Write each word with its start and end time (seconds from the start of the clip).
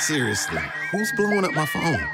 Seriously, 0.00 0.62
who's 0.90 1.10
blowing 1.12 1.44
up 1.44 1.54
my 1.54 1.64
phone? 1.64 2.06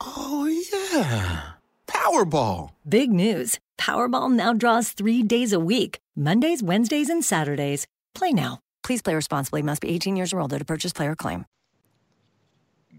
Oh, 0.00 0.46
yeah. 0.72 1.42
Powerball. 1.86 2.70
Big 2.88 3.12
news. 3.12 3.58
Powerball 3.78 4.32
now 4.32 4.54
draws 4.54 4.92
three 4.92 5.22
days 5.22 5.52
a 5.52 5.60
week 5.60 5.98
Mondays, 6.16 6.62
Wednesdays, 6.62 7.10
and 7.10 7.22
Saturdays. 7.22 7.86
Play 8.14 8.32
now. 8.32 8.60
Please 8.82 9.02
play 9.02 9.14
responsibly. 9.14 9.60
Must 9.62 9.82
be 9.82 9.90
18 9.90 10.16
years 10.16 10.32
or 10.32 10.40
older 10.40 10.58
to 10.58 10.64
purchase 10.64 10.94
player 10.94 11.14
claim. 11.14 11.44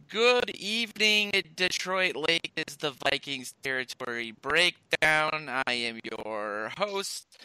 Good 0.07 0.51
evening, 0.51 1.31
Detroit 1.55 2.15
Lake 2.15 2.51
is 2.55 2.75
the 2.77 2.91
Vikings 2.91 3.55
territory 3.63 4.33
breakdown. 4.39 5.49
I 5.65 5.71
am 5.71 5.99
your 6.03 6.71
host, 6.77 7.39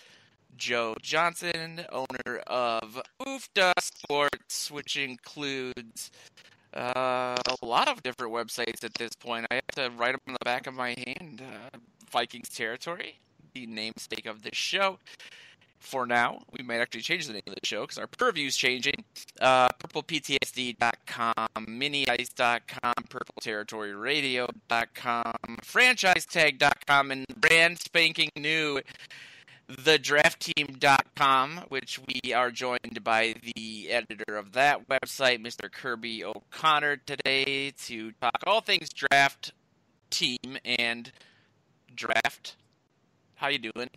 Joe 0.58 0.95
Johnson, 1.00 1.86
owner 1.90 2.38
of 2.46 3.00
Oofda 3.22 3.72
Sports, 3.80 4.70
which 4.70 4.96
includes 4.96 6.11
uh, 6.77 7.36
a 7.62 7.66
lot 7.66 7.88
of 7.88 8.02
different 8.02 8.32
websites 8.32 8.84
at 8.84 8.95
this 8.95 9.12
point. 9.14 9.46
I 9.50 9.56
have 9.56 9.66
to 9.77 9.91
write 9.96 10.12
them 10.12 10.20
on 10.28 10.34
the 10.34 10.45
back 10.45 10.66
of 10.66 10.74
my 10.74 10.95
hand. 11.06 11.42
Uh, 11.42 11.78
Vikings 12.10 12.48
territory, 12.48 13.19
the 13.55 13.66
namesake 13.66 14.27
of 14.27 14.42
this 14.42 14.55
show. 14.55 14.98
For 15.78 16.06
now, 16.06 16.41
we 16.52 16.64
might 16.64 16.80
actually 16.80 17.02
change 17.02 17.27
the 17.27 17.34
name 17.34 17.42
of 17.47 17.55
the 17.55 17.60
show 17.64 17.83
because 17.83 17.98
our 17.98 18.06
purview 18.06 18.47
is 18.48 18.56
changing. 18.56 19.05
Uh, 19.41 19.69
PurplePTSD.com, 19.69 21.48
MiniIce.com, 21.59 22.95
PurpleTerritoryRadio.com, 23.08 25.34
FranchiseTag.com, 25.62 27.11
and 27.11 27.27
brand 27.36 27.78
spanking 27.78 28.30
new 28.36 28.80
thedraftteam.com, 29.70 31.65
which 31.69 32.01
we 32.06 32.33
are 32.33 32.51
joined 32.51 33.02
by 33.02 33.34
the 33.43 33.91
editor 33.91 34.37
of 34.37 34.52
that 34.52 34.89
website, 34.89 35.45
Mr. 35.45 35.70
Kirby 35.70 36.25
O'Connor, 36.25 36.98
today 36.98 37.73
to 37.84 38.12
talk 38.12 38.42
all 38.47 38.61
things 38.61 38.89
draft 38.91 39.52
team 40.11 40.58
and 40.64 41.11
draft. 41.95 42.56
How 43.34 43.48
you 43.48 43.58
doing, 43.58 43.91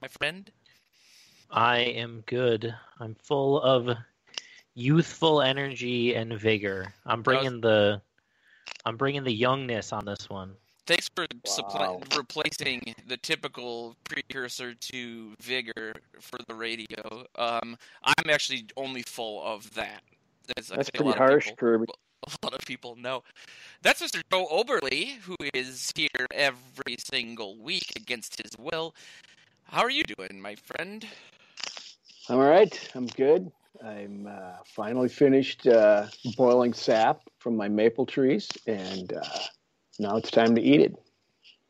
my 0.00 0.08
friend? 0.08 0.50
I 1.50 1.78
am 1.80 2.22
good. 2.26 2.74
I'm 2.98 3.14
full 3.14 3.60
of 3.60 3.96
youthful 4.74 5.42
energy 5.42 6.14
and 6.14 6.32
vigor. 6.38 6.94
I'm 7.04 7.22
bringing 7.22 7.60
the 7.60 8.00
I'm 8.84 8.96
bringing 8.96 9.24
the 9.24 9.34
youngness 9.34 9.92
on 9.92 10.04
this 10.04 10.30
one. 10.30 10.54
Thanks 10.86 11.08
for 11.14 11.26
suppl- 11.46 12.16
replacing 12.16 12.94
the 13.06 13.16
typical 13.16 13.96
precursor 14.04 14.74
to 14.74 15.32
vigor 15.40 15.94
for 16.20 16.38
the 16.48 16.54
radio. 16.54 17.24
Um, 17.36 17.76
I'm 18.02 18.30
actually 18.30 18.66
only 18.76 19.02
full 19.02 19.42
of 19.44 19.72
that. 19.74 20.02
As 20.56 20.68
That's 20.68 20.90
pretty 20.90 21.12
harsh, 21.12 21.46
people, 21.46 21.56
Kirby. 21.56 21.86
A 22.26 22.46
lot 22.46 22.54
of 22.54 22.64
people 22.66 22.96
know. 22.96 23.22
That's 23.82 24.00
Mr. 24.00 24.22
Joe 24.30 24.46
Oberly, 24.50 25.18
who 25.22 25.36
is 25.54 25.92
here 25.96 26.26
every 26.32 26.96
single 26.98 27.58
week 27.58 27.92
against 27.96 28.40
his 28.40 28.52
will. 28.58 28.94
How 29.64 29.82
are 29.82 29.90
you 29.90 30.04
doing, 30.04 30.40
my 30.40 30.54
friend? 30.54 31.04
I'm 32.28 32.38
all 32.38 32.48
right. 32.48 32.90
I'm 32.94 33.06
good. 33.06 33.50
I'm 33.84 34.28
uh, 34.30 34.58
finally 34.64 35.08
finished 35.08 35.66
uh, 35.66 36.06
boiling 36.36 36.72
sap 36.72 37.22
from 37.38 37.56
my 37.56 37.68
maple 37.68 38.06
trees, 38.06 38.48
and 38.66 39.12
uh, 39.12 39.38
now 39.98 40.16
it's 40.16 40.30
time 40.30 40.54
to 40.54 40.60
eat 40.60 40.80
it. 40.80 40.94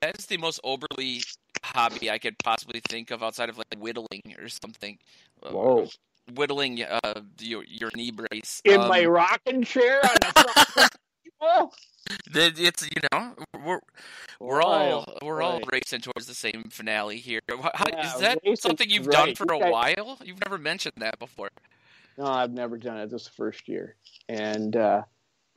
That 0.01 0.19
is 0.19 0.27
the 0.27 0.37
most 0.37 0.61
overly 0.65 1.23
hobby 1.63 2.11
I 2.11 2.19
could 2.19 2.39
possibly 2.39 2.81
think 2.89 3.11
of 3.11 3.23
outside 3.23 3.49
of 3.49 3.59
like 3.59 3.79
whittling 3.79 4.35
or 4.39 4.49
something. 4.49 4.99
Uh, 5.43 5.51
Whoa. 5.51 5.89
Whittling 6.35 6.83
uh, 6.83 7.21
your, 7.41 7.65
your 7.65 7.91
knee 7.97 8.11
brace. 8.11 8.63
In 8.65 8.81
um, 8.81 8.89
my 8.89 9.05
rocking 9.05 9.63
chair 9.63 10.01
on 10.05 10.17
the 10.21 10.33
front 11.41 11.73
It's 12.35 12.83
you 12.83 13.09
know 13.13 13.35
we're 13.65 13.81
we're 14.41 14.63
all 14.63 15.07
we're 15.23 15.43
all 15.43 15.61
racing 15.73 16.01
towards 16.01 16.27
the 16.27 16.35
same 16.35 16.65
finale 16.71 17.19
here. 17.19 17.41
How, 17.49 17.85
yeah, 17.89 18.15
is 18.15 18.21
that 18.21 18.39
something 18.59 18.89
you've 18.89 19.11
done 19.11 19.35
for 19.35 19.53
a 19.53 19.71
while? 19.71 20.19
You've 20.25 20.41
never 20.45 20.59
mentioned 20.59 20.95
that 20.99 21.19
before. 21.19 21.51
No, 22.19 22.27
I've 22.27 22.53
never 22.53 22.77
done 22.77 22.99
it. 22.99 23.11
This 23.11 23.29
first 23.29 23.69
year, 23.69 23.97
and 24.29 24.77
uh, 24.77 25.03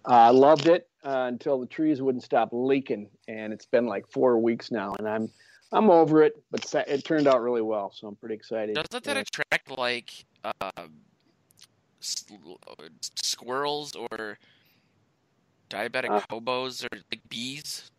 I 0.08 0.30
loved 0.30 0.68
it 0.68 0.88
uh, 1.04 1.26
until 1.28 1.60
the 1.60 1.66
trees 1.66 2.02
wouldn't 2.02 2.24
stop 2.24 2.50
leaking, 2.52 3.10
and 3.28 3.54
it's 3.54 3.66
been 3.66 3.86
like 3.86 4.10
four 4.12 4.38
weeks 4.40 4.72
now, 4.72 4.96
and 4.98 5.08
I'm 5.08 5.30
I'm 5.72 5.90
over 5.90 6.24
it. 6.24 6.34
But 6.52 6.74
it 6.88 7.04
turned 7.04 7.28
out 7.28 7.42
really 7.42 7.62
well, 7.62 7.92
so 7.94 8.08
I'm 8.08 8.16
pretty 8.16 8.36
excited. 8.36 8.76
Doesn't 8.76 9.04
that 9.04 9.18
attract 9.18 9.78
like 9.78 10.12
uh, 10.44 10.88
squirrels 12.02 13.96
or 13.96 14.38
diabetic 15.70 16.10
uh, 16.10 16.22
hobos 16.30 16.84
or 16.84 16.90
like 17.12 17.22
bees? 17.30 17.90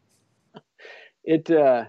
It 1.24 1.50
uh, 1.50 1.86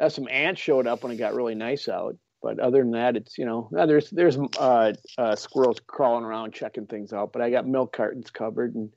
uh, 0.00 0.08
some 0.10 0.28
ants 0.28 0.60
showed 0.60 0.86
up 0.86 1.02
when 1.02 1.12
it 1.12 1.16
got 1.16 1.34
really 1.34 1.54
nice 1.54 1.88
out, 1.88 2.16
but 2.42 2.58
other 2.58 2.82
than 2.82 2.90
that, 2.90 3.16
it's 3.16 3.38
you 3.38 3.46
know 3.46 3.70
there's 3.72 4.10
there's 4.10 4.38
uh, 4.58 4.92
uh, 5.16 5.34
squirrels 5.34 5.80
crawling 5.86 6.24
around 6.24 6.52
checking 6.52 6.86
things 6.86 7.14
out. 7.14 7.32
But 7.32 7.40
I 7.40 7.50
got 7.50 7.66
milk 7.66 7.96
cartons 7.96 8.30
covered 8.30 8.74
and 8.74 8.92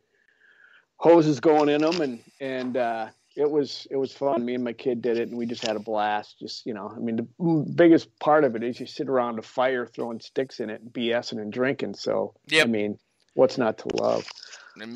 hoses 0.99 1.39
going 1.39 1.69
in 1.69 1.81
them, 1.81 2.01
and 2.01 2.19
and 2.39 2.77
uh, 2.77 3.07
it 3.35 3.49
was 3.49 3.87
it 3.89 3.95
was 3.95 4.13
fun. 4.13 4.45
Me 4.45 4.53
and 4.53 4.63
my 4.63 4.73
kid 4.73 5.01
did 5.01 5.17
it, 5.17 5.29
and 5.29 5.37
we 5.37 5.45
just 5.45 5.65
had 5.65 5.75
a 5.75 5.79
blast. 5.79 6.39
Just 6.39 6.65
you 6.65 6.73
know, 6.73 6.93
I 6.95 6.99
mean, 6.99 7.15
the 7.15 7.73
biggest 7.73 8.17
part 8.19 8.43
of 8.43 8.55
it 8.55 8.63
is 8.63 8.79
you 8.79 8.85
sit 8.85 9.09
around 9.09 9.39
a 9.39 9.41
fire 9.41 9.87
throwing 9.87 10.19
sticks 10.19 10.59
in 10.59 10.69
it, 10.69 10.81
and 10.81 10.93
BSing 10.93 11.41
and 11.41 11.51
drinking. 11.51 11.95
So 11.95 12.35
yep. 12.47 12.67
I 12.67 12.69
mean, 12.69 12.99
what's 13.33 13.57
not 13.57 13.77
to 13.79 13.95
love? 13.95 14.27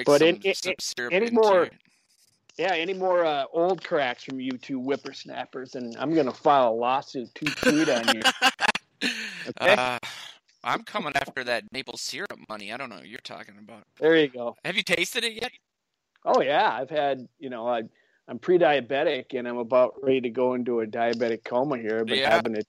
but 0.05 0.19
some, 0.19 0.39
it, 0.43 0.75
some 0.79 1.09
any 1.11 1.31
more, 1.31 1.69
yeah, 2.57 2.73
any 2.73 2.93
more 2.93 3.25
uh, 3.25 3.45
old 3.51 3.83
cracks 3.83 4.23
from 4.23 4.39
you 4.39 4.51
two 4.51 4.79
whippersnappers, 4.79 5.75
and 5.75 5.95
I'm 5.97 6.13
going 6.13 6.27
to 6.27 6.31
file 6.31 6.69
a 6.69 6.75
lawsuit 6.75 7.33
to 7.35 7.45
tweet 7.45 7.89
on 7.89 8.15
you. 8.15 8.21
Okay? 9.61 9.75
Uh, 9.75 9.99
I'm 10.63 10.83
coming 10.83 11.11
after 11.15 11.43
that 11.43 11.65
maple 11.73 11.97
syrup 11.97 12.39
money. 12.47 12.71
I 12.71 12.77
don't 12.77 12.89
know 12.89 12.95
what 12.95 13.07
you're 13.07 13.19
talking 13.19 13.55
about. 13.59 13.83
There 13.99 14.15
you 14.15 14.29
go. 14.29 14.55
Have 14.63 14.77
you 14.77 14.83
tasted 14.83 15.25
it 15.25 15.33
yet? 15.33 15.51
Oh 16.25 16.41
yeah, 16.41 16.69
I've 16.71 16.89
had. 16.89 17.27
You 17.39 17.49
know, 17.49 17.67
I, 17.67 17.83
I'm 18.27 18.39
pre-diabetic, 18.39 19.37
and 19.37 19.47
I'm 19.47 19.57
about 19.57 19.95
ready 20.01 20.21
to 20.21 20.29
go 20.29 20.53
into 20.53 20.81
a 20.81 20.87
diabetic 20.87 21.43
coma 21.43 21.77
here. 21.77 21.99
I've 21.99 22.09
yeah. 22.09 22.33
having 22.33 22.55
it 22.55 22.67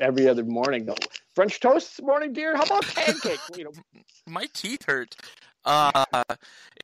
every 0.00 0.28
other 0.28 0.44
morning. 0.44 0.88
French 1.34 1.60
toast 1.60 1.96
this 1.96 2.04
morning, 2.04 2.32
dear. 2.32 2.56
How 2.56 2.62
about 2.62 2.84
pancake? 2.84 3.40
you 3.56 3.64
know, 3.64 3.72
my 4.26 4.46
teeth 4.52 4.84
hurt. 4.86 5.16
Uh, 5.64 6.04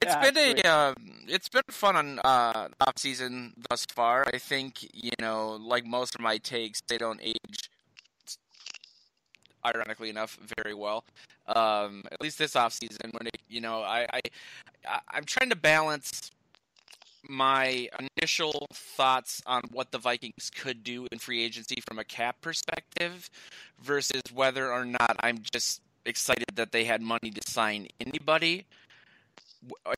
it's 0.00 0.14
yeah, 0.14 0.30
been 0.30 0.58
a 0.64 0.68
uh, 0.68 0.94
it's 1.28 1.48
been 1.48 1.62
fun 1.70 1.96
on 1.96 2.18
uh, 2.20 2.68
off 2.80 2.94
season 2.96 3.52
thus 3.68 3.84
far. 3.86 4.24
I 4.32 4.38
think 4.38 4.86
you 4.94 5.12
know, 5.20 5.58
like 5.60 5.84
most 5.84 6.14
of 6.14 6.20
my 6.20 6.38
takes, 6.38 6.80
they 6.88 6.96
don't 6.96 7.20
age. 7.22 7.70
Ironically 9.64 10.10
enough, 10.10 10.38
very 10.62 10.74
well. 10.74 11.04
Um, 11.46 12.04
at 12.10 12.20
least 12.20 12.38
this 12.38 12.56
off 12.56 12.72
season, 12.72 13.10
when 13.12 13.26
it, 13.26 13.38
you 13.48 13.60
know, 13.60 13.82
I, 13.82 14.06
I 14.12 14.20
I'm 15.08 15.24
trying 15.24 15.50
to 15.50 15.56
balance 15.56 16.30
my 17.28 17.88
initial 18.18 18.66
thoughts 18.72 19.42
on 19.46 19.62
what 19.72 19.90
the 19.90 19.98
Vikings 19.98 20.50
could 20.54 20.82
do 20.82 21.06
in 21.12 21.18
free 21.18 21.44
agency 21.44 21.76
from 21.86 21.98
a 21.98 22.04
cap 22.04 22.40
perspective 22.40 23.28
versus 23.82 24.22
whether 24.32 24.72
or 24.72 24.84
not 24.84 25.16
I'm 25.20 25.38
just 25.52 25.82
excited 26.06 26.46
that 26.54 26.72
they 26.72 26.84
had 26.84 27.02
money 27.02 27.30
to 27.30 27.40
sign 27.46 27.88
anybody, 28.00 28.64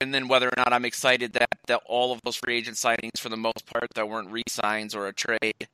and 0.01 0.13
then 0.13 0.27
whether 0.27 0.49
or 0.49 0.55
not 0.57 0.73
I'm 0.73 0.85
excited 0.85 1.35
that, 1.35 1.49
that 1.69 1.81
all 1.87 2.13
of 2.13 2.21
those 2.25 2.37
free 2.37 2.57
agent 2.57 2.77
signings, 2.77 3.19
for 3.19 3.29
the 3.29 3.37
most 3.37 3.65
part, 3.67 3.87
that 3.95 4.09
weren't 4.09 4.31
re-signs 4.31 4.95
or 4.95 5.07
a 5.07 5.13
trade, 5.13 5.69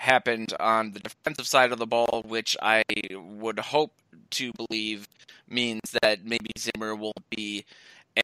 happened 0.00 0.54
on 0.58 0.92
the 0.92 1.00
defensive 1.00 1.46
side 1.46 1.72
of 1.72 1.78
the 1.78 1.86
ball, 1.86 2.24
which 2.26 2.56
I 2.62 2.82
would 3.12 3.58
hope 3.58 3.92
to 4.30 4.50
believe 4.52 5.06
means 5.46 5.82
that 6.02 6.24
maybe 6.24 6.50
Zimmer 6.58 6.94
will 6.96 7.12
be 7.28 7.66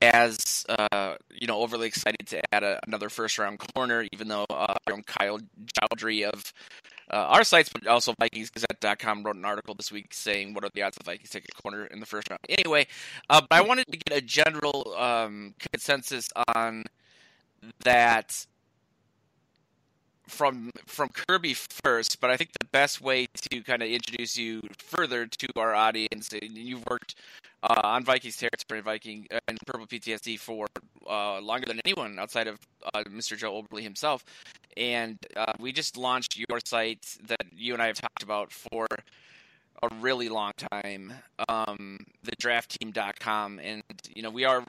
as 0.01 0.65
uh, 0.69 1.17
you 1.31 1.47
know 1.47 1.59
overly 1.59 1.87
excited 1.87 2.27
to 2.29 2.41
add 2.55 2.63
a, 2.63 2.81
another 2.87 3.11
first 3.11 3.39
round 3.39 3.61
corner, 3.75 4.07
even 4.13 4.29
though 4.29 4.47
uh, 4.49 4.75
Kyle 5.07 5.39
Jowdry 5.79 6.25
of 6.25 6.53
uh, 7.13 7.17
our 7.17 7.45
sites, 7.45 7.69
but 7.69 7.87
also 7.87 8.15
VikingsGazette.com 8.15 9.23
wrote 9.23 9.37
an 9.37 9.45
article 9.45 9.75
this 9.75 9.93
week 9.93 10.15
saying 10.15 10.55
what 10.55 10.65
are 10.65 10.71
the 10.75 10.83
odds 10.83 10.97
of 10.97 11.05
Vikings 11.05 11.31
take 11.31 11.45
a 11.45 11.63
corner 11.63 11.85
in 11.87 12.01
the 12.01 12.07
first 12.07 12.31
round. 12.31 12.41
Anyway, 12.49 12.87
uh, 13.29 13.43
but 13.43 13.53
I 13.53 13.61
wanted 13.61 13.87
to 13.93 13.99
get 13.99 14.17
a 14.17 14.23
general 14.23 14.95
um, 14.97 15.55
consensus 15.59 16.31
on 16.55 16.85
that 17.85 18.47
from 20.29 20.71
from 20.87 21.09
Kirby 21.09 21.55
first, 21.55 22.21
but 22.21 22.31
I 22.31 22.37
think 22.37 22.51
the 22.59 22.67
best 22.67 23.01
way 23.01 23.27
to 23.51 23.63
kind 23.63 23.83
of 23.83 23.89
introduce 23.89 24.37
you 24.37 24.61
further 24.79 25.27
to 25.27 25.49
our 25.57 25.75
audience, 25.75 26.33
and 26.33 26.57
you've 26.57 26.85
worked 26.87 27.15
uh, 27.63 27.81
on 27.85 28.05
Vikings 28.05 28.37
territory, 28.37 28.81
Viking 28.81 29.27
uh, 29.31 29.39
and 29.49 29.59
Purple 29.67 29.87
PTSD 29.87 30.39
for 30.39 30.67
uh, 31.09 31.41
longer 31.41 31.67
than 31.67 31.81
anyone 31.85 32.19
outside 32.19 32.49
of 32.49 32.59
uh, 32.95 33.05
Mr. 33.05 33.37
Joe 33.37 33.63
Oberly 33.63 33.83
himself, 33.83 34.25
and 34.77 35.19
uh, 35.37 35.53
we 35.59 35.73
just 35.73 35.97
launched 35.97 36.37
your 36.37 36.61
site 36.65 37.17
that 37.27 37.47
you 37.57 37.73
and 37.73 37.83
I 37.83 37.87
have 37.87 38.01
talked 38.01 38.23
about 38.23 38.53
for 38.53 38.87
a 39.83 39.89
really 40.01 40.29
long 40.29 40.53
time, 40.73 41.13
um, 41.49 41.99
thedraftteam.com, 42.27 43.61
and 43.61 43.83
you 44.15 44.23
know 44.23 44.31
we 44.31 44.45
are 44.45 44.65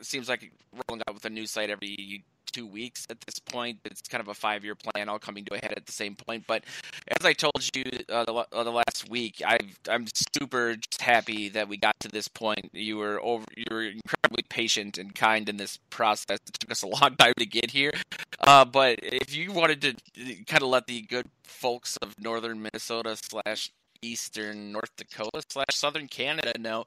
seems 0.00 0.28
like 0.28 0.50
rolling 0.88 1.02
out 1.06 1.14
with 1.14 1.24
a 1.24 1.30
new 1.30 1.46
site 1.46 1.70
every 1.70 2.24
two 2.54 2.66
weeks 2.66 3.06
at 3.10 3.20
this 3.22 3.38
point. 3.40 3.80
It's 3.84 4.02
kind 4.02 4.20
of 4.20 4.28
a 4.28 4.34
five 4.34 4.64
year 4.64 4.76
plan, 4.76 5.08
all 5.08 5.18
coming 5.18 5.44
to 5.46 5.54
a 5.54 5.58
head 5.58 5.74
at 5.76 5.86
the 5.86 5.92
same 5.92 6.14
point. 6.14 6.44
But 6.46 6.64
as 7.08 7.26
I 7.26 7.32
told 7.32 7.68
you 7.74 7.84
uh, 8.08 8.24
the, 8.24 8.32
uh, 8.32 8.64
the 8.64 8.70
last 8.70 9.10
week, 9.10 9.42
i 9.44 9.58
am 9.88 10.06
super 10.32 10.76
just 10.76 11.02
happy 11.02 11.48
that 11.50 11.68
we 11.68 11.76
got 11.76 11.98
to 12.00 12.08
this 12.08 12.28
point. 12.28 12.70
You 12.72 12.98
were 12.98 13.20
over, 13.20 13.44
you 13.56 13.64
were 13.70 13.82
incredibly 13.82 14.44
patient 14.48 14.98
and 14.98 15.14
kind 15.14 15.48
in 15.48 15.56
this 15.56 15.78
process. 15.90 16.38
It 16.46 16.54
took 16.60 16.70
us 16.70 16.82
a 16.82 16.86
long 17.02 17.16
time 17.16 17.34
to 17.38 17.46
get 17.46 17.72
here. 17.72 17.92
Uh, 18.40 18.64
but 18.64 19.00
if 19.02 19.34
you 19.34 19.52
wanted 19.52 19.82
to 19.82 19.90
uh, 19.90 20.34
kind 20.46 20.62
of 20.62 20.68
let 20.68 20.86
the 20.86 21.02
good 21.02 21.26
folks 21.42 21.96
of 21.98 22.14
northern 22.20 22.62
Minnesota 22.62 23.16
slash 23.16 23.72
eastern 24.00 24.70
North 24.70 24.94
Dakota 24.96 25.42
slash 25.48 25.72
southern 25.72 26.08
Canada 26.08 26.52
know 26.58 26.84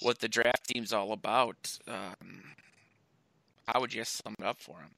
what 0.00 0.18
the 0.18 0.28
draft 0.28 0.66
team's 0.66 0.92
all 0.92 1.12
about. 1.12 1.78
Um, 1.86 2.54
how 3.68 3.80
would 3.80 3.94
you 3.94 4.04
sum 4.04 4.34
it 4.38 4.44
up 4.44 4.60
for 4.60 4.78
them? 4.78 4.90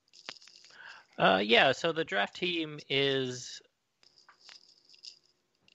Uh, 1.18 1.40
yeah, 1.42 1.72
so 1.72 1.92
the 1.92 2.04
draft 2.04 2.36
team 2.36 2.78
is 2.88 3.62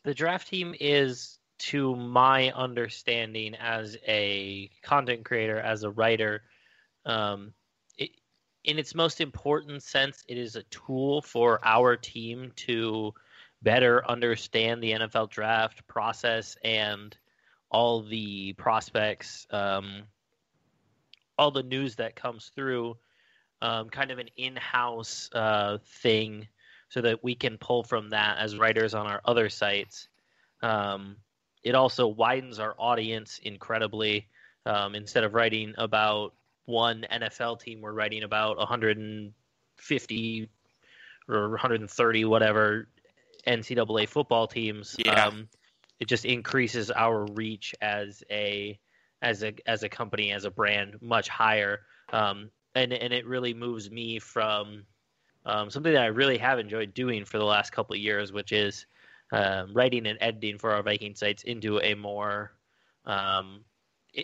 the 0.03 0.13
draft 0.13 0.47
team 0.47 0.75
is 0.79 1.39
to 1.59 1.95
my 1.95 2.51
understanding 2.51 3.55
as 3.55 3.95
a 4.07 4.69
content 4.81 5.23
creator 5.23 5.59
as 5.59 5.83
a 5.83 5.91
writer 5.91 6.41
um, 7.05 7.53
it, 7.97 8.09
in 8.63 8.79
its 8.79 8.95
most 8.95 9.21
important 9.21 9.83
sense 9.83 10.23
it 10.27 10.37
is 10.37 10.55
a 10.55 10.63
tool 10.63 11.21
for 11.21 11.59
our 11.63 11.95
team 11.95 12.51
to 12.55 13.13
better 13.61 14.07
understand 14.09 14.81
the 14.81 14.91
nfl 14.93 15.29
draft 15.29 15.85
process 15.87 16.57
and 16.63 17.15
all 17.69 18.01
the 18.01 18.53
prospects 18.53 19.45
um, 19.51 20.01
all 21.37 21.51
the 21.51 21.63
news 21.63 21.95
that 21.95 22.15
comes 22.15 22.51
through 22.55 22.97
um, 23.61 23.89
kind 23.89 24.11
of 24.11 24.19
an 24.19 24.29
in-house 24.37 25.29
uh, 25.33 25.77
thing 26.01 26.47
so 26.89 27.01
that 27.01 27.23
we 27.23 27.35
can 27.35 27.57
pull 27.57 27.83
from 27.83 28.09
that 28.09 28.37
as 28.37 28.57
writers 28.57 28.93
on 28.93 29.07
our 29.07 29.21
other 29.23 29.49
sites. 29.49 30.07
Um, 30.61 31.17
it 31.63 31.75
also 31.75 32.07
widens 32.07 32.59
our 32.59 32.75
audience 32.77 33.39
incredibly. 33.41 34.27
Um, 34.65 34.95
instead 34.95 35.23
of 35.23 35.33
writing 35.33 35.73
about 35.77 36.33
one 36.65 37.05
NFL 37.11 37.59
team, 37.61 37.81
we're 37.81 37.93
writing 37.93 38.23
about 38.23 38.57
150 38.57 40.49
or 41.29 41.49
130, 41.49 42.25
whatever 42.25 42.87
NCAA 43.47 44.09
football 44.09 44.47
teams. 44.47 44.95
Yeah. 44.99 45.25
Um, 45.25 45.47
it 45.99 46.07
just 46.07 46.25
increases 46.25 46.91
our 46.91 47.25
reach 47.25 47.75
as 47.81 48.23
a 48.29 48.79
as 49.21 49.43
a 49.43 49.53
as 49.67 49.83
a 49.83 49.89
company 49.89 50.31
as 50.31 50.45
a 50.45 50.51
brand 50.51 50.95
much 51.01 51.29
higher. 51.29 51.81
Um, 52.11 52.49
and 52.75 52.93
and 52.93 53.13
it 53.13 53.25
really 53.25 53.53
moves 53.53 53.89
me 53.89 54.19
from 54.19 54.83
um, 55.45 55.69
something 55.69 55.93
that 55.93 56.03
I 56.03 56.07
really 56.07 56.37
have 56.37 56.59
enjoyed 56.59 56.93
doing 56.93 57.25
for 57.25 57.37
the 57.37 57.45
last 57.45 57.71
couple 57.71 57.95
of 57.95 58.01
years, 58.01 58.31
which 58.31 58.51
is 58.51 58.85
um, 59.31 59.73
writing 59.73 60.05
and 60.07 60.17
editing 60.21 60.57
for 60.57 60.71
our 60.71 60.83
Viking 60.83 61.15
sites 61.15 61.43
into 61.43 61.79
a 61.79 61.95
more 61.95 62.51
um, 63.05 63.63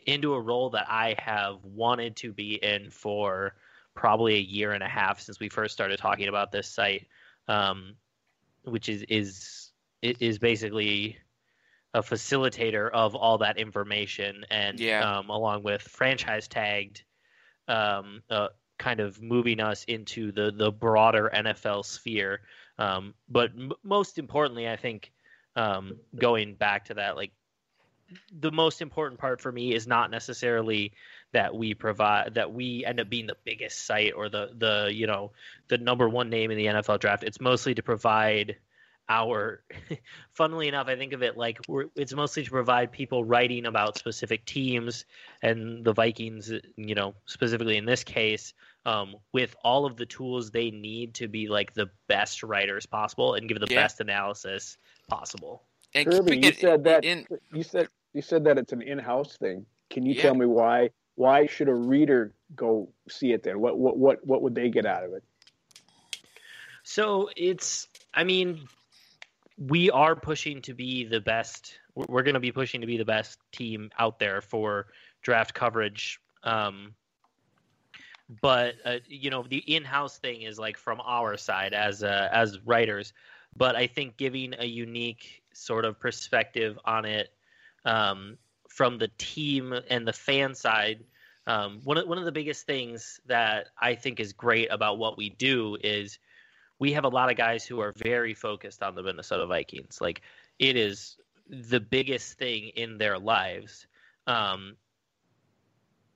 into 0.06 0.34
a 0.34 0.40
role 0.40 0.70
that 0.72 0.86
I 0.90 1.16
have 1.18 1.64
wanted 1.64 2.16
to 2.18 2.34
be 2.34 2.56
in 2.56 2.90
for 2.90 3.56
probably 3.96 4.36
a 4.36 4.40
year 4.40 4.74
and 4.74 4.84
a 4.84 4.88
half 4.88 5.20
since 5.20 5.40
we 5.40 5.50
first 5.50 5.74
started 5.74 5.98
talking 5.98 6.28
about 6.28 6.52
this 6.52 6.68
site, 6.68 7.08
um, 7.48 7.96
which 8.64 8.90
is 8.90 9.04
is 9.04 9.72
is 10.02 10.38
basically 10.38 11.18
a 11.94 12.04
facilitator 12.04 12.92
of 12.92 13.16
all 13.16 13.40
that 13.40 13.58
information 13.58 14.46
and 14.52 14.80
yeah. 14.80 15.18
um, 15.18 15.30
along 15.30 15.64
with 15.64 15.82
franchise 15.82 16.48
tagged 16.48 17.04
um, 17.68 18.22
uh, 18.30 18.50
kind 18.78 19.00
of 19.00 19.22
moving 19.22 19.60
us 19.60 19.84
into 19.86 20.32
the 20.32 20.52
the 20.52 20.72
broader 20.72 21.30
NFL 21.34 21.86
sphere. 21.86 22.42
Um, 22.78 23.14
but 23.28 23.52
m- 23.58 23.74
most 23.84 24.18
importantly, 24.18 24.70
I 24.70 24.76
think 24.76 25.12
um, 25.56 25.98
going 26.16 26.56
back 26.56 26.86
to 26.86 26.96
that, 26.96 27.16
like 27.16 27.32
the 28.40 28.52
most 28.52 28.82
important 28.82 29.20
part 29.20 29.42
for 29.42 29.52
me 29.52 29.74
is 29.74 29.88
not 29.88 30.12
necessarily 30.12 30.94
that 31.34 31.54
we 31.56 31.74
provide 31.74 32.36
that 32.36 32.54
we 32.54 32.86
end 32.86 33.00
up 33.00 33.10
being 33.10 33.28
the 33.28 33.36
biggest 33.44 33.86
site 33.86 34.14
or 34.16 34.30
the 34.30 34.52
the 34.58 34.90
you 34.94 35.08
know 35.08 35.32
the 35.68 35.78
number 35.78 36.08
one 36.08 36.30
name 36.30 36.52
in 36.52 36.58
the 36.58 36.68
NFL 36.68 37.00
draft. 37.00 37.24
It's 37.24 37.42
mostly 37.42 37.76
to 37.76 37.84
provide 37.84 38.58
our 39.10 39.62
funnily 40.34 40.68
enough 40.68 40.88
i 40.88 40.96
think 40.96 41.14
of 41.14 41.24
it 41.24 41.38
like 41.38 41.60
it's 41.96 42.14
mostly 42.14 42.44
to 42.44 42.52
provide 42.52 42.92
people 42.92 43.24
writing 43.24 43.66
about 43.66 43.98
specific 43.98 44.46
teams 44.46 45.06
and 45.42 45.86
the 45.86 45.94
vikings 45.94 46.52
you 46.76 46.96
know 46.96 47.14
specifically 47.26 47.78
in 47.78 47.86
this 47.86 48.04
case 48.04 48.54
um, 48.88 49.16
with 49.34 49.54
all 49.64 49.86
of 49.86 49.98
the 49.98 50.06
tools 50.06 50.50
they 50.50 50.72
need 50.72 51.16
to 51.16 51.28
be 51.28 51.50
like 51.50 51.74
the 51.74 51.90
best 52.08 52.42
writers 52.42 52.86
possible 52.86 53.34
and 53.34 53.48
give 53.50 53.60
the 53.60 53.68
yeah. 53.70 53.84
best 53.84 54.00
analysis 54.00 54.78
possible. 55.10 55.62
And 55.94 56.10
Kirby, 56.10 56.38
you 56.38 56.54
said 56.54 56.86
that 56.86 57.04
in... 57.04 57.28
you 57.54 57.64
said 57.64 57.90
you 58.14 58.22
said 58.22 58.46
that 58.46 58.58
it's 58.58 58.72
an 58.72 58.82
in-house 58.82 59.36
thing. 59.38 59.66
Can 59.90 60.06
you 60.06 60.14
Yeah. 60.14 60.24
tell 60.24 60.36
me 60.36 60.46
why 60.46 60.92
why 61.16 61.48
should 61.48 61.68
a 61.68 61.74
reader 61.74 62.34
go 62.56 62.90
see 63.10 63.34
it 63.34 63.44
then? 63.44 63.60
What 63.60 63.78
what 63.78 63.98
what, 63.98 64.26
what 64.26 64.42
would 64.42 64.56
they 64.56 64.70
get 64.70 64.86
out 64.86 65.04
of 65.04 65.14
it? 65.14 65.24
So 66.84 67.30
it's 67.36 67.90
i 68.14 68.24
mean 68.24 68.70
we 69.58 69.90
are 69.90 70.16
pushing 70.16 70.62
to 70.64 70.74
be 70.74 71.04
the 71.04 71.20
best. 71.20 71.80
We're 71.96 72.24
going 72.24 72.36
to 72.36 72.40
be 72.40 72.52
pushing 72.52 72.82
to 72.82 72.88
be 72.88 72.98
the 72.98 73.06
best 73.06 73.40
team 73.52 73.90
out 73.98 74.20
there 74.20 74.42
for 74.42 74.88
draft 75.24 75.54
coverage. 75.54 76.20
Um, 76.44 76.94
but 78.42 78.76
uh, 78.86 78.98
you 79.08 79.30
know, 79.30 79.44
the 79.44 79.58
in-house 79.58 80.20
thing 80.20 80.44
is 80.44 80.60
like 80.60 80.78
from 80.78 81.02
our 81.04 81.38
side 81.38 81.74
as 81.74 82.04
uh, 82.04 82.30
as 82.32 82.60
writers. 82.66 83.14
But 83.56 83.76
I 83.76 83.88
think 83.88 84.18
giving 84.18 84.54
a 84.60 84.66
unique 84.66 85.42
sort 85.54 85.86
of 85.86 86.00
perspective 86.00 86.78
on 86.86 87.06
it 87.06 87.34
um, 87.86 88.38
from 88.70 89.00
the 89.00 89.10
team 89.18 89.74
and 89.90 90.08
the 90.08 90.14
fan 90.14 90.54
side. 90.54 91.04
Um, 91.48 91.80
one 91.86 91.98
of, 91.98 92.08
one 92.08 92.18
of 92.18 92.26
the 92.26 92.32
biggest 92.32 92.66
things 92.66 93.20
that 93.26 93.70
I 93.80 93.96
think 93.96 94.20
is 94.20 94.34
great 94.34 94.68
about 94.70 95.00
what 95.00 95.18
we 95.18 95.30
do 95.30 95.78
is 95.82 96.20
we 96.80 96.94
have 96.94 97.06
a 97.06 97.10
lot 97.10 97.32
of 97.32 97.38
guys 97.38 97.66
who 97.66 97.80
are 97.80 97.94
very 97.98 98.34
focused 98.34 98.84
on 98.84 98.96
the 98.96 99.04
Minnesota 99.04 99.46
Vikings. 99.46 100.00
Like 100.00 100.22
it 100.60 100.76
is 100.76 101.18
the 101.50 101.80
biggest 101.80 102.38
thing 102.38 102.70
in 102.76 102.98
their 102.98 103.18
lives. 103.18 103.88
Um, 104.26 104.76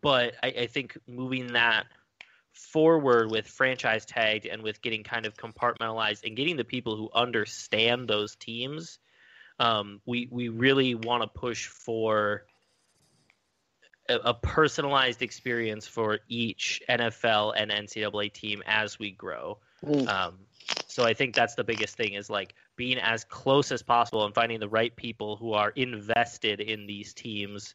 but 0.02 0.34
I, 0.44 0.48
I 0.48 0.68
think 0.68 0.98
moving 1.08 1.54
that 1.54 1.86
forward 2.54 3.32
with 3.32 3.48
franchise 3.48 4.06
tagged 4.06 4.46
and 4.46 4.62
with 4.62 4.82
getting 4.82 5.04
kind 5.04 5.26
of 5.26 5.36
compartmentalized 5.36 6.26
and 6.26 6.36
getting 6.36 6.58
the 6.58 6.64
people 6.64 6.98
who 6.98 7.10
understand 7.14 8.08
those 8.08 8.36
teams, 8.36 9.00
um, 9.60 10.02
we 10.06 10.28
we 10.32 10.50
really 10.50 10.96
want 10.96 11.24
to 11.24 11.28
push 11.28 11.68
for 11.68 12.46
a, 14.10 14.16
a 14.16 14.34
personalized 14.34 15.22
experience 15.22 15.88
for 15.88 16.20
each 16.28 16.82
NFL 16.90 17.54
and 17.56 17.72
NCAA 17.72 18.34
team 18.34 18.64
as 18.66 19.00
we 19.00 19.12
grow. 19.12 19.60
Um, 20.08 20.40
so 20.92 21.04
I 21.04 21.14
think 21.14 21.34
that's 21.34 21.56
the 21.56 21.64
biggest 21.64 21.96
thing 21.96 22.14
is 22.14 22.30
like 22.30 22.54
being 22.76 22.98
as 22.98 23.24
close 23.24 23.72
as 23.72 23.82
possible 23.82 24.26
and 24.26 24.36
finding 24.36 24.60
the 24.60 24.68
right 24.68 24.94
people 24.94 25.38
who 25.38 25.54
are 25.54 25.70
invested 25.72 26.60
in 26.60 26.86
these 26.86 27.14
teams, 27.14 27.74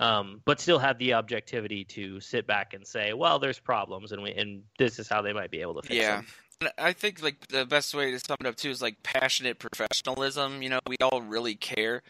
um, 0.00 0.42
but 0.44 0.60
still 0.60 0.78
have 0.78 0.98
the 0.98 1.14
objectivity 1.14 1.82
to 1.84 2.20
sit 2.20 2.46
back 2.46 2.74
and 2.74 2.86
say, 2.86 3.14
well, 3.14 3.38
there's 3.38 3.58
problems, 3.58 4.12
and 4.12 4.22
we 4.22 4.32
and 4.32 4.62
this 4.78 4.98
is 4.98 5.08
how 5.08 5.22
they 5.22 5.32
might 5.32 5.50
be 5.50 5.62
able 5.62 5.80
to 5.80 5.88
fix 5.88 5.94
Yeah. 5.94 6.16
them. 6.60 6.70
I 6.76 6.92
think 6.92 7.22
like 7.22 7.46
the 7.48 7.64
best 7.64 7.94
way 7.94 8.10
to 8.10 8.18
sum 8.18 8.36
it 8.40 8.46
up 8.46 8.56
too 8.56 8.70
is 8.70 8.82
like 8.82 9.02
passionate 9.02 9.58
professionalism. 9.58 10.60
You 10.60 10.68
know, 10.68 10.80
we 10.86 10.96
all 11.00 11.22
really 11.22 11.54
care 11.54 12.02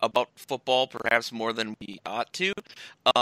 about 0.00 0.28
football, 0.36 0.88
perhaps 0.88 1.32
more 1.32 1.52
than 1.54 1.74
we 1.80 2.00
ought 2.04 2.32
to. 2.34 2.52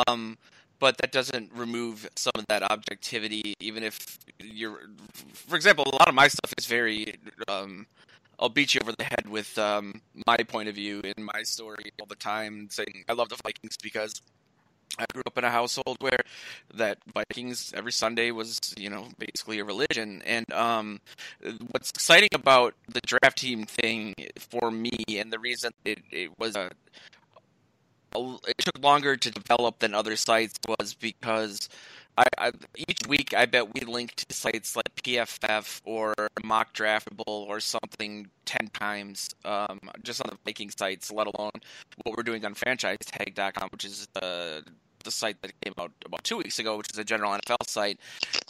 Um, 0.09 0.39
but 0.81 0.97
that 0.99 1.13
doesn't 1.13 1.53
remove 1.55 2.09
some 2.17 2.33
of 2.35 2.47
that 2.49 2.63
objectivity. 2.63 3.55
Even 3.61 3.85
if 3.85 4.19
you're, 4.41 4.81
for 5.33 5.55
example, 5.57 5.85
a 5.87 5.97
lot 5.97 6.09
of 6.09 6.15
my 6.15 6.29
stuff 6.29 6.53
is 6.59 6.67
very. 6.67 7.15
Um, 7.47 7.87
I'll 8.41 8.49
beat 8.49 8.75
you 8.75 8.81
over 8.83 8.93
the 8.97 9.05
head 9.05 9.29
with 9.29 9.59
um, 9.59 10.01
my 10.27 10.39
point 10.39 10.71
of 10.71 10.75
view 10.75 11.03
in 11.05 11.23
my 11.23 11.43
story 11.43 11.93
all 12.01 12.07
the 12.07 12.15
time, 12.15 12.69
saying 12.71 13.05
I 13.07 13.13
love 13.13 13.29
the 13.29 13.37
Vikings 13.45 13.77
because 13.83 14.23
I 14.99 15.05
grew 15.13 15.23
up 15.27 15.39
in 15.39 15.45
a 15.45 15.51
household 15.51 15.99
where 16.01 16.19
that 16.75 16.99
Vikings 17.15 17.73
every 17.77 17.93
Sunday 17.93 18.31
was, 18.31 18.59
you 18.77 18.91
know, 18.91 19.09
basically 19.19 19.59
a 19.59 19.65
religion. 19.65 20.23
And 20.27 20.51
um, 20.53 21.01
what's 21.71 21.91
exciting 21.91 22.31
about 22.35 22.75
the 22.89 23.01
draft 23.03 23.39
team 23.39 23.65
thing 23.65 24.15
for 24.39 24.71
me, 24.71 25.05
and 25.11 25.33
the 25.33 25.39
reason 25.39 25.73
it, 25.85 26.01
it 26.11 26.31
was 26.39 26.57
a, 26.57 26.63
a, 26.63 26.71
it 28.15 28.59
took 28.59 28.83
longer 28.83 29.17
to 29.17 29.31
develop 29.31 29.79
than 29.79 29.95
other 29.95 30.17
sites 30.17 30.59
was 30.67 30.95
because 30.95 31.69
I, 32.19 32.27
I 32.39 32.53
each 32.77 33.07
week 33.09 33.35
I 33.35 33.47
bet 33.47 33.73
we 33.73 33.81
linked 33.83 34.29
to 34.29 34.35
sites 34.35 34.77
like 34.77 34.95
PFF 34.97 35.81
or 35.85 36.15
Mock 36.45 36.75
Draftable 36.75 37.25
or 37.27 37.61
something 37.61 38.29
ten 38.45 38.69
times 38.73 39.31
um, 39.45 39.81
just 40.03 40.21
on 40.21 40.31
the 40.31 40.39
Viking 40.45 40.71
sites, 40.71 41.11
let 41.11 41.27
alone 41.27 41.53
what 42.03 42.17
we're 42.17 42.23
doing 42.23 42.45
on 42.45 42.55
FranchiseTag.com, 42.55 43.69
which 43.73 43.85
is 43.85 44.09
the 44.15 44.65
the 45.05 45.11
site 45.11 45.41
that 45.41 45.59
came 45.63 45.73
out 45.79 45.93
about 46.05 46.23
two 46.25 46.37
weeks 46.37 46.59
ago, 46.59 46.77
which 46.77 46.89
is 46.93 46.99
a 46.99 47.05
general 47.05 47.33
NFL 47.33 47.67
site. 47.67 47.99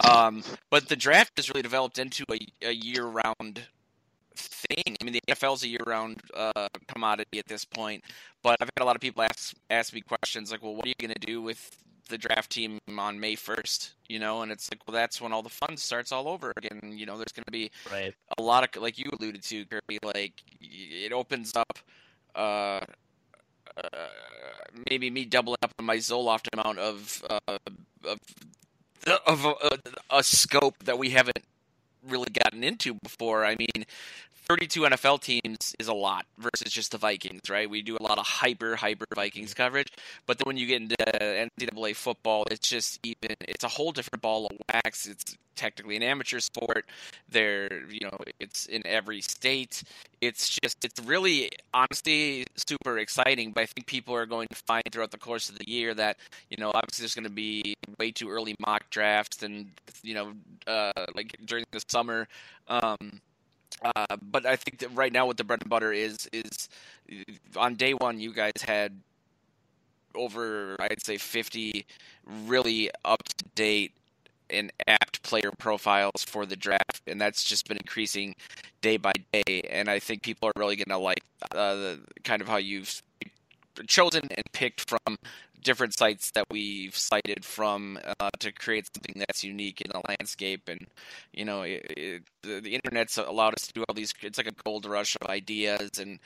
Um, 0.02 0.43
but 0.69 0.88
the 0.88 0.97
draft 0.97 1.33
has 1.37 1.49
really 1.49 1.62
developed 1.62 1.99
into 1.99 2.25
a, 2.29 2.38
a 2.62 2.73
year-round 2.73 3.62
thing. 4.35 4.89
I 5.00 5.04
mean, 5.04 5.14
the 5.14 5.23
NFL 5.28 5.54
is 5.54 5.62
a 5.62 5.69
year-round 5.69 6.21
uh, 6.35 6.69
commodity 6.88 7.38
at 7.38 7.47
this 7.47 7.64
point. 7.64 8.04
But 8.42 8.57
I've 8.61 8.71
had 8.76 8.83
a 8.83 8.85
lot 8.85 8.97
of 8.97 9.02
people 9.02 9.23
ask 9.23 9.54
ask 9.71 9.92
me 9.92 10.00
questions 10.00 10.50
like, 10.50 10.62
"Well, 10.62 10.75
what 10.75 10.87
are 10.87 10.88
you 10.88 10.95
going 10.99 11.14
to 11.19 11.26
do 11.26 11.42
with 11.42 11.76
the 12.11 12.19
draft 12.19 12.50
team 12.50 12.78
on 12.99 13.19
May 13.19 13.37
1st, 13.37 13.95
you 14.09 14.19
know, 14.19 14.42
and 14.42 14.52
it's 14.52 14.71
like, 14.71 14.87
well, 14.87 14.92
that's 14.95 15.21
when 15.21 15.33
all 15.33 15.42
the 15.42 15.49
fun 15.49 15.76
starts 15.76 16.12
all 16.12 16.28
over 16.28 16.52
again. 16.57 16.92
You 16.92 17.07
know, 17.07 17.16
there's 17.16 17.33
going 17.33 17.45
to 17.47 17.52
be 17.52 17.71
right. 17.90 18.14
a 18.37 18.42
lot 18.42 18.64
of, 18.64 18.83
like 18.83 18.99
you 18.99 19.11
alluded 19.19 19.42
to, 19.45 19.64
Kirby, 19.64 19.99
like 20.02 20.35
it 20.61 21.12
opens 21.12 21.57
up, 21.57 21.78
uh, 22.35 22.80
uh, 23.76 24.09
maybe 24.90 25.11
me 25.11 25.25
doubling 25.25 25.59
up 25.62 25.73
on 25.78 25.87
my 25.87 25.97
Zoloft 25.97 26.49
amount 26.52 26.78
of, 26.78 27.25
uh, 27.30 27.59
of, 28.04 28.21
of 29.26 29.45
a, 29.47 29.78
a 30.11 30.23
scope 30.23 30.76
that 30.85 30.99
we 30.99 31.11
haven't 31.11 31.45
really 32.07 32.30
gotten 32.30 32.64
into 32.64 32.95
before. 32.95 33.45
I 33.45 33.57
mean, 33.57 33.87
32 34.50 34.80
NFL 34.80 35.21
teams 35.21 35.76
is 35.78 35.87
a 35.87 35.95
lot 35.95 36.26
versus 36.37 36.73
just 36.73 36.90
the 36.90 36.99
Vikings, 36.99 37.49
right? 37.49 37.71
We 37.71 37.83
do 37.83 37.97
a 38.00 38.02
lot 38.02 38.19
of 38.19 38.26
hyper, 38.26 38.75
hyper 38.75 39.04
Vikings 39.14 39.54
coverage, 39.54 39.92
but 40.26 40.38
then 40.38 40.42
when 40.47 40.57
you 40.57 40.66
get 40.66 40.83
into 40.83 40.97
NCAA 40.99 41.95
football, 41.95 42.42
it's 42.50 42.69
just 42.69 42.99
even, 43.04 43.37
it's 43.42 43.62
a 43.62 43.69
whole 43.69 43.92
different 43.92 44.23
ball 44.23 44.47
of 44.47 44.57
wax. 44.75 45.07
It's 45.07 45.37
technically 45.54 45.95
an 45.95 46.02
amateur 46.02 46.40
sport. 46.40 46.85
There, 47.28 47.85
you 47.88 48.00
know, 48.00 48.19
it's 48.40 48.66
in 48.66 48.85
every 48.88 49.21
state. 49.21 49.85
It's 50.21 50.49
just, 50.49 50.85
it's 50.85 50.99
really, 51.04 51.50
honestly, 51.73 52.45
super 52.69 52.99
exciting. 52.99 53.52
But 53.52 53.62
I 53.62 53.66
think 53.66 53.87
people 53.87 54.16
are 54.16 54.26
going 54.26 54.49
to 54.49 54.57
find 54.66 54.83
throughout 54.90 55.12
the 55.12 55.19
course 55.19 55.49
of 55.49 55.59
the 55.59 55.71
year 55.71 55.95
that, 55.95 56.16
you 56.50 56.57
know, 56.59 56.73
obviously 56.75 57.04
there's 57.04 57.14
going 57.14 57.23
to 57.23 57.30
be 57.30 57.76
way 58.00 58.11
too 58.11 58.28
early 58.28 58.57
mock 58.66 58.90
drafts, 58.90 59.45
and 59.45 59.71
you 60.02 60.14
know, 60.14 60.33
uh, 60.66 61.07
like 61.14 61.37
during 61.45 61.64
the 61.71 61.80
summer. 61.88 62.26
Um, 62.66 63.21
uh, 63.82 64.16
but 64.22 64.46
I 64.46 64.56
think 64.56 64.78
that 64.78 64.94
right 64.94 65.12
now, 65.12 65.26
what 65.26 65.36
the 65.36 65.44
bread 65.44 65.62
and 65.62 65.70
butter 65.70 65.92
is 65.92 66.28
is 66.32 66.68
on 67.56 67.74
day 67.74 67.92
one, 67.92 68.20
you 68.20 68.32
guys 68.32 68.62
had 68.62 69.00
over 70.14 70.76
I'd 70.80 71.02
say 71.02 71.16
fifty 71.16 71.86
really 72.46 72.90
up 73.04 73.22
to 73.22 73.44
date 73.54 73.92
and 74.50 74.72
apt 74.88 75.22
player 75.22 75.50
profiles 75.58 76.24
for 76.26 76.44
the 76.46 76.56
draft, 76.56 77.02
and 77.06 77.20
that's 77.20 77.44
just 77.44 77.68
been 77.68 77.76
increasing 77.76 78.34
day 78.80 78.96
by 78.96 79.12
day. 79.32 79.62
And 79.70 79.88
I 79.88 79.98
think 79.98 80.22
people 80.22 80.48
are 80.48 80.52
really 80.56 80.76
going 80.76 80.88
to 80.88 80.98
like 80.98 81.22
uh, 81.52 81.74
the, 81.74 82.00
kind 82.24 82.42
of 82.42 82.48
how 82.48 82.56
you've 82.56 83.02
chosen 83.86 84.22
and 84.36 84.44
picked 84.52 84.88
from 84.88 85.16
different 85.62 85.97
sites 85.97 86.31
that 86.33 86.45
we've 86.50 86.97
cited 86.97 87.45
from 87.45 87.99
uh, 88.19 88.31
to 88.38 88.52
create 88.52 88.88
something 88.95 89.23
that's 89.26 89.45
unique 89.45 89.81
in 89.81 89.90
the 89.93 90.00
landscape. 90.09 90.69
And 90.69 90.87
you 91.33 91.45
know, 91.45 91.62
it, 91.62 91.87
it, 91.97 92.23
the, 92.43 92.61
the, 92.61 92.75
internet's 92.75 93.19
allowed 93.19 93.55
us 93.55 93.67
to 93.69 93.73
do 93.73 93.85
all 93.88 93.95
these. 93.95 94.12
It's 94.23 94.38
like 94.38 94.47
a 94.49 94.62
gold 94.64 94.87
rush 94.87 95.17
of 95.21 95.29
ideas, 95.29 95.90
and 95.99 96.19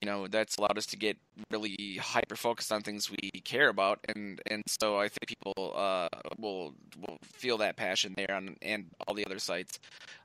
you 0.00 0.06
know, 0.08 0.26
that's 0.28 0.56
allowed 0.56 0.78
us 0.78 0.86
to 0.86 0.96
get 0.96 1.16
really 1.50 1.98
hyper 2.00 2.36
focused 2.36 2.72
on 2.72 2.82
things 2.82 3.10
we 3.10 3.30
care 3.40 3.68
about. 3.68 4.00
And 4.14 4.40
and 4.46 4.62
so 4.68 4.98
I 4.98 5.08
think 5.08 5.26
people 5.26 5.74
uh, 5.76 6.08
will 6.38 6.74
will 7.00 7.18
feel 7.22 7.58
that 7.58 7.76
passion 7.76 8.14
there 8.16 8.34
on 8.34 8.56
and 8.62 8.86
all 9.06 9.14
the 9.14 9.26
other 9.26 9.38
sites. 9.38 9.78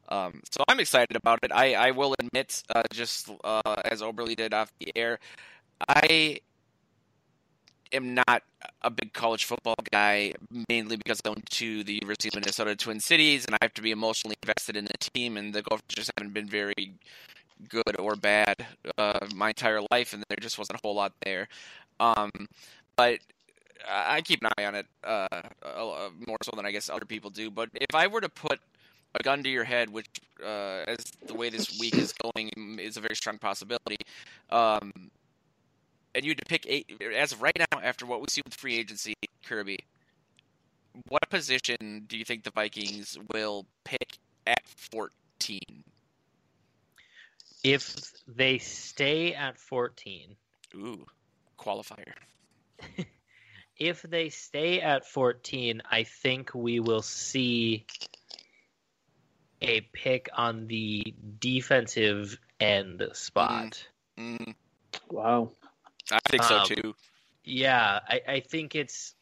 Um, 0.10 0.42
so 0.50 0.64
I'm 0.68 0.80
excited 0.80 1.18
about 1.18 1.40
it. 1.44 1.52
I, 1.52 1.74
I 1.74 1.92
will 1.92 2.16
admit, 2.18 2.64
uh, 2.74 2.84
just 2.94 3.30
uh, 3.44 3.76
as 3.84 4.02
Oberly 4.02 4.36
did 4.36 4.54
off 4.54 4.72
the 4.80 4.92
air, 4.96 5.20
I 5.88 6.40
am 7.92 8.14
not 8.14 8.44
a 8.82 8.90
big 8.90 9.14
college 9.14 9.46
football 9.46 9.76
guy, 9.92 10.34
mainly 10.70 10.98
because 10.98 11.22
I 11.26 11.30
went 11.30 11.50
to 11.52 11.84
the 11.84 11.94
University 11.94 12.30
of 12.30 12.36
Minnesota 12.36 12.76
Twin 12.76 13.00
Cities, 13.00 13.46
and 13.46 13.56
I 13.56 13.60
have 13.62 13.74
to 13.76 13.82
be 13.82 13.92
emotionally 13.92 14.36
invested 14.44 14.76
in 14.76 14.86
the 14.86 14.98
team. 15.00 15.38
And 15.38 15.54
the 15.54 15.62
Gophers 15.62 15.84
just 15.90 16.12
haven't 16.18 16.34
been 16.34 16.48
very 16.48 16.74
good 17.70 18.00
or 18.00 18.16
bad 18.16 18.66
uh, 18.98 19.28
my 19.36 19.50
entire 19.50 19.82
life, 19.92 20.14
and 20.14 20.24
there 20.30 20.38
just 20.42 20.58
wasn't 20.58 20.80
a 20.80 20.82
whole 20.84 20.96
lot 20.96 21.14
there. 21.24 21.48
Um, 22.00 22.32
but 22.96 23.20
I 23.88 24.22
keep 24.22 24.44
an 24.44 24.52
eye 24.58 24.66
on 24.66 24.76
it 24.76 24.86
uh, 25.04 26.10
more 26.28 26.38
so 26.44 26.52
than 26.56 26.66
I 26.66 26.72
guess 26.72 26.90
other 26.90 27.06
people 27.06 27.30
do. 27.30 27.50
But 27.50 27.70
if 27.74 27.96
I 27.96 28.08
were 28.08 28.22
to 28.22 28.30
put 28.30 28.60
a 29.16 29.24
gun 29.24 29.44
to 29.44 29.50
your 29.50 29.64
head, 29.64 29.90
which, 29.90 30.08
uh, 30.44 30.84
as 30.88 30.98
the 31.26 31.34
way 31.34 31.50
this 31.50 31.80
week 31.80 31.96
is 31.96 32.14
going, 32.14 32.52
is 32.80 32.98
a 32.98 33.02
very 33.02 33.16
strong 33.16 33.38
possibility. 33.38 33.98
Um, 34.50 34.92
and 36.18 36.26
you 36.26 36.32
had 36.32 36.40
to 36.40 36.46
pick 36.46 36.66
eight 36.68 36.92
as 37.16 37.32
of 37.32 37.44
right 37.44 37.56
now 37.72 37.80
after 37.80 38.06
what 38.08 38.20
we 38.20 38.26
see 38.28 38.42
with 38.44 38.56
free 38.56 38.76
agency, 38.76 39.14
Kirby. 39.46 39.78
What 41.10 41.30
position 41.30 42.06
do 42.08 42.18
you 42.18 42.26
think 42.26 42.44
the 42.44 42.50
Vikings 42.50 43.20
will 43.32 43.68
pick 43.84 44.18
at 44.48 44.66
fourteen? 44.66 45.84
If 47.64 47.96
they 48.28 48.58
stay 48.58 49.36
at 49.36 49.60
fourteen, 49.60 50.36
ooh, 50.74 51.06
qualifier. 51.60 52.14
if 53.78 54.02
they 54.02 54.30
stay 54.30 54.82
at 54.82 55.06
fourteen, 55.06 55.84
I 55.90 56.04
think 56.04 56.56
we 56.56 56.80
will 56.80 57.04
see 57.04 57.86
a 59.62 59.82
pick 59.82 60.30
on 60.36 60.66
the 60.66 61.14
defensive 61.40 62.40
end 62.60 63.04
spot. 63.14 63.86
Mm. 64.18 64.40
Mm. 64.40 64.56
Wow. 65.12 65.52
I 66.12 66.20
think 66.30 66.44
so 66.44 66.58
um, 66.58 66.68
too. 66.68 66.96
Yeah, 67.44 68.00
I, 68.08 68.22
I 68.28 68.40
think 68.42 68.76
it's 68.76 69.14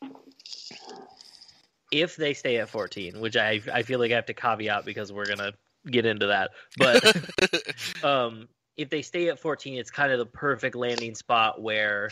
if 1.91 2.15
they 2.15 2.33
stay 2.33 2.57
at 2.57 2.69
14, 2.69 3.19
which 3.19 3.37
I 3.37 3.61
I 3.71 3.83
feel 3.83 3.99
like 3.99 4.11
I 4.11 4.15
have 4.15 4.25
to 4.27 4.33
caveat 4.33 4.85
because 4.85 5.11
we're 5.11 5.25
gonna 5.25 5.53
get 5.85 6.05
into 6.05 6.27
that. 6.27 6.51
But 6.77 8.03
um, 8.03 8.47
if 8.77 8.89
they 8.89 9.01
stay 9.01 9.29
at 9.29 9.39
14, 9.39 9.77
it's 9.77 9.91
kind 9.91 10.11
of 10.11 10.19
the 10.19 10.25
perfect 10.25 10.75
landing 10.75 11.15
spot 11.15 11.61
where 11.61 12.09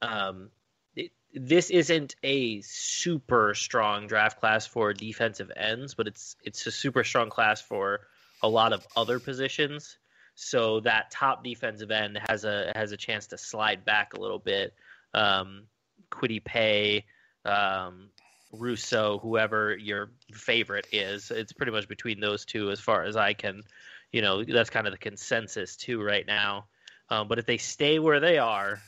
um, 0.00 0.50
it, 0.96 1.12
this 1.34 1.70
isn't 1.70 2.16
a 2.22 2.60
super 2.62 3.54
strong 3.54 4.06
draft 4.06 4.40
class 4.40 4.66
for 4.66 4.92
defensive 4.92 5.50
ends, 5.56 5.94
but 5.94 6.06
it's 6.06 6.36
it's 6.42 6.66
a 6.66 6.70
super 6.70 7.04
strong 7.04 7.30
class 7.30 7.60
for 7.60 8.00
a 8.42 8.48
lot 8.48 8.72
of 8.72 8.86
other 8.96 9.18
positions. 9.20 9.98
So 10.44 10.80
that 10.80 11.10
top 11.12 11.44
defensive 11.44 11.92
end 11.92 12.18
has 12.28 12.44
a 12.44 12.72
has 12.74 12.90
a 12.90 12.96
chance 12.96 13.28
to 13.28 13.38
slide 13.38 13.84
back 13.84 14.14
a 14.14 14.20
little 14.20 14.40
bit. 14.40 14.74
Um, 15.14 15.64
Kwity 16.10 16.42
Paye, 16.42 17.04
um, 17.44 18.08
Rousseau, 18.52 19.18
whoever 19.18 19.76
your 19.76 20.10
favorite 20.32 20.88
is, 20.92 21.30
it's 21.30 21.52
pretty 21.52 21.70
much 21.70 21.86
between 21.86 22.18
those 22.18 22.44
two 22.44 22.70
as 22.70 22.80
far 22.80 23.04
as 23.04 23.16
I 23.16 23.34
can. 23.34 23.62
You 24.10 24.20
know, 24.20 24.44
that's 24.44 24.68
kind 24.68 24.86
of 24.86 24.92
the 24.92 24.98
consensus 24.98 25.76
too 25.76 26.02
right 26.02 26.26
now. 26.26 26.66
Um, 27.08 27.28
but 27.28 27.38
if 27.38 27.46
they 27.46 27.58
stay 27.58 27.98
where 27.98 28.20
they 28.20 28.38
are, 28.38 28.80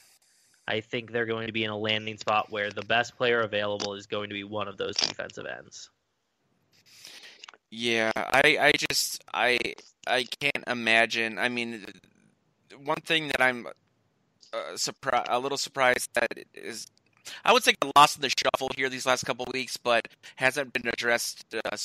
I 0.66 0.80
think 0.80 1.12
they're 1.12 1.26
going 1.26 1.46
to 1.46 1.52
be 1.52 1.64
in 1.64 1.70
a 1.70 1.78
landing 1.78 2.18
spot 2.18 2.50
where 2.50 2.70
the 2.70 2.82
best 2.82 3.16
player 3.16 3.40
available 3.40 3.94
is 3.94 4.06
going 4.06 4.28
to 4.30 4.34
be 4.34 4.44
one 4.44 4.66
of 4.66 4.76
those 4.76 4.96
defensive 4.96 5.46
ends. 5.46 5.88
Yeah, 7.76 8.12
I 8.14 8.56
I 8.60 8.72
just 8.88 9.20
I 9.34 9.58
I 10.06 10.24
can't 10.38 10.62
imagine. 10.68 11.38
I 11.40 11.48
mean, 11.48 11.84
one 12.84 13.00
thing 13.00 13.26
that 13.28 13.40
I'm 13.40 13.66
uh, 14.52 14.76
surprised, 14.76 15.26
a 15.28 15.40
little 15.40 15.58
surprised 15.58 16.10
that 16.14 16.28
is, 16.54 16.86
I 17.44 17.52
would 17.52 17.64
say 17.64 17.74
lost 17.96 18.16
in 18.16 18.22
the 18.22 18.30
shuffle 18.30 18.70
here 18.76 18.88
these 18.88 19.06
last 19.06 19.24
couple 19.26 19.46
weeks, 19.52 19.76
but 19.76 20.06
hasn't 20.36 20.72
been 20.72 20.86
addressed 20.86 21.44
uh, 21.54 21.76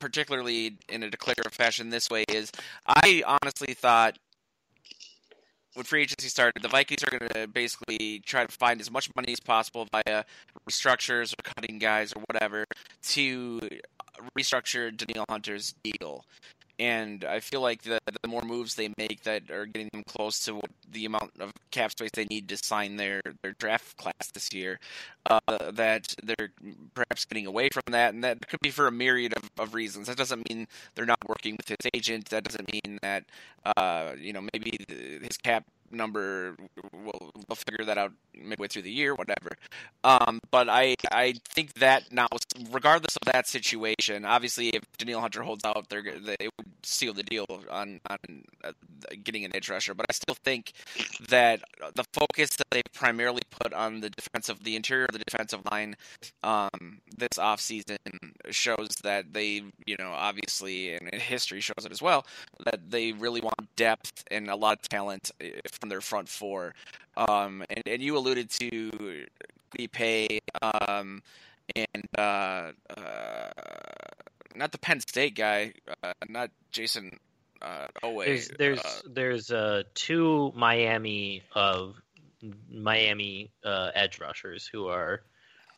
particularly 0.00 0.76
in 0.88 1.04
a 1.04 1.10
declarative 1.10 1.52
fashion 1.54 1.90
this 1.90 2.10
way. 2.10 2.24
Is 2.28 2.50
I 2.88 3.22
honestly 3.24 3.74
thought 3.74 4.18
when 5.74 5.84
free 5.84 6.02
agency 6.02 6.28
started, 6.28 6.62
the 6.62 6.68
Vikings 6.68 7.04
are 7.04 7.16
going 7.16 7.30
to 7.30 7.46
basically 7.46 8.20
try 8.26 8.44
to 8.44 8.52
find 8.52 8.80
as 8.80 8.90
much 8.90 9.08
money 9.14 9.32
as 9.32 9.38
possible 9.38 9.86
via 9.92 10.24
restructures 10.68 11.32
or 11.32 11.42
cutting 11.44 11.78
guys 11.78 12.12
or 12.12 12.22
whatever 12.26 12.64
to 13.02 13.60
restructure 14.36 14.94
Danielle 14.96 15.26
Hunter's 15.28 15.74
deal 15.82 16.24
and 16.78 17.24
I 17.24 17.40
feel 17.40 17.60
like 17.60 17.82
the 17.82 17.98
the 18.22 18.28
more 18.28 18.42
moves 18.42 18.74
they 18.74 18.92
make 18.98 19.22
that 19.24 19.50
are 19.50 19.66
getting 19.66 19.88
them 19.92 20.04
close 20.04 20.44
to 20.44 20.60
the 20.90 21.06
amount 21.06 21.32
of 21.40 21.52
cap 21.70 21.90
space 21.90 22.10
they 22.14 22.24
need 22.26 22.48
to 22.48 22.56
sign 22.56 22.96
their 22.96 23.20
their 23.42 23.52
draft 23.58 23.96
class 23.96 24.30
this 24.32 24.52
year, 24.52 24.78
uh, 25.28 25.40
that 25.72 26.14
they're 26.22 26.50
perhaps 26.94 27.24
getting 27.24 27.46
away 27.46 27.68
from 27.72 27.82
that, 27.90 28.14
and 28.14 28.22
that 28.22 28.46
could 28.48 28.60
be 28.60 28.70
for 28.70 28.86
a 28.86 28.92
myriad 28.92 29.34
of, 29.36 29.50
of 29.58 29.74
reasons. 29.74 30.06
That 30.06 30.16
doesn't 30.16 30.48
mean 30.48 30.66
they're 30.94 31.06
not 31.06 31.28
working 31.28 31.56
with 31.56 31.68
his 31.68 31.90
agent. 31.94 32.30
That 32.30 32.44
doesn't 32.44 32.70
mean 32.72 32.98
that 33.02 33.24
uh, 33.76 34.12
you 34.18 34.32
know 34.32 34.42
maybe 34.52 34.78
his 34.88 35.36
cap 35.36 35.64
number 35.90 36.56
we'll, 36.92 37.30
we'll 37.48 37.56
figure 37.56 37.84
that 37.84 37.98
out 37.98 38.12
midway 38.34 38.68
through 38.68 38.82
the 38.82 38.90
year 38.90 39.14
whatever 39.14 39.50
um, 40.04 40.40
but 40.50 40.68
i 40.68 40.94
i 41.10 41.34
think 41.48 41.72
that 41.74 42.12
now 42.12 42.26
regardless 42.70 43.16
of 43.16 43.32
that 43.32 43.46
situation 43.46 44.24
obviously 44.24 44.68
if 44.68 44.82
Danielle 44.98 45.20
Hunter 45.20 45.42
holds 45.42 45.64
out 45.64 45.88
they're 45.88 46.02
they 46.02 46.48
would 46.56 46.66
seal 46.82 47.12
the 47.12 47.22
deal 47.22 47.46
on 47.70 48.00
on 48.08 48.18
uh, 48.64 48.72
getting 49.22 49.44
an 49.44 49.54
edge 49.54 49.68
rusher. 49.68 49.94
But 49.94 50.06
I 50.08 50.12
still 50.12 50.36
think 50.44 50.72
that 51.28 51.60
the 51.94 52.04
focus 52.12 52.50
that 52.56 52.66
they 52.70 52.82
primarily 52.92 53.42
put 53.50 53.72
on 53.72 54.00
the 54.00 54.10
defensive, 54.10 54.64
the 54.64 54.76
interior 54.76 55.04
of 55.04 55.12
the 55.12 55.24
defensive 55.24 55.60
line, 55.70 55.96
um, 56.42 57.00
this 57.18 57.38
offseason 57.38 57.98
shows 58.50 58.88
that 59.02 59.32
they, 59.32 59.62
you 59.86 59.96
know, 59.98 60.12
obviously, 60.12 60.94
and 60.94 61.12
history 61.14 61.60
shows 61.60 61.84
it 61.84 61.92
as 61.92 62.02
well, 62.02 62.26
that 62.64 62.90
they 62.90 63.12
really 63.12 63.40
want 63.40 63.76
depth 63.76 64.24
and 64.30 64.48
a 64.48 64.56
lot 64.56 64.78
of 64.78 64.88
talent 64.88 65.30
eh, 65.40 65.50
from 65.80 65.88
their 65.88 66.00
front 66.00 66.28
four. 66.28 66.74
Um, 67.16 67.64
and, 67.68 67.82
and 67.86 68.02
you 68.02 68.16
alluded 68.16 68.50
to 68.50 69.26
Paye, 69.92 70.40
um, 70.62 71.22
and 71.74 72.04
uh, 72.16 72.72
uh, 72.96 73.50
not 74.54 74.72
the 74.72 74.78
Penn 74.78 75.00
State 75.00 75.34
guy, 75.34 75.72
uh, 76.02 76.12
not 76.28 76.50
Jayson 76.72 77.18
uh, 77.62 77.86
Oweh. 78.02 78.24
There's 78.24 78.48
there's 78.58 78.78
uh, 78.80 79.00
there's 79.06 79.50
uh, 79.50 79.82
two 79.94 80.52
Miami 80.54 81.42
of 81.54 81.96
Miami 82.70 83.50
uh, 83.64 83.90
edge 83.94 84.20
rushers 84.20 84.68
who 84.70 84.86
are 84.88 85.22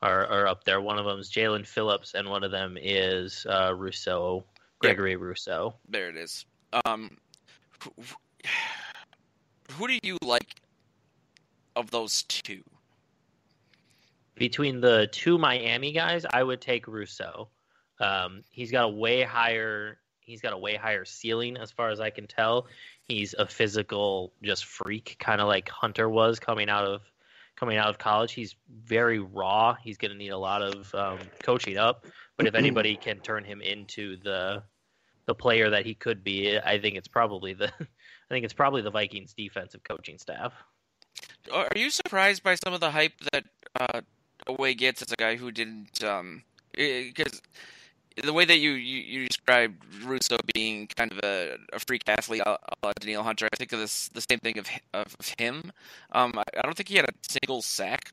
are 0.02 0.26
are 0.26 0.46
up 0.46 0.64
there. 0.64 0.80
One 0.80 0.98
of 0.98 1.04
them 1.04 1.18
is 1.18 1.30
Jaelan 1.30 1.66
Phillips, 1.66 2.14
and 2.14 2.28
one 2.28 2.44
of 2.44 2.50
them 2.50 2.76
is 2.80 3.46
uh, 3.48 3.74
Rousseau, 3.74 4.44
Gregory 4.78 5.16
Rousseau. 5.16 5.74
there 5.88 6.08
it 6.08 6.16
is. 6.16 6.44
Um, 6.84 7.16
who, 7.82 7.92
who 9.72 9.88
do 9.88 9.98
you 10.02 10.18
like 10.22 10.60
of 11.76 11.90
those 11.90 12.22
two? 12.24 12.62
Between 14.36 14.80
the 14.80 15.08
two 15.12 15.36
Miami 15.36 15.92
guys, 15.92 16.24
I 16.30 16.42
would 16.42 16.60
take 16.60 16.88
Rousseau. 16.88 17.48
Um, 18.00 18.42
he's 18.50 18.70
got 18.70 18.84
a 18.84 18.88
way 18.88 19.22
higher 19.22 19.98
he's 20.30 20.40
got 20.40 20.52
a 20.52 20.58
way 20.58 20.76
higher 20.76 21.04
ceiling 21.04 21.56
as 21.56 21.70
far 21.70 21.90
as 21.90 22.00
I 22.00 22.10
can 22.10 22.26
tell. 22.26 22.68
He's 23.08 23.34
a 23.34 23.46
physical 23.46 24.32
just 24.42 24.64
freak, 24.64 25.16
kind 25.18 25.40
of 25.40 25.48
like 25.48 25.68
Hunter 25.68 26.08
was 26.08 26.38
coming 26.38 26.70
out 26.70 26.86
of 26.86 27.02
coming 27.60 27.76
out 27.76 27.88
of 27.88 27.98
college. 27.98 28.32
He's 28.32 28.56
very 28.86 29.18
raw. 29.18 29.76
He's 29.84 29.98
going 29.98 30.10
to 30.10 30.16
need 30.16 30.30
a 30.30 30.38
lot 30.38 30.62
of 30.62 30.92
um, 30.94 31.18
coaching 31.44 31.76
up. 31.76 32.06
But 32.38 32.46
if 32.46 32.54
anybody 32.56 32.96
can 32.96 33.20
turn 33.20 33.44
him 33.44 33.60
into 33.60 34.16
the 34.16 34.62
the 35.26 35.34
player 35.34 35.70
that 35.70 35.86
he 35.86 35.94
could 35.94 36.24
be, 36.24 36.58
I 36.58 36.80
think 36.80 36.96
it's 36.96 37.06
probably 37.06 37.52
the 37.52 37.66
I 37.80 38.34
think 38.34 38.44
it's 38.44 38.54
probably 38.54 38.80
the 38.80 38.90
Vikings 38.90 39.34
defensive 39.34 39.84
coaching 39.84 40.18
staff. 40.18 40.54
Are 41.52 41.68
you 41.76 41.90
surprised 41.90 42.42
by 42.42 42.54
some 42.54 42.72
of 42.72 42.80
the 42.80 42.90
hype 42.90 43.12
that 43.32 43.44
uh, 43.78 44.00
Oweh 44.48 44.76
gets 44.76 45.02
as 45.02 45.12
a 45.12 45.16
guy 45.16 45.36
who 45.36 45.50
didn't? 45.50 46.02
Um, 46.02 46.42
because 46.72 47.42
the 48.22 48.32
way 48.32 48.44
that 48.44 48.58
you, 48.58 48.72
you, 48.72 49.00
you 49.00 49.28
described 49.28 49.82
Rousseau 50.04 50.36
being 50.54 50.86
kind 50.88 51.12
of 51.12 51.18
a, 51.22 51.56
a 51.72 51.78
freak 51.78 52.02
athlete, 52.06 52.42
uh, 52.44 52.56
uh, 52.82 52.92
Danielle 53.00 53.22
Hunter, 53.22 53.48
I 53.52 53.56
think 53.56 53.72
of 53.72 53.78
this 53.78 54.08
the 54.08 54.24
same 54.28 54.38
thing 54.38 54.58
of 54.58 54.66
of 54.92 55.16
him. 55.38 55.72
Um, 56.12 56.32
I, 56.36 56.44
I 56.58 56.62
don't 56.62 56.76
think 56.76 56.88
he 56.88 56.96
had 56.96 57.06
a 57.06 57.12
single 57.22 57.62
sack 57.62 58.12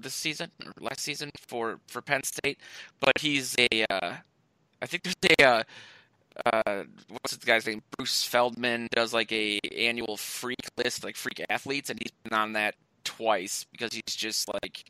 this 0.00 0.14
season 0.14 0.50
or 0.64 0.72
last 0.80 1.00
season 1.00 1.30
for 1.48 1.80
for 1.88 2.02
Penn 2.02 2.22
State, 2.22 2.58
but 3.00 3.18
he's 3.20 3.54
a. 3.58 3.84
Uh, 3.90 4.14
I 4.82 4.86
think 4.86 5.04
there's 5.04 5.38
a. 5.40 5.44
Uh, 5.44 5.62
uh, 6.46 6.82
what's 7.08 7.36
this 7.36 7.44
guy's 7.44 7.66
name? 7.66 7.80
Bruce 7.96 8.24
Feldman 8.24 8.88
does 8.90 9.14
like 9.14 9.30
a 9.30 9.60
annual 9.76 10.16
freak 10.16 10.58
list, 10.76 11.04
like 11.04 11.16
freak 11.16 11.44
athletes, 11.48 11.90
and 11.90 11.98
he's 12.02 12.10
been 12.24 12.36
on 12.36 12.54
that 12.54 12.74
twice 13.04 13.66
because 13.70 13.92
he's 13.92 14.16
just 14.16 14.52
like 14.52 14.84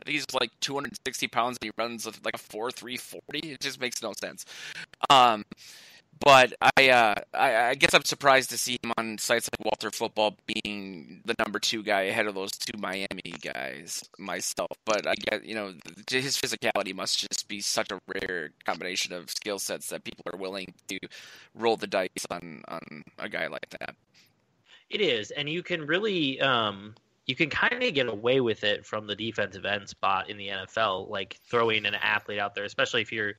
I 0.00 0.04
think 0.04 0.14
he's 0.14 0.26
like 0.38 0.50
260 0.60 1.28
pounds 1.28 1.58
and 1.60 1.68
he 1.68 1.82
runs 1.82 2.06
like 2.24 2.34
a 2.34 2.38
4 2.38 2.70
3 2.70 2.96
40. 2.96 3.38
It 3.38 3.60
just 3.60 3.80
makes 3.80 4.02
no 4.02 4.12
sense. 4.20 4.44
Um, 5.08 5.44
but 6.20 6.52
I, 6.76 6.90
uh, 6.90 7.14
I, 7.32 7.56
I 7.70 7.74
guess 7.74 7.94
I'm 7.94 8.04
surprised 8.04 8.50
to 8.50 8.58
see 8.58 8.76
him 8.82 8.92
on 8.98 9.16
sites 9.16 9.48
like 9.52 9.64
Walter 9.64 9.90
Football 9.90 10.36
being 10.46 11.22
the 11.24 11.34
number 11.38 11.58
two 11.58 11.82
guy 11.82 12.02
ahead 12.02 12.26
of 12.26 12.34
those 12.34 12.50
two 12.52 12.78
Miami 12.78 13.34
guys 13.40 14.04
myself. 14.18 14.70
But 14.84 15.06
I 15.06 15.14
get 15.14 15.44
you 15.44 15.54
know 15.54 15.72
his 16.10 16.36
physicality 16.36 16.94
must 16.94 17.20
just 17.20 17.48
be 17.48 17.62
such 17.62 17.90
a 17.90 17.98
rare 18.06 18.50
combination 18.66 19.14
of 19.14 19.30
skill 19.30 19.58
sets 19.58 19.88
that 19.88 20.04
people 20.04 20.24
are 20.32 20.38
willing 20.38 20.74
to 20.88 20.98
roll 21.54 21.76
the 21.78 21.86
dice 21.86 22.26
on 22.30 22.62
on 22.68 23.02
a 23.18 23.28
guy 23.28 23.46
like 23.46 23.70
that. 23.80 23.94
It 24.90 25.00
is, 25.00 25.30
and 25.30 25.48
you 25.48 25.62
can 25.62 25.86
really 25.86 26.38
um, 26.40 26.96
you 27.30 27.36
can 27.36 27.48
kind 27.48 27.80
of 27.80 27.94
get 27.94 28.08
away 28.08 28.40
with 28.40 28.64
it 28.64 28.84
from 28.84 29.06
the 29.06 29.14
defensive 29.14 29.64
end 29.64 29.88
spot 29.88 30.28
in 30.28 30.36
the 30.36 30.48
NFL, 30.48 31.08
like 31.08 31.38
throwing 31.48 31.86
an 31.86 31.94
athlete 31.94 32.40
out 32.40 32.56
there, 32.56 32.64
especially 32.64 33.02
if 33.02 33.12
you're 33.12 33.34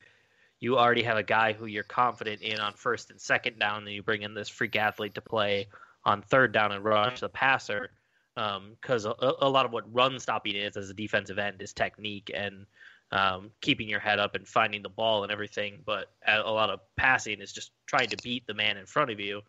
you 0.60 0.78
already 0.78 1.02
have 1.02 1.18
a 1.18 1.22
guy 1.22 1.52
who 1.52 1.66
you're 1.66 1.82
confident 1.82 2.40
in 2.40 2.58
on 2.58 2.72
first 2.72 3.10
and 3.10 3.20
second 3.20 3.58
down, 3.58 3.82
and 3.82 3.92
you 3.92 4.02
bring 4.02 4.22
in 4.22 4.32
this 4.32 4.48
freak 4.48 4.76
athlete 4.76 5.14
to 5.16 5.20
play 5.20 5.66
on 6.06 6.22
third 6.22 6.52
down 6.52 6.72
and 6.72 6.82
rush 6.82 7.20
the 7.20 7.28
passer. 7.28 7.90
Because 8.34 9.04
um, 9.04 9.14
a, 9.20 9.32
a, 9.42 9.48
lot 9.48 9.66
of 9.66 9.72
what 9.72 9.92
run 9.92 10.18
stopping 10.18 10.56
is 10.56 10.78
as 10.78 10.88
a 10.88 10.94
defensive 10.94 11.38
end 11.38 11.60
is 11.60 11.74
technique 11.74 12.30
and 12.32 12.64
um, 13.10 13.50
keeping 13.60 13.90
your 13.90 14.00
head 14.00 14.18
up 14.18 14.34
and 14.34 14.48
finding 14.48 14.82
the 14.82 14.88
ball 14.88 15.22
and 15.22 15.30
everything. 15.30 15.82
But 15.84 16.10
a, 16.26 16.40
a 16.40 16.50
lot 16.50 16.70
of 16.70 16.80
passing 16.96 17.42
is 17.42 17.52
just 17.52 17.72
trying 17.84 18.08
to 18.08 18.16
beat 18.22 18.46
the 18.46 18.54
man 18.54 18.78
in 18.78 18.86
front 18.86 19.10
of 19.10 19.20
you. 19.20 19.42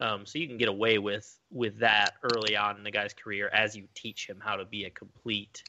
Um, 0.00 0.24
so 0.24 0.38
you 0.38 0.48
can 0.48 0.56
get 0.56 0.68
away 0.68 0.98
with 0.98 1.38
with 1.50 1.80
that 1.80 2.14
early 2.22 2.56
on 2.56 2.78
in 2.78 2.84
the 2.84 2.90
guy's 2.90 3.12
career 3.12 3.48
as 3.52 3.76
you 3.76 3.86
teach 3.94 4.26
him 4.26 4.40
how 4.42 4.56
to 4.56 4.64
be 4.64 4.84
a 4.84 4.90
complete 4.90 5.62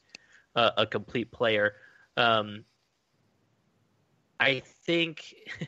uh, 0.56 0.72
a 0.78 0.86
complete 0.86 1.32
player. 1.32 1.74
Um, 2.16 2.64
I 4.40 4.62
think 4.86 5.36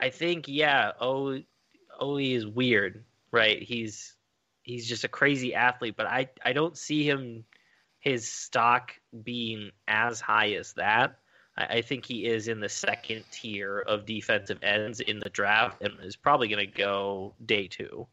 I 0.00 0.10
think 0.10 0.46
yeah, 0.48 0.92
o, 1.00 1.40
Oli 1.98 2.34
is 2.34 2.46
weird, 2.46 3.04
right? 3.30 3.62
He's 3.62 4.14
he's 4.62 4.88
just 4.88 5.04
a 5.04 5.08
crazy 5.08 5.54
athlete, 5.54 5.94
but 5.96 6.06
I 6.06 6.28
I 6.44 6.52
don't 6.52 6.76
see 6.76 7.08
him 7.08 7.44
his 7.98 8.30
stock 8.30 8.92
being 9.22 9.70
as 9.88 10.20
high 10.20 10.52
as 10.52 10.74
that. 10.74 11.18
I, 11.56 11.80
think 11.80 12.04
he 12.04 12.26
is 12.26 12.48
in 12.48 12.60
the 12.60 12.68
second 12.68 13.24
tier 13.30 13.80
of 13.80 14.04
defensive 14.04 14.58
ends 14.62 15.00
in 15.00 15.18
the 15.18 15.30
draft 15.30 15.80
and 15.82 15.94
is 16.02 16.16
probably 16.16 16.48
going 16.48 16.66
to 16.66 16.78
go 16.78 17.32
day 17.44 17.66
two. 17.66 18.06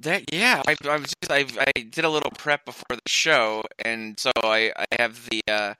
That 0.00 0.32
yeah, 0.32 0.62
I, 0.66 0.76
I 0.88 0.96
was 0.96 1.14
just 1.20 1.30
I, 1.30 1.44
I 1.76 1.80
did 1.80 2.04
a 2.04 2.08
little 2.08 2.30
prep 2.30 2.64
before 2.64 2.96
the 2.96 3.00
show, 3.06 3.62
and 3.84 4.18
so 4.18 4.30
I, 4.42 4.72
I 4.76 4.86
have 4.98 5.28
the 5.28 5.42
uh, 5.48 5.74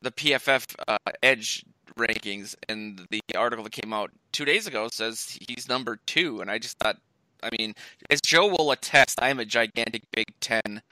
the 0.00 0.12
PFF 0.12 0.74
uh, 0.86 0.96
Edge 1.22 1.64
rankings, 1.98 2.54
and 2.68 3.06
the 3.10 3.20
article 3.36 3.64
that 3.64 3.72
came 3.72 3.92
out 3.92 4.10
two 4.32 4.44
days 4.44 4.66
ago 4.66 4.88
says 4.92 5.38
he's 5.48 5.68
number 5.68 5.96
two, 6.06 6.40
and 6.40 6.50
I 6.50 6.58
just 6.58 6.78
thought, 6.78 6.96
I 7.42 7.50
mean, 7.58 7.74
as 8.08 8.20
Joe 8.20 8.46
will 8.46 8.70
attest, 8.70 9.20
I 9.20 9.28
am 9.30 9.40
a 9.40 9.44
gigantic 9.44 10.04
Big 10.12 10.28
Ten 10.40 10.82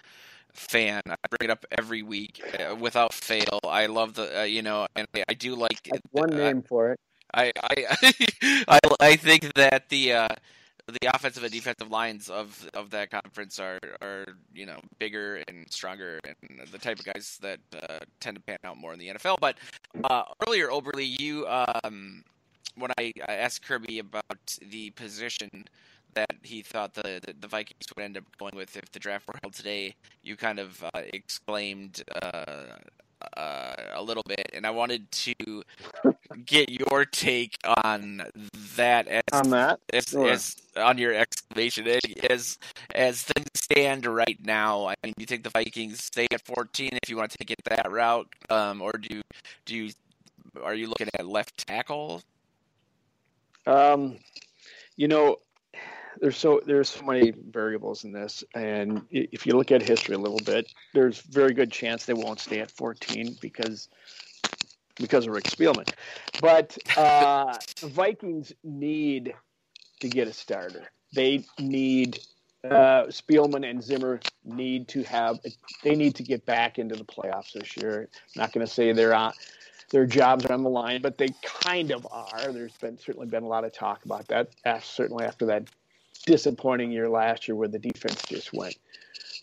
fan. 0.56 1.02
I 1.06 1.16
bring 1.30 1.48
it 1.48 1.50
up 1.50 1.64
every 1.78 2.02
week 2.02 2.42
uh, 2.58 2.74
without 2.74 3.12
fail. 3.14 3.60
I 3.64 3.86
love 3.86 4.14
the 4.14 4.40
uh, 4.40 4.44
you 4.44 4.62
know, 4.62 4.86
and 4.96 5.06
I, 5.14 5.24
I 5.28 5.34
do 5.34 5.54
like 5.54 5.88
That's 5.90 6.02
one 6.12 6.32
uh, 6.34 6.36
name 6.36 6.62
for 6.62 6.92
it. 6.92 7.00
I 7.34 7.52
I 7.62 8.12
I, 8.68 8.78
I 9.00 9.16
think 9.16 9.52
that 9.54 9.88
the 9.88 10.12
uh, 10.12 10.28
the 10.86 11.14
offensive 11.14 11.42
and 11.42 11.52
defensive 11.52 11.90
lines 11.90 12.28
of 12.28 12.68
of 12.74 12.90
that 12.90 13.10
conference 13.10 13.58
are 13.58 13.78
are 14.00 14.26
you 14.54 14.66
know 14.66 14.78
bigger 14.98 15.42
and 15.48 15.66
stronger 15.70 16.20
and 16.24 16.60
the 16.70 16.78
type 16.78 16.98
of 16.98 17.04
guys 17.04 17.38
that 17.42 17.58
uh, 17.88 17.98
tend 18.20 18.36
to 18.36 18.42
pan 18.42 18.58
out 18.64 18.76
more 18.76 18.92
in 18.92 18.98
the 18.98 19.08
NFL. 19.08 19.38
But 19.40 19.56
uh, 20.04 20.22
earlier, 20.46 20.70
Oberly, 20.70 21.20
you 21.20 21.46
um, 21.48 22.22
when 22.76 22.90
I, 22.98 23.12
I 23.28 23.34
asked 23.34 23.66
Kirby 23.66 23.98
about 23.98 24.56
the 24.70 24.90
position 24.90 25.64
that 26.16 26.32
he 26.42 26.62
thought 26.62 26.94
the, 26.94 27.20
the, 27.24 27.34
the 27.40 27.46
Vikings 27.48 27.86
would 27.94 28.02
end 28.04 28.16
up 28.16 28.24
going 28.38 28.56
with 28.56 28.76
if 28.76 28.90
the 28.92 28.98
draft 28.98 29.28
were 29.28 29.34
held 29.42 29.54
today, 29.54 29.94
you 30.22 30.36
kind 30.36 30.58
of 30.58 30.82
uh, 30.82 31.02
exclaimed 31.12 32.02
uh, 32.22 32.76
uh, 33.36 33.74
a 33.94 34.02
little 34.02 34.22
bit, 34.26 34.50
and 34.52 34.66
I 34.66 34.70
wanted 34.70 35.10
to 35.10 35.62
get 36.44 36.68
your 36.70 37.04
take 37.04 37.56
on 37.84 38.22
that 38.76 39.06
as 39.08 39.22
On 39.32 39.50
that? 39.50 39.80
as, 39.92 40.06
Sure. 40.08 40.28
as 40.28 40.56
on 40.76 40.98
your 40.98 41.14
exclamation 41.14 41.86
as 42.28 42.58
as 42.94 43.22
things 43.22 43.48
stand 43.54 44.06
right 44.06 44.38
now. 44.44 44.88
I 44.88 44.94
mean, 45.04 45.14
do 45.16 45.22
you 45.22 45.26
think 45.26 45.44
the 45.44 45.50
Vikings 45.50 46.02
stay 46.02 46.26
at 46.32 46.44
14 46.44 46.90
if 47.02 47.08
you 47.08 47.16
want 47.16 47.30
to 47.30 47.38
take 47.38 47.50
it 47.50 47.60
that 47.66 47.90
route, 47.90 48.28
um, 48.50 48.82
or 48.82 48.92
do 48.92 49.16
you, 49.16 49.22
do 49.64 49.74
you 49.76 49.90
are 50.62 50.74
you 50.74 50.88
looking 50.88 51.08
at 51.18 51.26
left 51.26 51.66
tackle? 51.66 52.22
Um, 53.66 54.18
you 54.96 55.08
know, 55.08 55.36
there's 56.20 56.36
so 56.36 56.60
there's 56.64 56.88
so 56.88 57.02
many 57.04 57.30
variables 57.30 58.04
in 58.04 58.12
this, 58.12 58.44
and 58.54 59.02
if 59.10 59.46
you 59.46 59.56
look 59.56 59.72
at 59.72 59.82
history 59.82 60.14
a 60.14 60.18
little 60.18 60.40
bit, 60.44 60.72
there's 60.94 61.20
very 61.20 61.54
good 61.54 61.70
chance 61.70 62.04
they 62.04 62.14
won't 62.14 62.40
stay 62.40 62.60
at 62.60 62.70
14 62.70 63.36
because 63.40 63.88
because 64.96 65.26
of 65.26 65.34
Rick 65.34 65.44
Spielman. 65.44 65.88
But 66.40 66.76
uh, 66.96 67.56
the 67.80 67.88
Vikings 67.88 68.52
need 68.64 69.34
to 70.00 70.08
get 70.08 70.28
a 70.28 70.32
starter. 70.32 70.84
They 71.14 71.44
need 71.58 72.18
uh, 72.64 73.04
Spielman 73.04 73.68
and 73.68 73.82
Zimmer 73.82 74.20
need 74.44 74.88
to 74.88 75.02
have 75.04 75.38
they 75.82 75.94
need 75.94 76.14
to 76.16 76.22
get 76.22 76.44
back 76.46 76.78
into 76.78 76.96
the 76.96 77.04
playoffs 77.04 77.52
this 77.52 77.76
year. 77.76 78.08
I'm 78.12 78.40
not 78.40 78.52
going 78.52 78.66
to 78.66 78.72
say 78.72 78.92
they're 78.92 79.14
on 79.14 79.32
their 79.90 80.06
jobs 80.06 80.44
are 80.46 80.52
on 80.52 80.62
the 80.62 80.70
line, 80.70 81.00
but 81.00 81.16
they 81.16 81.28
kind 81.44 81.92
of 81.92 82.06
are. 82.10 82.52
There's 82.52 82.76
been 82.78 82.98
certainly 82.98 83.28
been 83.28 83.44
a 83.44 83.48
lot 83.48 83.64
of 83.64 83.72
talk 83.72 84.04
about 84.04 84.26
that. 84.28 84.48
Certainly 84.82 85.24
after 85.24 85.46
that 85.46 85.68
disappointing 86.26 86.92
year 86.92 87.08
last 87.08 87.48
year 87.48 87.54
where 87.54 87.68
the 87.68 87.78
defense 87.78 88.22
just 88.22 88.52
went 88.52 88.76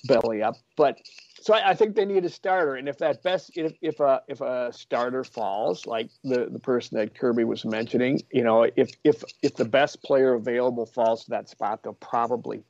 belly 0.06 0.44
up. 0.44 0.56
But 0.76 1.00
so 1.42 1.54
I, 1.54 1.72
I, 1.72 1.74
think 1.74 1.96
they 1.96 2.06
need 2.06 2.24
a 2.24 2.30
starter, 2.30 2.76
and 2.76 2.88
if 2.88 3.00
that 3.00 3.24
best 3.24 3.58
if 3.58 3.74
if 3.82 4.00
a 4.00 4.22
if 4.28 4.42
a 4.42 4.72
starter 4.72 5.24
falls, 5.24 5.86
like 5.86 6.10
the 6.24 6.48
the 6.52 6.60
person 6.60 6.98
that 7.00 7.16
Kirby 7.16 7.44
was 7.44 7.66
mentioning, 7.66 8.22
you 8.32 8.44
know, 8.44 8.70
if 8.76 8.92
if 9.04 9.24
if 9.42 9.56
the 9.56 9.66
best 9.66 10.04
player 10.04 10.34
available 10.34 10.86
falls 10.86 11.26
to 11.26 11.32
that 11.32 11.50
spot, 11.50 11.84
they'll 11.84 11.94
probably 11.94 12.64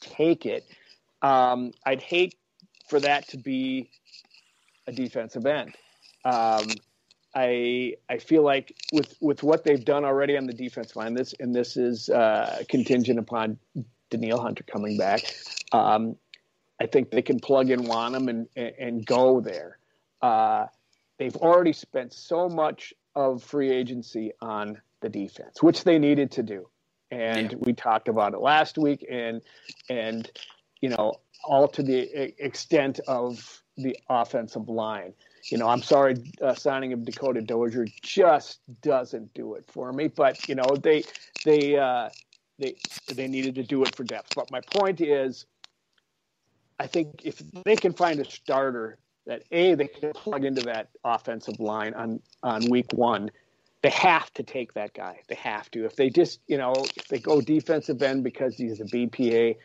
take 0.00 0.46
it. 0.46 0.66
Um, 1.22 1.72
I'd 1.86 2.02
hate 2.02 2.34
for 2.88 3.00
that 3.00 3.28
to 3.28 3.38
be 3.38 3.90
a 4.86 4.92
defensive 4.92 5.46
end. 5.46 5.76
Um, 6.24 6.66
I 7.34 7.94
I 8.08 8.18
feel 8.18 8.42
like 8.42 8.76
with 8.92 9.16
with 9.20 9.42
what 9.42 9.64
they've 9.64 9.84
done 9.84 10.04
already 10.04 10.36
on 10.36 10.46
the 10.46 10.52
defense 10.52 10.96
line, 10.96 11.14
this 11.14 11.34
and 11.38 11.54
this 11.54 11.76
is 11.76 12.08
uh, 12.08 12.62
contingent 12.68 13.18
upon 13.18 13.58
Danielle 14.10 14.40
Hunter 14.40 14.64
coming 14.64 14.96
back. 14.96 15.22
Um, 15.72 16.16
I 16.80 16.86
think 16.86 17.10
they 17.10 17.22
can 17.22 17.38
plug 17.38 17.70
in 17.70 17.84
Wonnum 17.84 18.28
and 18.28 18.48
and 18.56 19.06
go 19.06 19.40
there. 19.40 19.78
Uh, 20.20 20.66
they've 21.18 21.36
already 21.36 21.72
spent 21.72 22.12
so 22.12 22.48
much 22.48 22.92
of 23.14 23.42
free 23.42 23.70
agency 23.70 24.32
on 24.40 24.80
the 25.00 25.08
defense, 25.08 25.62
which 25.62 25.84
they 25.84 25.98
needed 25.98 26.32
to 26.32 26.42
do, 26.42 26.68
and 27.12 27.52
yeah. 27.52 27.58
we 27.60 27.72
talked 27.74 28.08
about 28.08 28.34
it 28.34 28.40
last 28.40 28.76
week. 28.76 29.06
And 29.08 29.40
and 29.88 30.28
you 30.80 30.88
know 30.88 31.14
all 31.44 31.68
to 31.68 31.82
the 31.82 32.34
extent 32.44 32.98
of 33.06 33.62
the 33.76 33.96
offensive 34.08 34.68
line 34.68 35.14
you 35.48 35.58
know, 35.58 35.68
I'm 35.68 35.82
sorry, 35.82 36.16
uh, 36.42 36.54
signing 36.54 36.92
of 36.92 37.04
Dakota 37.04 37.40
Dozier 37.40 37.86
just 38.02 38.60
doesn't 38.82 39.32
do 39.34 39.54
it 39.54 39.64
for 39.66 39.92
me. 39.92 40.08
But 40.08 40.48
you 40.48 40.54
know, 40.54 40.76
they 40.80 41.04
they 41.44 41.76
uh, 41.76 42.10
they 42.58 42.76
they 43.08 43.26
needed 43.26 43.54
to 43.56 43.62
do 43.62 43.82
it 43.84 43.94
for 43.94 44.04
depth. 44.04 44.34
But 44.34 44.50
my 44.50 44.60
point 44.60 45.00
is, 45.00 45.46
I 46.78 46.86
think 46.86 47.22
if 47.24 47.42
they 47.64 47.76
can 47.76 47.92
find 47.92 48.20
a 48.20 48.30
starter 48.30 48.98
that 49.26 49.42
a 49.50 49.74
they 49.74 49.88
can 49.88 50.12
plug 50.12 50.44
into 50.44 50.62
that 50.62 50.88
offensive 51.04 51.60
line 51.60 51.94
on 51.94 52.20
on 52.42 52.68
week 52.68 52.92
one, 52.92 53.30
they 53.82 53.90
have 53.90 54.32
to 54.34 54.42
take 54.42 54.74
that 54.74 54.94
guy. 54.94 55.20
They 55.28 55.36
have 55.36 55.70
to. 55.72 55.84
If 55.84 55.96
they 55.96 56.10
just 56.10 56.40
you 56.46 56.58
know 56.58 56.74
if 56.96 57.08
they 57.08 57.18
go 57.18 57.40
defensive 57.40 58.02
end 58.02 58.24
because 58.24 58.56
he's 58.56 58.80
a 58.80 58.84
BPA. 58.84 59.56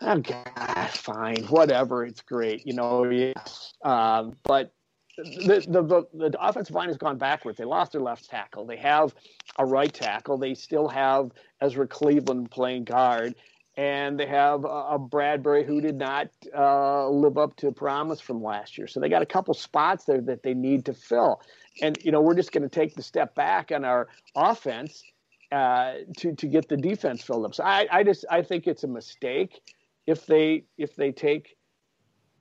Oh 0.00 0.18
God, 0.18 0.90
fine, 0.90 1.44
whatever. 1.48 2.04
It's 2.04 2.20
great, 2.20 2.66
you 2.66 2.72
know. 2.72 3.04
Yes, 3.04 3.74
um, 3.82 4.36
but 4.44 4.72
the, 5.18 5.64
the, 5.68 5.82
the, 5.82 6.30
the 6.30 6.46
offensive 6.46 6.74
line 6.74 6.88
has 6.88 6.96
gone 6.96 7.18
backwards. 7.18 7.58
They 7.58 7.64
lost 7.64 7.92
their 7.92 8.00
left 8.00 8.28
tackle. 8.28 8.64
They 8.66 8.76
have 8.76 9.14
a 9.58 9.66
right 9.66 9.92
tackle. 9.92 10.38
They 10.38 10.54
still 10.54 10.88
have 10.88 11.32
Ezra 11.60 11.86
Cleveland 11.88 12.50
playing 12.50 12.84
guard, 12.84 13.34
and 13.76 14.18
they 14.18 14.26
have 14.26 14.64
a, 14.64 14.98
Bradbury 14.98 15.64
who 15.64 15.80
did 15.80 15.96
not 15.96 16.28
uh, 16.56 17.08
live 17.08 17.36
up 17.36 17.56
to 17.56 17.72
promise 17.72 18.20
from 18.20 18.42
last 18.42 18.78
year. 18.78 18.86
So 18.86 19.00
they 19.00 19.08
got 19.08 19.22
a 19.22 19.26
couple 19.26 19.54
spots 19.54 20.04
there 20.04 20.20
that 20.22 20.42
they 20.42 20.54
need 20.54 20.84
to 20.86 20.94
fill. 20.94 21.40
And 21.82 21.98
you 22.02 22.12
know, 22.12 22.20
we're 22.20 22.34
just 22.34 22.52
going 22.52 22.62
to 22.62 22.68
take 22.68 22.94
the 22.94 23.02
step 23.02 23.34
back 23.34 23.72
on 23.72 23.84
our 23.84 24.08
offense 24.36 25.02
uh, 25.50 25.94
to 26.18 26.34
to 26.34 26.46
get 26.46 26.68
the 26.68 26.76
defense 26.76 27.22
filled 27.22 27.44
up. 27.44 27.54
So 27.54 27.64
I, 27.64 27.86
I 27.90 28.04
just 28.04 28.24
I 28.30 28.42
think 28.42 28.66
it's 28.66 28.84
a 28.84 28.88
mistake 28.88 29.60
if 30.06 30.26
they 30.26 30.64
if 30.76 30.94
they 30.96 31.12
take 31.12 31.57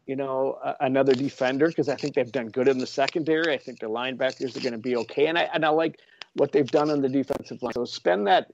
you 0.08 0.16
know, 0.16 0.58
another 0.80 1.14
defender 1.14 1.68
because 1.68 1.90
I 1.90 1.96
think 1.96 2.16
they've 2.16 2.32
done 2.32 2.48
good 2.48 2.68
in 2.68 2.78
the 2.78 2.88
secondary. 2.88 3.54
I 3.54 3.58
think 3.58 3.80
the 3.80 3.88
linebackers 3.88 4.56
are 4.56 4.62
going 4.62 4.72
to 4.72 4.80
be 4.80 4.96
okay, 4.96 5.28
and 5.28 5.38
I 5.38 5.50
and 5.54 5.66
I 5.66 5.70
like 5.70 6.00
what 6.34 6.52
they've 6.52 6.70
done 6.70 6.90
on 6.90 7.02
the 7.02 7.10
defensive 7.10 7.62
line. 7.62 7.74
So 7.74 7.86
spend 7.86 8.26
that 8.28 8.52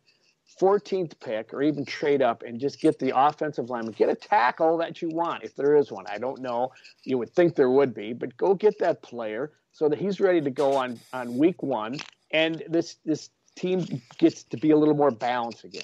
14th 0.59 1.13
pick 1.19 1.53
or 1.53 1.61
even 1.61 1.85
trade 1.85 2.21
up 2.21 2.43
and 2.43 2.59
just 2.59 2.79
get 2.79 2.99
the 2.99 3.13
offensive 3.15 3.69
lineman, 3.69 3.93
get 3.93 4.09
a 4.09 4.15
tackle 4.15 4.77
that 4.77 5.01
you 5.01 5.09
want 5.09 5.43
if 5.43 5.55
there 5.55 5.75
is 5.75 5.91
one. 5.91 6.05
I 6.07 6.17
don't 6.17 6.41
know. 6.41 6.71
You 7.03 7.17
would 7.17 7.29
think 7.29 7.55
there 7.55 7.69
would 7.69 7.93
be, 7.93 8.13
but 8.13 8.35
go 8.37 8.53
get 8.53 8.79
that 8.79 9.01
player 9.01 9.51
so 9.71 9.89
that 9.89 9.99
he's 9.99 10.19
ready 10.19 10.41
to 10.41 10.49
go 10.49 10.73
on 10.75 10.99
on 11.13 11.37
week 11.37 11.61
one, 11.61 11.97
and 12.31 12.63
this 12.67 12.97
this 13.05 13.29
team 13.55 14.01
gets 14.17 14.43
to 14.45 14.57
be 14.57 14.71
a 14.71 14.77
little 14.77 14.95
more 14.95 15.11
balanced 15.11 15.63
again. 15.63 15.83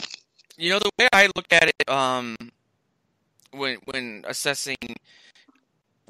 You 0.58 0.72
know 0.72 0.80
the 0.80 0.90
way 0.98 1.08
I 1.14 1.30
look 1.36 1.46
at 1.52 1.70
it, 1.70 1.90
um, 1.90 2.36
when 3.52 3.78
when 3.86 4.26
assessing 4.28 4.78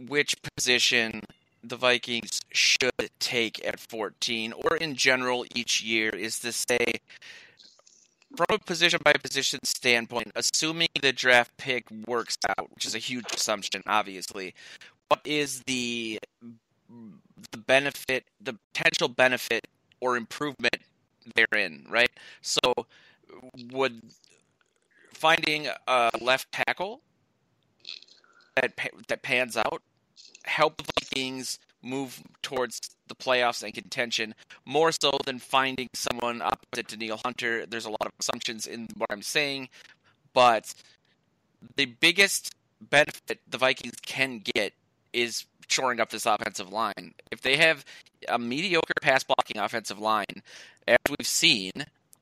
which 0.07 0.35
position 0.55 1.23
the 1.63 1.75
Vikings 1.75 2.41
should 2.51 3.09
take 3.19 3.65
at 3.65 3.79
14, 3.79 4.53
or 4.53 4.77
in 4.77 4.95
general 4.95 5.45
each 5.53 5.81
year, 5.81 6.09
is 6.09 6.39
to 6.39 6.51
say, 6.51 6.93
from 8.35 8.45
a 8.49 8.59
position 8.59 8.99
by 9.03 9.13
position 9.13 9.59
standpoint, 9.63 10.31
assuming 10.35 10.87
the 11.01 11.11
draft 11.11 11.57
pick 11.57 11.85
works 12.07 12.37
out, 12.47 12.69
which 12.73 12.85
is 12.85 12.95
a 12.95 12.99
huge 12.99 13.25
assumption, 13.33 13.81
obviously, 13.87 14.53
what 15.09 15.21
is 15.25 15.63
the 15.63 16.19
the 17.51 17.57
benefit, 17.57 18.25
the 18.41 18.53
potential 18.73 19.07
benefit 19.07 19.67
or 19.99 20.17
improvement 20.17 20.77
therein, 21.35 21.85
right? 21.89 22.09
So, 22.41 22.59
would 23.71 24.01
finding 25.13 25.67
a 25.87 26.11
left 26.21 26.51
tackle 26.51 27.01
that 28.55 28.73
that 29.07 29.21
pans 29.23 29.57
out 29.57 29.81
help 30.45 30.77
the 30.77 30.91
Vikings 30.99 31.59
move 31.81 32.21
towards 32.41 32.79
the 33.07 33.15
playoffs 33.15 33.63
and 33.63 33.73
contention 33.73 34.35
more 34.65 34.91
so 34.91 35.11
than 35.25 35.39
finding 35.39 35.87
someone 35.93 36.41
opposite 36.41 36.87
to 36.89 36.97
Neil 36.97 37.19
Hunter. 37.23 37.65
There's 37.65 37.85
a 37.85 37.89
lot 37.89 38.05
of 38.05 38.11
assumptions 38.19 38.67
in 38.67 38.87
what 38.97 39.11
I'm 39.11 39.21
saying, 39.21 39.69
but 40.33 40.73
the 41.75 41.85
biggest 41.85 42.53
benefit 42.81 43.39
the 43.49 43.57
Vikings 43.57 43.95
can 44.05 44.41
get 44.53 44.73
is 45.13 45.45
shoring 45.67 45.99
up 45.99 46.09
this 46.09 46.25
offensive 46.25 46.71
line. 46.71 47.13
If 47.31 47.41
they 47.41 47.57
have 47.57 47.85
a 48.27 48.39
mediocre 48.39 48.93
pass 49.01 49.23
blocking 49.23 49.57
offensive 49.57 49.99
line, 49.99 50.43
as 50.87 50.97
we've 51.09 51.27
seen, 51.27 51.71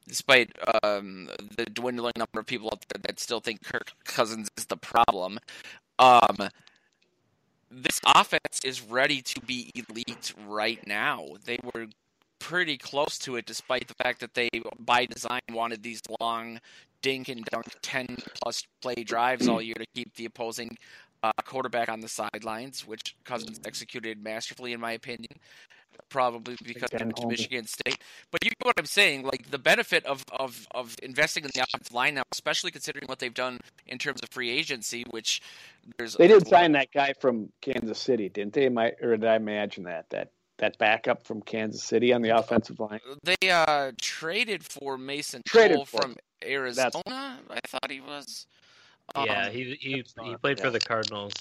despite 0.07 0.51
um, 0.83 1.29
the 1.55 1.65
dwindling 1.65 2.13
number 2.17 2.39
of 2.39 2.45
people 2.45 2.69
out 2.71 2.85
there 2.89 3.01
that 3.03 3.19
still 3.19 3.39
think 3.39 3.63
Kirk 3.63 3.91
Cousins 4.03 4.49
is 4.57 4.65
the 4.65 4.77
problem, 4.77 5.39
um, 5.99 6.37
this 7.69 7.99
offense 8.05 8.59
is 8.63 8.81
ready 8.81 9.21
to 9.21 9.41
be 9.41 9.71
elite 9.75 10.33
right 10.47 10.85
now. 10.87 11.25
They 11.45 11.59
were 11.73 11.87
pretty 12.39 12.77
close 12.77 13.17
to 13.19 13.35
it, 13.35 13.45
despite 13.45 13.87
the 13.87 13.93
fact 13.95 14.19
that 14.21 14.33
they, 14.33 14.49
by 14.79 15.05
design, 15.05 15.41
wanted 15.51 15.83
these 15.83 16.01
long 16.19 16.59
dink 17.01 17.29
and 17.29 17.43
dunk 17.45 17.65
10 17.81 18.17
plus 18.41 18.65
play 18.81 18.95
drives 18.95 19.47
all 19.47 19.61
year 19.61 19.75
to 19.75 19.85
keep 19.95 20.13
the 20.15 20.25
opposing 20.25 20.77
uh, 21.23 21.31
quarterback 21.45 21.89
on 21.89 21.99
the 21.99 22.07
sidelines, 22.07 22.87
which 22.87 23.15
Cousins 23.23 23.59
executed 23.65 24.23
masterfully, 24.23 24.73
in 24.73 24.79
my 24.79 24.93
opinion 24.93 25.31
probably 26.09 26.55
because 26.63 26.89
of 26.93 27.27
Michigan 27.27 27.65
State. 27.65 27.99
But 28.31 28.43
you 28.43 28.51
know 28.51 28.67
what 28.67 28.79
I'm 28.79 28.85
saying? 28.85 29.23
Like 29.23 29.49
the 29.51 29.57
benefit 29.57 30.05
of, 30.05 30.23
of, 30.31 30.67
of 30.71 30.95
investing 31.03 31.43
in 31.43 31.51
the 31.53 31.63
offensive 31.63 31.93
line 31.93 32.15
now, 32.15 32.23
especially 32.31 32.71
considering 32.71 33.07
what 33.07 33.19
they've 33.19 33.33
done 33.33 33.59
in 33.85 33.97
terms 33.97 34.21
of 34.21 34.29
free 34.29 34.49
agency, 34.49 35.03
which 35.09 35.41
there's 35.97 36.15
they 36.15 36.27
did 36.27 36.47
sign 36.47 36.73
that 36.73 36.91
guy 36.91 37.13
from 37.19 37.49
Kansas 37.61 37.99
City, 37.99 38.29
didn't 38.29 38.53
they? 38.53 38.69
My, 38.69 38.93
or 39.01 39.17
did 39.17 39.25
I 39.25 39.35
imagine 39.35 39.83
that 39.83 40.09
that 40.09 40.31
that 40.57 40.77
backup 40.77 41.25
from 41.25 41.41
Kansas 41.41 41.83
City 41.83 42.13
on 42.13 42.21
the 42.21 42.37
offensive 42.37 42.79
line? 42.79 42.99
They 43.23 43.49
uh, 43.49 43.91
traded 44.01 44.63
for 44.63 44.97
Mason 44.97 45.41
traded 45.45 45.87
for. 45.87 46.01
from 46.01 46.15
Arizona. 46.43 47.01
That's... 47.05 47.41
I 47.49 47.59
thought 47.67 47.91
he 47.91 48.01
was. 48.01 48.45
Yeah, 49.15 49.45
um, 49.45 49.51
he 49.51 49.77
he 49.79 50.03
he 50.23 50.35
played 50.35 50.57
yeah. 50.57 50.65
for 50.65 50.69
the 50.69 50.79
Cardinals. 50.79 51.33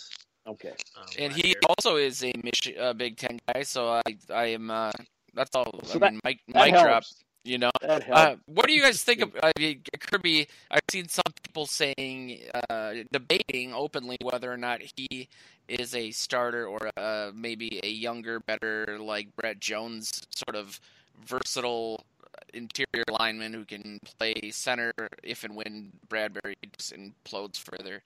Okay. 0.46 0.72
Um, 0.96 1.06
and 1.18 1.32
he 1.32 1.48
year. 1.48 1.56
also 1.68 1.96
is 1.96 2.22
a 2.22 2.32
Mich- 2.42 2.76
uh, 2.78 2.92
Big 2.92 3.16
Ten 3.16 3.38
guy, 3.52 3.62
so 3.62 3.88
I 3.88 4.02
I 4.32 4.46
am. 4.46 4.70
Uh, 4.70 4.92
that's 5.34 5.54
all. 5.54 5.80
So 5.84 5.96
I 5.96 5.98
that, 5.98 6.12
mean, 6.12 6.20
Mike 6.24 6.40
Mike 6.48 6.72
drop. 6.72 7.04
You 7.44 7.58
know, 7.58 7.70
uh, 7.80 8.34
what 8.46 8.66
do 8.66 8.72
you 8.72 8.82
guys 8.82 9.04
think 9.04 9.20
of 9.20 9.30
I 9.40 9.52
mean, 9.56 9.82
Kirby? 10.00 10.48
I've 10.68 10.80
seen 10.90 11.08
some 11.08 11.32
people 11.44 11.66
saying, 11.66 12.40
uh, 12.68 12.94
debating 13.12 13.72
openly 13.72 14.16
whether 14.20 14.52
or 14.52 14.56
not 14.56 14.80
he 14.96 15.28
is 15.68 15.94
a 15.94 16.10
starter 16.10 16.66
or 16.66 16.90
uh, 16.96 17.30
maybe 17.32 17.78
a 17.84 17.88
younger, 17.88 18.40
better 18.40 18.98
like 19.00 19.28
Brett 19.36 19.60
Jones 19.60 20.10
sort 20.30 20.56
of 20.56 20.80
versatile 21.24 22.04
interior 22.52 23.04
lineman 23.18 23.52
who 23.52 23.64
can 23.64 24.00
play 24.18 24.34
center 24.50 24.92
if 25.22 25.44
and 25.44 25.54
when 25.54 25.92
Bradbury 26.08 26.56
just 26.76 26.94
implodes 26.94 27.58
further. 27.58 28.02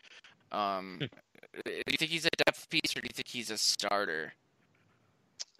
Um, 0.52 0.98
hmm. 1.00 1.06
Do 1.64 1.72
you 1.72 1.96
think 1.98 2.10
he's 2.10 2.26
a 2.26 2.30
depth 2.44 2.68
piece 2.70 2.96
or 2.96 3.00
do 3.00 3.06
you 3.10 3.14
think 3.14 3.28
he's 3.28 3.50
a 3.50 3.58
starter? 3.58 4.32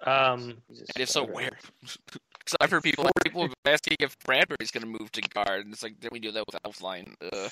Um, 0.05 0.59
and 0.69 0.97
if 0.97 1.11
so, 1.11 1.25
where? 1.25 1.51
Because 2.41 2.57
I've 2.63 2.71
heard 2.71 2.83
people, 2.83 3.07
people 3.23 3.49
asking 3.67 3.97
if 4.01 4.19
Bradbury's 4.21 4.71
going 4.71 4.81
to 4.81 4.99
move 4.99 5.13
to 5.13 5.21
guard, 5.21 5.67
and 5.67 5.75
it's 5.75 5.83
like, 5.83 6.01
then 6.01 6.09
we 6.11 6.21
do 6.21 6.33
that 6.33 6.45
with 6.47 6.57
Elflein. 6.63 7.13
Ugh. 7.21 7.51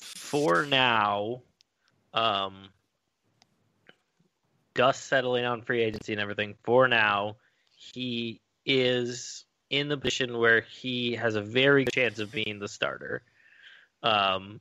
for 0.00 0.66
now, 0.66 1.42
um, 2.12 2.68
dust 4.74 5.06
settling 5.06 5.44
on 5.44 5.62
free 5.62 5.82
agency 5.82 6.12
and 6.12 6.20
everything. 6.20 6.56
For 6.64 6.88
now, 6.88 7.36
he 7.76 8.40
is 8.64 9.44
in 9.70 9.88
the 9.88 9.96
position 9.96 10.38
where 10.38 10.60
he 10.60 11.14
has 11.14 11.36
a 11.36 11.42
very 11.42 11.84
good 11.84 11.92
chance 11.92 12.18
of 12.18 12.32
being 12.32 12.58
the 12.58 12.68
starter. 12.68 13.22
Um, 14.02 14.60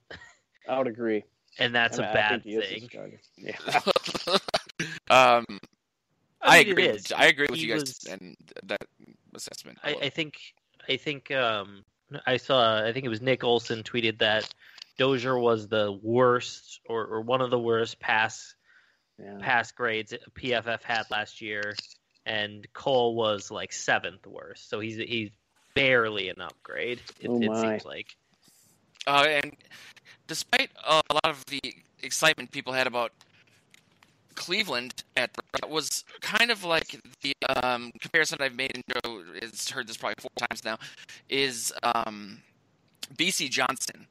I 0.70 0.78
would 0.78 0.88
agree. 0.88 1.24
And 1.60 1.74
that's 1.74 2.00
I 2.00 2.04
a 2.04 2.06
mean, 2.06 2.10
I 2.10 2.14
bad 2.14 2.44
think 2.44 2.44
he 2.44 2.56
is 2.56 2.82
the 2.82 2.88
thing. 2.88 3.20
Yeah. 5.10 5.38
um, 5.38 5.46
I, 6.42 6.60
mean, 6.60 6.68
it 6.68 6.72
agree. 6.72 6.92
With, 6.92 7.14
I 7.16 7.26
agree 7.28 7.48
with 7.50 7.60
He 7.60 7.66
you 7.66 7.74
guys 7.74 7.82
was- 7.82 8.06
and 8.06 8.36
that 8.64 8.82
assessment. 9.34 9.80
I, 9.84 9.96
I 10.04 10.10
think 10.10 10.38
I 10.88 10.98
think 10.98 11.32
um, 11.32 11.84
I 12.26 12.38
saw 12.38 12.84
I 12.86 12.94
think 12.94 13.06
it 13.06 13.10
was 13.10 13.22
Nick 13.22 13.44
Olson 13.44 13.84
tweeted 13.84 14.20
that 14.20 14.48
Dozier 14.98 15.38
was 15.38 15.68
the 15.68 15.98
worst 16.02 16.80
or, 16.88 17.06
or 17.06 17.22
one 17.22 17.42
of 17.42 17.50
the 17.50 17.60
worst 17.60 18.00
pass 18.00 18.56
yeah. 19.18 19.38
pass 19.40 19.72
grades 19.72 20.14
PFF 20.34 20.84
had 20.84 21.04
last 21.10 21.42
year, 21.42 21.74
and 22.26 22.68
Cole 22.74 23.16
was 23.16 23.52
like 23.52 23.74
seventh 23.74 24.26
worst. 24.28 24.70
So 24.70 24.80
he's 24.80 24.98
he's 24.98 25.32
barely 25.74 26.30
an 26.30 26.42
upgrade. 26.42 27.02
It, 27.20 27.30
Oh 27.30 27.42
it 27.42 27.62
seems 27.62 27.86
like. 27.86 28.16
Uh, 29.08 29.26
and 29.28 29.54
despite 30.28 30.72
a 30.86 31.02
lot 31.14 31.26
of 31.26 31.46
the 31.46 31.62
excitement 32.02 32.52
people 32.52 32.74
had 32.74 32.88
about 32.88 33.12
Cleveland, 34.36 35.04
at 35.16 35.32
that 35.54 35.70
was 35.70 36.04
kind 36.22 36.52
of 36.52 36.64
like 36.64 37.00
the 37.22 37.34
um, 37.64 37.92
comparison 38.02 38.38
I've 38.42 38.56
made, 38.56 38.72
and 38.76 38.84
Joe 38.88 39.24
has 39.42 39.70
heard 39.70 39.88
this 39.88 39.98
probably 39.98 40.16
four 40.20 40.48
times 40.48 40.64
now, 40.64 40.78
is 41.30 41.74
um, 41.84 42.42
Bisi 43.16 43.50
Johnson. 43.50 44.08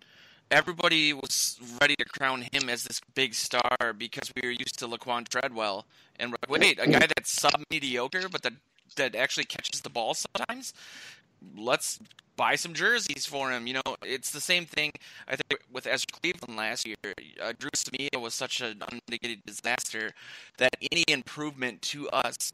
Everybody 0.51 1.13
was 1.13 1.59
ready 1.81 1.95
to 1.99 2.05
crown 2.05 2.47
him 2.53 2.69
as 2.69 2.85
this 2.85 3.01
big 3.15 3.35
star 3.35 3.95
because 3.97 4.33
we 4.35 4.47
were 4.47 4.53
used 4.53 4.79
to 4.79 4.87
Laquan 4.87 5.29
Treadwell, 5.29 5.87
and 6.19 6.35
wait, 6.49 6.79
a 6.81 6.87
guy 6.87 7.07
that's 7.07 7.33
sub 7.33 7.63
mediocre 7.71 8.29
but 8.29 8.43
that 8.43 8.53
that 8.97 9.15
actually 9.15 9.45
catches 9.45 9.81
the 9.81 9.91
ball 9.91 10.15
sometimes. 10.15 10.73
Let's 11.57 11.99
buy 12.37 12.57
some 12.57 12.75
jerseys 12.75 13.27
for 13.27 13.51
him. 13.51 13.67
You 13.67 13.75
know, 13.75 13.97
it's 14.03 14.31
the 14.31 14.41
same 14.41 14.67
thing. 14.67 14.91
I 15.29 15.37
think 15.37 15.61
with 15.73 15.87
Ezra 15.87 16.07
Cleveland 16.21 16.57
last 16.57 16.87
year, 16.87 16.97
uh, 17.43 17.53
Dru 17.59 17.71
Samia 17.71 18.21
was 18.21 18.35
such 18.35 18.61
an 18.61 18.83
unmitigated 18.91 19.43
disaster 19.47 20.13
that 20.59 20.75
any 20.91 21.05
improvement 21.09 21.83
to 21.83 22.09
us 22.11 22.53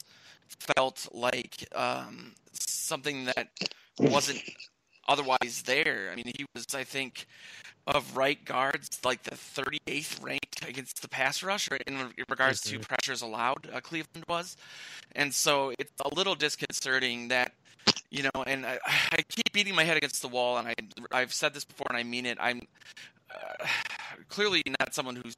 felt 0.76 1.08
like 1.12 1.66
um, 1.74 2.32
something 2.52 3.24
that 3.26 3.48
wasn't 3.98 4.42
otherwise 5.08 5.62
there. 5.66 6.10
I 6.12 6.16
mean, 6.16 6.32
he 6.36 6.44
was, 6.54 6.66
I 6.74 6.84
think, 6.84 7.26
of 7.86 8.16
right 8.16 8.42
guards, 8.44 9.00
like 9.04 9.22
the 9.22 9.34
38th 9.34 10.20
ranked 10.22 10.68
against 10.68 11.02
the 11.02 11.08
pass 11.08 11.42
rush, 11.42 11.68
in 11.86 12.12
regards 12.28 12.60
to 12.62 12.78
Mhm. 12.78 12.88
pressures 12.88 13.22
allowed. 13.22 13.68
Uh, 13.72 13.80
Cleveland 13.80 14.24
was, 14.28 14.56
and 15.16 15.34
so 15.34 15.72
it's 15.78 15.92
a 16.04 16.14
little 16.14 16.34
disconcerting 16.34 17.28
that 17.28 17.52
you 18.10 18.24
know, 18.24 18.42
and 18.46 18.66
I, 18.66 18.78
I 19.12 19.22
keep 19.28 19.52
beating 19.52 19.74
my 19.74 19.84
head 19.84 19.96
against 19.96 20.22
the 20.22 20.28
wall, 20.28 20.58
and 20.58 20.68
I 20.68 20.74
I've 21.12 21.32
said 21.32 21.54
this 21.54 21.64
before, 21.64 21.86
and 21.88 21.96
I 21.98 22.02
mean 22.02 22.26
it. 22.26 22.38
I'm 22.40 22.60
uh, 23.34 23.66
clearly 24.28 24.62
not 24.78 24.94
someone 24.94 25.16
who's 25.16 25.34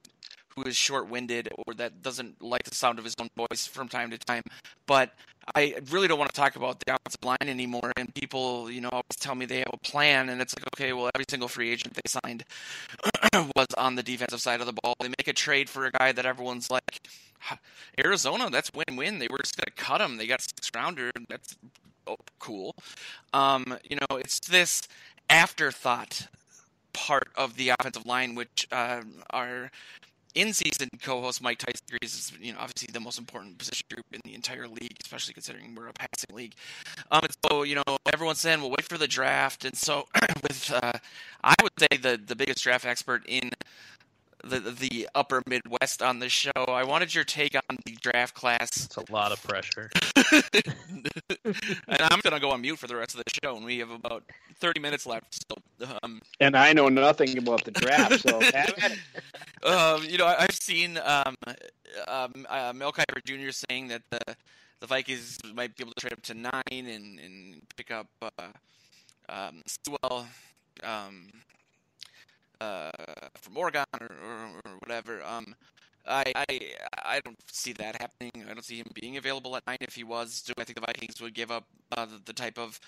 who 0.54 0.62
is 0.64 0.76
short-winded 0.76 1.48
or 1.56 1.72
that 1.72 2.02
doesn't 2.02 2.42
like 2.42 2.62
the 2.64 2.74
sound 2.74 2.98
of 2.98 3.06
his 3.06 3.14
own 3.18 3.28
voice 3.34 3.66
from 3.66 3.88
time 3.88 4.10
to 4.10 4.18
time, 4.18 4.42
but 4.86 5.14
I 5.54 5.76
really 5.90 6.08
don't 6.08 6.18
want 6.18 6.32
to 6.32 6.38
talk 6.38 6.56
about 6.56 6.80
the 6.80 6.94
offensive 6.94 7.24
line 7.24 7.48
anymore. 7.48 7.92
And 7.96 8.14
people, 8.14 8.70
you 8.70 8.80
know, 8.80 8.90
always 8.92 9.16
tell 9.18 9.34
me 9.34 9.46
they 9.46 9.58
have 9.58 9.70
a 9.72 9.78
plan, 9.78 10.28
and 10.28 10.40
it's 10.40 10.54
like, 10.56 10.66
okay, 10.74 10.92
well, 10.92 11.10
every 11.14 11.24
single 11.28 11.48
free 11.48 11.70
agent 11.70 11.94
they 11.94 12.02
signed 12.06 12.44
was 13.56 13.66
on 13.76 13.96
the 13.96 14.02
defensive 14.02 14.40
side 14.40 14.60
of 14.60 14.66
the 14.66 14.72
ball. 14.72 14.94
They 15.00 15.08
make 15.08 15.26
a 15.26 15.32
trade 15.32 15.68
for 15.68 15.86
a 15.86 15.90
guy 15.90 16.12
that 16.12 16.26
everyone's 16.26 16.70
like, 16.70 17.08
Arizona, 17.98 18.50
that's 18.50 18.70
win-win. 18.72 19.18
They 19.18 19.28
were 19.30 19.38
just 19.38 19.56
going 19.56 19.64
to 19.74 19.82
cut 19.82 20.00
him. 20.00 20.16
They 20.16 20.26
got 20.26 20.42
six 20.42 20.70
rounder. 20.74 21.10
That's 21.28 21.56
oh, 22.06 22.16
cool. 22.38 22.74
Um, 23.32 23.78
you 23.88 23.96
know, 23.96 24.16
it's 24.16 24.40
this 24.40 24.88
afterthought 25.30 26.28
part 26.92 27.28
of 27.36 27.56
the 27.56 27.70
offensive 27.70 28.06
line, 28.06 28.34
which 28.34 28.66
uh, 28.70 29.02
our 29.30 29.70
in-season 30.34 30.88
co-host 31.02 31.42
Mike 31.42 31.58
Tyson 31.58 31.80
agrees 31.88 32.14
is, 32.14 32.32
you 32.40 32.52
know, 32.52 32.58
obviously 32.58 32.88
the 32.92 33.00
most 33.00 33.18
important 33.18 33.58
position 33.58 33.84
group 33.92 34.06
in 34.12 34.20
the 34.24 34.34
entire 34.34 34.66
league, 34.66 34.96
especially 35.02 35.34
considering 35.34 35.74
we're 35.74 35.88
a 35.88 35.92
passing 35.92 36.34
league. 36.34 36.54
Um, 37.10 37.20
and 37.22 37.36
so 37.50 37.62
you 37.64 37.74
know, 37.76 37.96
everyone's 38.12 38.40
saying, 38.40 38.60
we'll 38.60 38.70
wait 38.70 38.84
for 38.88 38.98
the 38.98 39.08
draft," 39.08 39.64
and 39.64 39.76
so 39.76 40.06
with, 40.42 40.72
uh, 40.72 40.92
I 41.44 41.54
would 41.62 41.72
say 41.78 41.96
the 41.98 42.20
the 42.24 42.36
biggest 42.36 42.62
draft 42.62 42.86
expert 42.86 43.24
in 43.26 43.50
the 44.44 44.58
the 44.60 45.08
upper 45.14 45.42
Midwest 45.46 46.02
on 46.02 46.18
the 46.18 46.28
show. 46.28 46.50
I 46.68 46.84
wanted 46.84 47.14
your 47.14 47.24
take 47.24 47.54
on 47.54 47.76
the 47.84 47.92
draft 48.00 48.34
class 48.34 48.84
It's 48.86 48.96
a 48.96 49.12
lot 49.12 49.32
of 49.32 49.42
pressure. 49.42 49.90
and 51.44 52.00
I'm 52.00 52.20
gonna 52.22 52.40
go 52.40 52.50
on 52.50 52.60
mute 52.60 52.78
for 52.78 52.86
the 52.86 52.96
rest 52.96 53.14
of 53.16 53.22
the 53.24 53.30
show, 53.42 53.56
and 53.56 53.64
we 53.64 53.78
have 53.78 53.90
about 53.90 54.24
30 54.60 54.80
minutes 54.80 55.06
left. 55.06 55.44
So, 55.48 55.86
um, 56.02 56.20
And 56.40 56.56
I 56.56 56.72
know 56.72 56.88
nothing 56.88 57.36
about 57.38 57.64
the 57.64 57.70
draft, 57.72 58.20
so 58.20 58.40
have 58.40 58.54
at 58.54 58.92
it. 58.92 58.98
um, 59.66 60.04
you 60.04 60.18
know, 60.18 60.26
I- 60.26 60.42
I've 60.44 60.54
seen 60.54 60.98
um, 60.98 61.34
um, 62.08 62.46
uh, 62.48 62.72
Mel 62.74 62.92
Kiper 62.92 63.22
Jr. 63.24 63.50
saying 63.68 63.88
that 63.88 64.02
the 64.10 64.36
the 64.80 64.86
Vikings 64.88 65.38
might 65.54 65.76
be 65.76 65.84
able 65.84 65.92
to 65.92 66.00
trade 66.00 66.12
up 66.12 66.22
to 66.22 66.34
nine 66.34 66.62
and, 66.70 67.20
and 67.20 67.62
pick 67.76 67.92
up 67.92 68.08
uh, 68.20 68.48
um, 69.28 69.62
Sewell 69.66 70.26
um, 70.82 71.28
uh, 72.62 72.90
from 73.34 73.56
Oregon 73.56 73.84
or, 74.00 74.06
or, 74.06 74.60
or 74.64 74.72
whatever. 74.78 75.22
Um, 75.24 75.54
I, 76.06 76.32
I 76.34 76.60
I 77.04 77.20
don't 77.24 77.38
see 77.50 77.72
that 77.74 78.00
happening. 78.00 78.32
I 78.48 78.54
don't 78.54 78.64
see 78.64 78.78
him 78.78 78.90
being 78.94 79.16
available 79.16 79.56
at 79.56 79.66
nine. 79.66 79.78
If 79.80 79.94
he 79.94 80.04
was, 80.04 80.42
do 80.42 80.52
I 80.58 80.64
think 80.64 80.80
the 80.80 80.86
Vikings 80.86 81.20
would 81.20 81.34
give 81.34 81.50
up 81.50 81.64
uh, 81.96 82.06
the, 82.06 82.20
the 82.24 82.32
type 82.32 82.58
of 82.58 82.80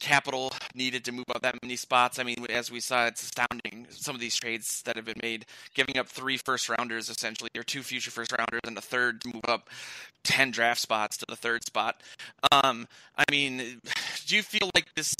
capital 0.00 0.52
needed 0.74 1.04
to 1.04 1.12
move 1.12 1.24
up 1.34 1.42
that 1.42 1.56
many 1.62 1.76
spots? 1.76 2.18
I 2.18 2.22
mean, 2.22 2.46
as 2.48 2.70
we 2.70 2.80
saw, 2.80 3.06
it's 3.06 3.22
astounding. 3.22 3.86
Some 3.90 4.14
of 4.14 4.20
these 4.20 4.36
trades 4.36 4.82
that 4.82 4.96
have 4.96 5.04
been 5.04 5.20
made, 5.22 5.44
giving 5.74 5.98
up 5.98 6.08
three 6.08 6.38
first 6.38 6.68
rounders 6.68 7.10
essentially, 7.10 7.50
or 7.56 7.62
two 7.62 7.82
future 7.82 8.10
first 8.10 8.32
rounders, 8.32 8.60
and 8.66 8.78
a 8.78 8.82
third 8.82 9.20
to 9.22 9.28
move 9.34 9.44
up 9.46 9.68
ten 10.24 10.50
draft 10.50 10.80
spots 10.80 11.16
to 11.18 11.26
the 11.28 11.36
third 11.36 11.64
spot. 11.64 12.02
Um, 12.52 12.88
I 13.16 13.24
mean, 13.30 13.80
do 14.26 14.36
you 14.36 14.42
feel 14.42 14.70
like 14.74 14.88
this 14.94 15.14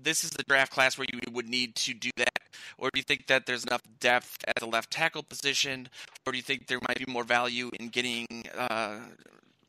this 0.00 0.24
is 0.24 0.30
the 0.30 0.44
draft 0.44 0.72
class 0.72 0.96
where 0.98 1.06
you 1.12 1.18
would 1.32 1.48
need 1.48 1.74
to 1.76 1.94
do 1.94 2.10
that, 2.16 2.33
or 2.78 2.90
do 2.92 2.98
you 2.98 3.04
think 3.04 3.26
that 3.26 3.46
there's 3.46 3.64
enough 3.64 3.82
depth 4.00 4.38
at 4.46 4.56
the 4.56 4.66
left 4.66 4.90
tackle 4.90 5.22
position, 5.22 5.88
or 6.26 6.32
do 6.32 6.38
you 6.38 6.42
think 6.42 6.66
there 6.66 6.80
might 6.88 6.98
be 6.98 7.10
more 7.10 7.24
value 7.24 7.70
in 7.78 7.88
getting 7.88 8.26
uh, 8.56 9.00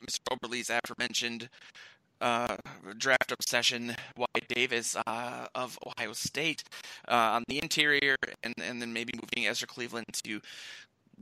Mr. 0.01 0.21
Oberly's 0.31 0.69
aforementioned 0.69 1.49
uh, 2.21 2.55
draft 2.97 3.31
obsession 3.31 3.95
Wyatt 4.17 4.47
Davis 4.47 4.95
uh, 5.05 5.47
of 5.55 5.77
Ohio 5.85 6.13
State 6.13 6.63
uh, 7.07 7.13
on 7.37 7.43
the 7.47 7.61
interior, 7.61 8.15
and 8.43 8.53
and 8.61 8.81
then 8.81 8.93
maybe 8.93 9.13
moving 9.21 9.47
Ezra 9.47 9.67
Cleveland 9.67 10.05
to 10.23 10.41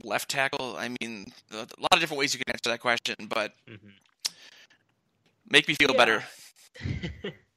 left 0.02 0.28
tackle. 0.30 0.76
I 0.76 0.88
mean, 1.00 1.26
a 1.52 1.56
lot 1.56 1.92
of 1.92 2.00
different 2.00 2.18
ways 2.18 2.34
you 2.34 2.40
can 2.44 2.52
answer 2.52 2.70
that 2.70 2.80
question, 2.80 3.14
but 3.28 3.52
Mhm. 3.66 3.94
make 5.50 5.68
me 5.68 5.74
feel 5.74 5.92
Yeah. 5.92 5.94
better. 5.94 6.24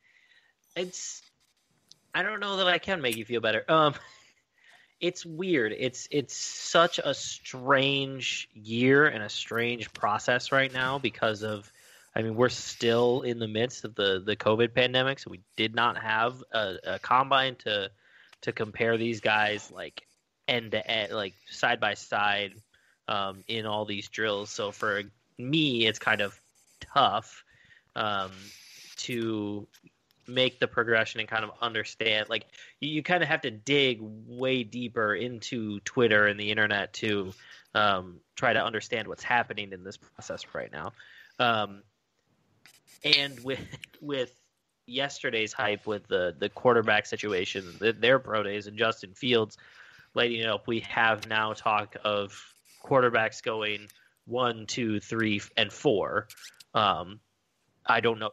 it's 0.75 1.21
I 2.13 2.23
don't 2.23 2.39
know 2.39 2.57
that 2.57 2.67
I 2.67 2.77
can 2.77 3.01
make 3.01 3.15
you 3.15 3.25
feel 3.25 3.41
better. 3.41 3.63
Um 3.67 3.93
it's 4.99 5.25
weird. 5.25 5.73
It's 5.77 6.07
it's 6.11 6.35
such 6.35 6.99
a 6.99 7.13
strange 7.13 8.49
year 8.53 9.05
and 9.05 9.23
a 9.23 9.29
strange 9.29 9.93
process 9.93 10.51
right 10.51 10.73
now 10.73 10.97
because 10.99 11.43
of 11.43 11.71
I 12.15 12.23
mean, 12.23 12.35
we're 12.35 12.49
still 12.49 13.21
in 13.21 13.37
the 13.37 13.47
midst 13.47 13.85
of 13.85 13.93
the 13.93 14.21
the 14.25 14.35
COVID 14.35 14.73
pandemic, 14.73 15.19
so 15.19 15.29
we 15.29 15.41
did 15.55 15.75
not 15.75 16.01
have 16.01 16.43
a, 16.51 16.75
a 16.83 16.99
combine 16.99 17.55
to 17.57 17.91
to 18.41 18.51
compare 18.51 18.97
these 18.97 19.21
guys 19.21 19.69
like 19.71 20.07
end 20.47 20.71
to 20.71 20.89
end, 20.89 21.11
like 21.11 21.35
side 21.49 21.79
by 21.79 21.93
side, 21.93 22.53
um, 23.07 23.43
in 23.47 23.67
all 23.67 23.85
these 23.85 24.07
drills. 24.09 24.49
So 24.49 24.71
for 24.71 25.03
me, 25.37 25.85
it's 25.85 25.99
kind 25.99 26.21
of 26.21 26.39
tough 26.79 27.43
um, 27.95 28.31
to 28.97 29.67
make 30.27 30.59
the 30.59 30.67
progression 30.67 31.19
and 31.19 31.29
kind 31.29 31.43
of 31.43 31.51
understand. 31.61 32.29
Like 32.29 32.45
you, 32.79 32.89
you 32.89 33.03
kind 33.03 33.23
of 33.23 33.29
have 33.29 33.41
to 33.41 33.51
dig 33.51 33.99
way 34.01 34.63
deeper 34.63 35.15
into 35.15 35.79
Twitter 35.81 36.25
and 36.25 36.39
the 36.39 36.51
internet 36.51 36.93
to 36.93 37.33
um, 37.73 38.19
try 38.35 38.53
to 38.53 38.63
understand 38.63 39.07
what's 39.07 39.23
happening 39.23 39.71
in 39.71 39.83
this 39.83 39.97
process 39.97 40.43
right 40.53 40.71
now. 40.71 40.93
Um, 41.39 41.83
and 43.03 43.39
with 43.43 43.59
with 44.01 44.31
yesterday's 44.85 45.53
hype 45.53 45.85
with 45.85 46.07
the 46.07 46.35
the 46.37 46.49
quarterback 46.49 47.05
situation, 47.05 47.75
the, 47.79 47.93
their 47.93 48.19
pro 48.19 48.43
days, 48.43 48.67
and 48.67 48.77
Justin 48.77 49.13
Fields 49.13 49.57
lighting 50.13 50.39
it 50.39 50.47
up, 50.47 50.67
we 50.67 50.81
have 50.81 51.27
now 51.27 51.53
talk 51.53 51.95
of 52.03 52.41
quarterbacks 52.83 53.43
going 53.43 53.87
one, 54.25 54.65
two, 54.65 54.99
three, 54.99 55.41
and 55.55 55.71
four. 55.71 56.27
Um, 56.73 57.19
I 57.85 58.01
don't 58.01 58.19
know. 58.19 58.31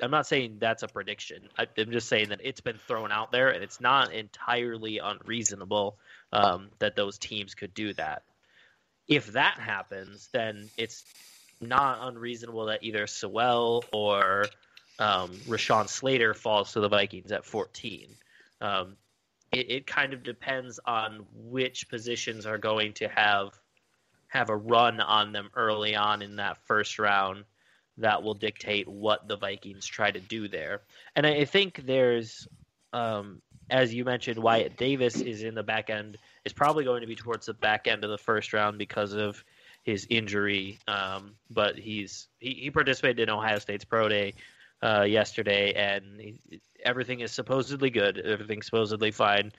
I'm 0.00 0.10
not 0.10 0.26
saying 0.26 0.58
that's 0.60 0.82
a 0.82 0.88
prediction. 0.88 1.48
I, 1.58 1.66
am 1.76 1.90
just 1.90 2.08
saying 2.08 2.28
that 2.28 2.40
it's 2.44 2.60
been 2.60 2.78
thrown 2.86 3.10
out 3.10 3.32
there, 3.32 3.50
and 3.50 3.62
it's 3.64 3.80
not 3.80 4.12
entirely 4.12 4.98
unreasonable 4.98 5.98
um, 6.32 6.70
that 6.78 6.94
those 6.96 7.18
teams 7.18 7.54
could 7.54 7.74
do 7.74 7.92
that. 7.94 8.22
If 9.08 9.32
that 9.32 9.58
happens, 9.58 10.28
then 10.32 10.68
it's 10.76 11.04
not 11.60 11.98
unreasonable 12.02 12.66
that 12.66 12.84
either 12.84 13.06
Sewell 13.06 13.84
or 13.92 14.46
um, 14.98 15.30
Rashawn 15.48 15.88
Slater 15.88 16.34
falls 16.34 16.72
to 16.72 16.80
the 16.80 16.88
Vikings 16.88 17.32
at 17.32 17.44
14. 17.44 18.08
Um, 18.60 18.96
it, 19.52 19.70
it 19.70 19.86
kind 19.86 20.12
of 20.12 20.22
depends 20.22 20.78
on 20.84 21.26
which 21.34 21.88
positions 21.88 22.46
are 22.46 22.58
going 22.58 22.92
to 22.94 23.08
have 23.08 23.58
have 24.28 24.50
a 24.50 24.56
run 24.56 25.00
on 25.00 25.32
them 25.32 25.48
early 25.54 25.96
on 25.96 26.20
in 26.20 26.36
that 26.36 26.58
first 26.66 26.98
round 26.98 27.44
that 27.98 28.22
will 28.22 28.34
dictate 28.34 28.88
what 28.88 29.28
the 29.28 29.36
Vikings 29.36 29.86
try 29.86 30.10
to 30.10 30.20
do 30.20 30.48
there. 30.48 30.82
And 31.16 31.26
I 31.26 31.44
think 31.44 31.82
there's, 31.84 32.48
um, 32.92 33.42
as 33.70 33.92
you 33.92 34.04
mentioned, 34.04 34.38
Wyatt 34.38 34.76
Davis 34.76 35.20
is 35.20 35.42
in 35.42 35.54
the 35.54 35.62
back 35.62 35.90
end, 35.90 36.16
is 36.44 36.52
probably 36.52 36.84
going 36.84 37.02
to 37.02 37.06
be 37.06 37.16
towards 37.16 37.46
the 37.46 37.54
back 37.54 37.86
end 37.86 38.04
of 38.04 38.10
the 38.10 38.18
first 38.18 38.52
round 38.52 38.78
because 38.78 39.12
of 39.12 39.42
his 39.82 40.06
injury. 40.10 40.78
Um, 40.86 41.34
but 41.50 41.78
he's 41.78 42.28
he, 42.38 42.54
he, 42.54 42.70
participated 42.70 43.20
in 43.20 43.30
Ohio 43.30 43.58
State's 43.58 43.84
pro 43.84 44.08
day 44.08 44.34
uh, 44.82 45.02
yesterday, 45.02 45.72
and 45.72 46.20
he, 46.20 46.60
everything 46.84 47.20
is 47.20 47.32
supposedly 47.32 47.90
good. 47.90 48.18
Everything's 48.18 48.66
supposedly 48.66 49.10
fine. 49.10 49.52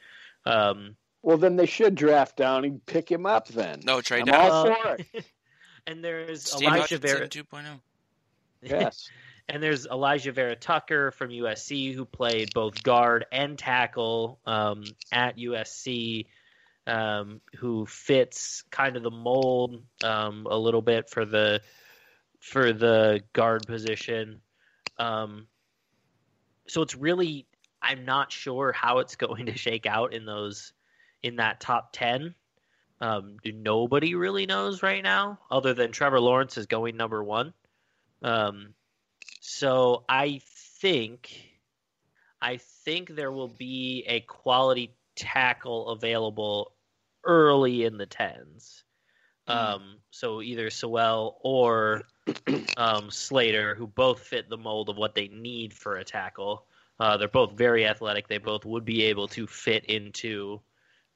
Um, 0.45 0.95
well, 1.21 1.37
then 1.37 1.57
they 1.57 1.65
should 1.65 1.95
draft 1.95 2.37
down 2.37 2.63
and 2.63 2.85
pick 2.85 3.11
him 3.11 3.25
up. 3.25 3.47
Then 3.49 3.81
no 3.83 4.01
trade 4.01 4.21
I'm 4.21 4.25
down. 4.25 4.51
all 4.51 4.65
for 4.65 4.97
it. 5.13 5.25
and 5.87 6.03
there's 6.03 6.43
Steve 6.43 6.67
Elijah 6.67 6.95
Hutchinson 6.95 7.17
Vera. 7.17 7.27
2.0. 7.27 7.79
Yes. 8.61 9.09
and 9.49 9.63
there's 9.63 9.87
Alijah 9.87 10.33
Vera 10.33 10.55
Tucker 10.55 11.11
from 11.11 11.29
USC 11.29 11.93
who 11.93 12.05
played 12.05 12.53
both 12.53 12.83
guard 12.83 13.25
and 13.31 13.57
tackle 13.57 14.39
um, 14.45 14.83
at 15.11 15.37
USC, 15.37 16.27
um, 16.85 17.41
who 17.57 17.87
fits 17.87 18.63
kind 18.69 18.95
of 18.95 19.03
the 19.03 19.11
mold 19.11 19.81
um, 20.03 20.47
a 20.49 20.57
little 20.57 20.83
bit 20.83 21.09
for 21.09 21.25
the 21.25 21.61
for 22.39 22.71
the 22.71 23.21
guard 23.33 23.65
position. 23.65 24.41
Um, 24.97 25.47
so 26.67 26.83
it's 26.83 26.95
really 26.95 27.47
I'm 27.81 28.05
not 28.05 28.31
sure 28.31 28.71
how 28.71 28.99
it's 28.99 29.15
going 29.15 29.47
to 29.47 29.57
shake 29.57 29.87
out 29.87 30.13
in 30.13 30.25
those 30.25 30.73
in 31.23 31.37
that 31.37 31.59
top 31.59 31.89
ten. 31.91 32.35
Um, 33.01 33.37
nobody 33.45 34.13
really 34.13 34.45
knows 34.45 34.83
right 34.83 35.01
now, 35.01 35.39
other 35.49 35.73
than 35.73 35.91
Trevor 35.91 36.19
Lawrence 36.19 36.57
is 36.57 36.65
going 36.65 36.97
number 36.97 37.23
one. 37.23 37.53
Um, 38.21 38.73
so 39.41 40.03
I 40.07 40.41
think, 40.81 41.31
I 42.41 42.57
think 42.85 43.15
there 43.15 43.31
will 43.31 43.47
be 43.47 44.03
a 44.07 44.21
quality 44.21 44.95
tackle 45.15 45.89
available 45.89 46.73
early 47.23 47.83
in 47.83 47.97
the 47.97 48.05
tens. 48.05 48.83
Hmm. 49.47 49.53
Um, 49.53 49.97
so 50.11 50.41
either 50.41 50.69
Sewell 50.69 51.39
or 51.41 52.03
um, 52.77 53.09
Slater, 53.11 53.75
who 53.75 53.87
both 53.87 54.21
fit 54.21 54.49
the 54.49 54.57
mold 54.57 54.89
of 54.89 54.97
what 54.97 55.15
they 55.15 55.27
need 55.27 55.73
for 55.73 55.97
a 55.97 56.03
tackle. 56.03 56.65
Uh, 56.99 57.17
they're 57.17 57.27
both 57.27 57.53
very 57.53 57.85
athletic. 57.85 58.27
They 58.27 58.37
both 58.37 58.65
would 58.65 58.85
be 58.85 59.03
able 59.03 59.27
to 59.29 59.47
fit 59.47 59.85
into 59.85 60.61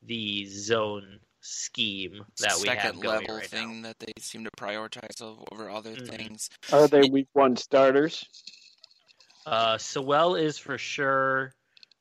the 0.02 0.46
zone 0.46 1.20
scheme 1.44 2.24
that 2.40 2.58
we 2.62 2.70
have 2.70 2.78
Second 2.80 3.02
going 3.02 3.20
level 3.22 3.36
right 3.36 3.48
thing 3.48 3.82
now. 3.82 3.90
that 3.90 4.00
they 4.00 4.14
seem 4.20 4.46
to 4.46 4.52
prioritize 4.58 5.22
over 5.22 5.70
other 5.70 5.96
Mhm. 5.96 6.08
things. 6.10 6.50
Are 6.72 6.88
they 6.88 7.02
week 7.10 7.28
one 7.34 7.56
starters? 7.58 8.26
Uh, 9.46 9.78
Sewell 9.78 10.36
is 10.36 10.58
for 10.58 10.78
sure. 10.78 11.54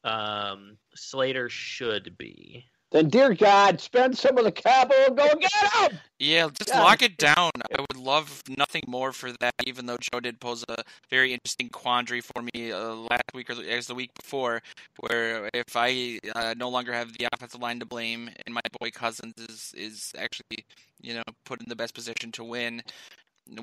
Um, 0.04 0.78
Slater 0.94 1.48
should 1.48 2.16
be. 2.16 2.66
Then, 2.92 3.08
dear 3.08 3.32
God, 3.34 3.80
spend 3.80 4.18
some 4.18 4.36
of 4.36 4.44
the 4.44 4.52
capital 4.52 5.02
and 5.06 5.16
go 5.16 5.26
get 5.40 5.90
him. 5.90 5.98
Yeah, 6.18 6.50
just 6.50 6.68
Yeah. 6.68 6.82
lock 6.82 7.00
it 7.00 7.16
down. 7.16 7.50
I 7.74 7.80
would 7.80 7.96
love 7.96 8.42
nothing 8.56 8.82
more 8.86 9.12
for 9.12 9.32
that. 9.32 9.54
Even 9.66 9.86
though 9.86 9.96
Joe 9.96 10.20
did 10.20 10.40
pose 10.40 10.62
a 10.68 10.84
very 11.08 11.32
interesting 11.32 11.70
quandary 11.70 12.20
for 12.20 12.42
me 12.42 12.70
uh, 12.70 12.94
last 12.94 13.24
week 13.32 13.48
or 13.48 13.54
as 13.64 13.86
the 13.86 13.94
week 13.94 14.10
before, 14.14 14.62
where 15.00 15.48
if 15.54 15.74
I 15.74 16.20
uh, 16.34 16.54
no 16.56 16.68
longer 16.68 16.92
have 16.92 17.14
the 17.14 17.28
offensive 17.32 17.60
line 17.62 17.80
to 17.80 17.86
blame 17.86 18.30
and 18.44 18.54
my 18.54 18.60
boy 18.78 18.90
Cousins 18.90 19.34
is 19.38 19.72
is 19.74 20.12
actually 20.18 20.64
you 21.00 21.14
know 21.14 21.22
put 21.46 21.62
in 21.62 21.68
the 21.68 21.76
best 21.76 21.94
position 21.94 22.30
to 22.32 22.44
win, 22.44 22.82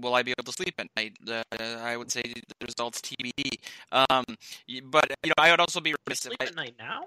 will 0.02 0.16
I 0.16 0.24
be 0.24 0.32
able 0.32 0.44
to 0.46 0.52
sleep 0.52 0.74
at 0.80 0.88
night? 0.98 1.16
Uh, 1.28 1.44
I 1.60 1.98
would 1.98 2.12
say 2.12 2.24
the 2.24 2.66
results 2.66 3.00
TBD. 3.02 3.60
Um, 3.92 4.26
but 4.86 5.06
you 5.24 5.30
know, 5.30 5.34
I 5.38 5.52
would 5.52 5.60
also 5.60 5.80
be 5.80 5.94
remiss 6.08 6.26
if 6.26 6.32
Sleep 6.32 6.42
I, 6.42 6.46
at 6.46 6.56
night 6.56 6.76
now? 6.80 7.06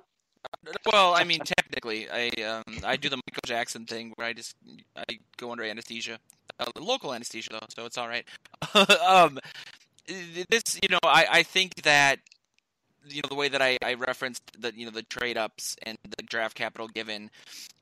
Well, 0.91 1.15
I 1.15 1.25
mean, 1.25 1.41
technically, 1.41 2.09
I 2.11 2.29
um, 2.43 2.79
I 2.85 2.97
do 2.97 3.09
the 3.09 3.17
Michael 3.17 3.43
Jackson 3.45 3.87
thing 3.87 4.13
where 4.17 4.27
I 4.27 4.33
just 4.33 4.55
I 4.97 5.19
go 5.37 5.53
under 5.53 5.65
anesthesia, 5.65 6.19
uh, 6.61 6.67
local 6.79 7.15
anesthesia 7.15 7.51
though, 7.53 7.67
so 7.69 7.87
it's 7.87 7.99
all 7.99 8.09
right. 8.09 8.25
um, 9.07 9.39
this, 10.07 10.79
you 10.83 10.89
know, 10.91 11.01
I 11.05 11.27
I 11.31 11.43
think 11.43 11.75
that 11.83 12.19
you 13.09 13.23
know 13.23 13.29
the 13.29 13.35
way 13.35 13.49
that 13.49 13.63
I 13.63 13.79
I 13.83 13.95
referenced 13.95 14.43
the 14.61 14.73
you 14.75 14.85
know 14.85 14.93
the 14.93 15.03
trade 15.03 15.37
ups 15.37 15.77
and 15.83 15.99
the 16.17 16.23
draft 16.23 16.57
capital 16.57 16.89
given 16.89 17.31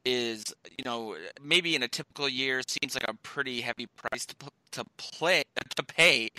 is 0.04 0.44
you 0.78 0.84
know 0.84 1.16
maybe 1.42 1.74
in 1.74 1.82
a 1.82 1.88
typical 1.88 2.28
year 2.28 2.62
seems 2.66 2.94
like 2.94 3.04
a 3.08 3.14
pretty 3.22 3.60
heavy 3.60 3.86
price 3.86 4.26
to 4.26 4.34
to 4.72 4.84
play 4.96 5.42
to 5.76 5.82
pay, 5.82 6.30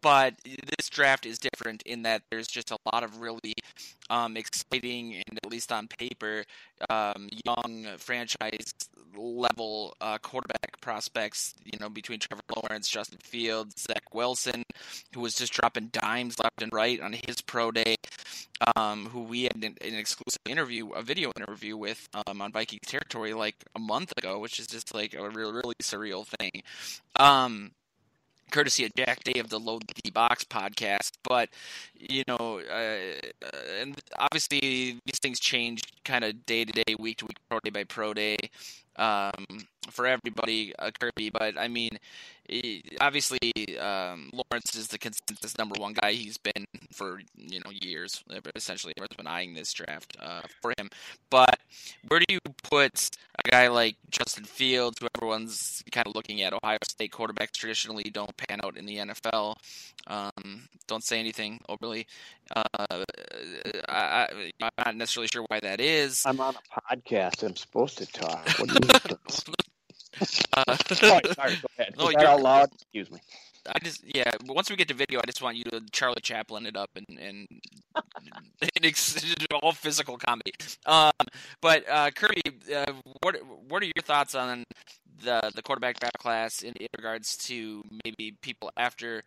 but 0.00 0.34
this 0.44 0.88
draft 0.88 1.26
is 1.26 1.38
different 1.38 1.82
in 1.82 2.02
that 2.02 2.22
there's 2.30 2.46
just 2.46 2.70
a 2.70 2.76
lot 2.92 3.02
of 3.02 3.20
really 3.20 3.54
um, 4.10 4.36
exciting 4.36 5.14
and 5.14 5.38
at 5.44 5.50
least 5.50 5.72
on 5.72 5.88
paper 5.88 6.44
um, 6.90 7.28
young 7.44 7.86
franchise 7.98 8.72
level 9.16 9.96
uh, 10.00 10.18
quarterback 10.18 10.80
prospects. 10.80 11.54
You 11.64 11.78
know 11.80 11.88
between 11.88 12.20
Trevor 12.20 12.42
Lawrence, 12.54 12.88
Justin 12.88 13.18
Fields, 13.22 13.82
Zach 13.82 14.14
Wilson, 14.14 14.62
who 15.14 15.20
was 15.20 15.34
just 15.34 15.52
dropping 15.52 15.88
dimes 15.88 16.38
left 16.38 16.62
and 16.62 16.72
right 16.72 17.00
on 17.00 17.12
his 17.12 17.40
pro 17.40 17.70
day. 17.70 17.96
Um, 18.74 19.06
who 19.06 19.22
we 19.22 19.42
had 19.42 19.56
an, 19.56 19.76
an 19.82 19.94
exclusive 19.94 20.40
interview, 20.46 20.88
a 20.90 21.02
video 21.02 21.30
interview 21.36 21.76
with 21.76 22.08
um, 22.26 22.40
on 22.40 22.52
Vikings 22.52 22.86
territory 22.86 23.34
like 23.34 23.56
a 23.74 23.78
month 23.78 24.12
ago, 24.16 24.38
which 24.38 24.58
is 24.58 24.66
just 24.66 24.94
like 24.94 25.12
a 25.12 25.28
real, 25.28 25.52
really 25.52 25.74
surreal 25.82 26.26
thing. 26.26 26.62
Um, 27.16 27.72
courtesy 28.50 28.84
of 28.84 28.92
Jack 28.96 29.24
Day 29.24 29.40
of 29.40 29.48
the 29.48 29.58
Load 29.58 29.84
the 30.04 30.10
Box 30.10 30.44
podcast. 30.44 31.12
But 31.22 31.48
you 31.94 32.22
know, 32.28 32.60
uh, 32.60 33.46
and 33.80 33.96
obviously 34.18 35.00
these 35.04 35.18
things 35.20 35.40
change 35.40 35.82
kind 36.04 36.24
of 36.24 36.44
day 36.46 36.64
to 36.64 36.72
day, 36.72 36.94
week 36.98 37.18
to 37.18 37.26
week, 37.26 37.38
pro 37.48 37.60
day 37.60 37.70
by 37.70 37.84
pro 37.84 38.14
day 38.14 38.36
um, 38.96 39.32
for 39.90 40.06
everybody, 40.06 40.74
uh, 40.78 40.90
Kirby. 40.98 41.30
But 41.30 41.58
I 41.58 41.68
mean, 41.68 41.98
obviously 43.00 43.78
um, 43.78 44.30
Lawrence 44.32 44.74
is 44.74 44.88
the 44.88 44.98
consensus 44.98 45.56
number 45.58 45.74
one 45.78 45.94
guy. 45.94 46.12
He's 46.12 46.38
been 46.38 46.66
for 46.92 47.20
you 47.36 47.60
know 47.60 47.70
years, 47.70 48.22
essentially. 48.54 48.92
Everyone's 48.96 49.16
been 49.16 49.26
eyeing 49.26 49.54
this 49.54 49.72
draft 49.72 50.16
uh, 50.20 50.42
for 50.62 50.72
him. 50.78 50.90
But 51.30 51.58
where 52.08 52.20
do 52.20 52.26
you 52.28 52.40
put 52.62 53.10
a 53.44 53.50
guy 53.50 53.68
like 53.68 53.96
Justin 54.10 54.44
Fields, 54.44 54.98
who 55.00 55.08
everyone's 55.16 55.82
kind 55.92 56.06
of 56.06 56.14
looking 56.14 56.42
at? 56.42 56.52
Ohio 56.52 56.78
State 56.84 57.12
quarterbacks 57.12 57.52
traditionally 57.52 58.04
don't 58.04 58.36
pan 58.36 58.60
out 58.64 58.76
in 58.76 58.86
the 58.86 58.96
NFL. 58.96 59.56
Um, 60.06 60.68
don't 60.86 61.02
say 61.02 61.18
anything 61.18 61.60
overly. 61.68 62.06
Uh, 62.54 62.62
I, 62.80 63.02
I, 63.88 64.28
I'm 64.62 64.70
not 64.78 64.96
necessarily 64.96 65.28
sure 65.32 65.44
why 65.48 65.60
that 65.60 65.80
is. 65.80 66.22
I'm 66.24 66.40
on 66.40 66.54
a 66.54 66.80
podcast. 66.96 67.42
I'm 67.42 67.56
supposed 67.56 67.98
to 67.98 68.06
talk. 68.06 68.48
What 70.18 70.28
do 70.30 70.36
you 70.38 70.44
Uh, 70.52 70.76
sorry, 70.94 71.22
sorry, 71.34 71.56
go 71.56 71.68
ahead. 71.78 71.94
No, 71.98 72.10
that 72.12 72.24
out 72.24 72.40
loud? 72.40 72.70
Excuse 72.74 73.10
me. 73.10 73.20
I 73.68 73.78
just 73.80 74.02
yeah. 74.04 74.30
Once 74.46 74.70
we 74.70 74.76
get 74.76 74.88
to 74.88 74.94
video, 74.94 75.18
I 75.20 75.26
just 75.26 75.42
want 75.42 75.56
you 75.56 75.64
to 75.64 75.82
Charlie 75.92 76.20
Chaplin 76.22 76.66
it 76.66 76.76
up 76.76 76.90
and 76.96 77.18
and, 77.18 77.46
and 78.62 78.84
ex- 78.84 79.24
all 79.62 79.72
physical 79.72 80.16
comedy. 80.18 80.52
Um, 80.86 81.10
but 81.60 81.88
uh, 81.88 82.10
Kirby, 82.10 82.42
uh, 82.74 82.92
what 83.22 83.36
what 83.68 83.82
are 83.82 83.86
your 83.86 84.02
thoughts 84.02 84.34
on 84.34 84.64
the 85.22 85.50
the 85.54 85.62
quarterback 85.62 85.98
draft 86.00 86.18
class 86.18 86.62
in, 86.62 86.72
in 86.80 86.86
regards 86.96 87.36
to 87.48 87.82
maybe 88.04 88.36
people 88.42 88.70
after 88.76 89.22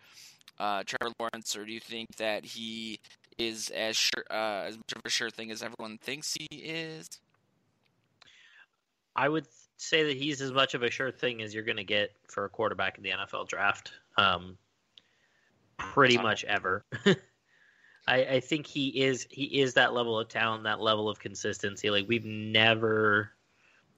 uh, 0.59 0.83
Trevor 0.85 1.13
Lawrence, 1.19 1.55
or 1.55 1.65
do 1.65 1.71
you 1.71 1.79
think 1.79 2.15
that 2.17 2.45
he 2.45 2.99
is 3.37 3.69
as 3.69 3.95
sure 3.97 4.23
uh, 4.31 4.63
as 4.67 4.77
much 4.77 4.93
of 4.95 5.01
a 5.05 5.09
sure 5.09 5.29
thing 5.29 5.51
as 5.51 5.61
everyone 5.63 5.97
thinks 5.97 6.33
he 6.33 6.47
is? 6.57 7.09
I 9.15 9.29
would 9.29 9.47
say 9.81 10.03
that 10.03 10.17
he's 10.17 10.41
as 10.41 10.51
much 10.51 10.73
of 10.73 10.83
a 10.83 10.91
sure 10.91 11.11
thing 11.11 11.41
as 11.41 11.53
you're 11.53 11.63
going 11.63 11.77
to 11.77 11.83
get 11.83 12.11
for 12.27 12.45
a 12.45 12.49
quarterback 12.49 12.97
in 12.97 13.03
the 13.03 13.11
NFL 13.11 13.47
draft. 13.47 13.93
Um, 14.17 14.57
pretty 15.77 16.17
much 16.17 16.43
ever. 16.43 16.83
I, 18.07 18.25
I 18.25 18.39
think 18.41 18.67
he 18.67 19.03
is 19.03 19.27
he 19.29 19.61
is 19.61 19.75
that 19.75 19.93
level 19.93 20.19
of 20.19 20.27
talent, 20.27 20.63
that 20.63 20.81
level 20.81 21.09
of 21.09 21.19
consistency. 21.19 21.89
Like 21.89 22.07
we've 22.07 22.25
never, 22.25 23.31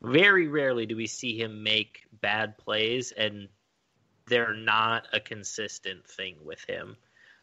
very 0.01 0.47
rarely 0.47 0.86
do 0.86 0.95
we 0.95 1.07
see 1.07 1.41
him 1.41 1.63
make 1.63 2.03
bad 2.21 2.57
plays, 2.57 3.11
and 3.11 3.47
they're 4.27 4.53
not 4.53 5.07
a 5.13 5.19
consistent 5.19 6.05
thing 6.07 6.36
with 6.43 6.63
him. 6.65 6.95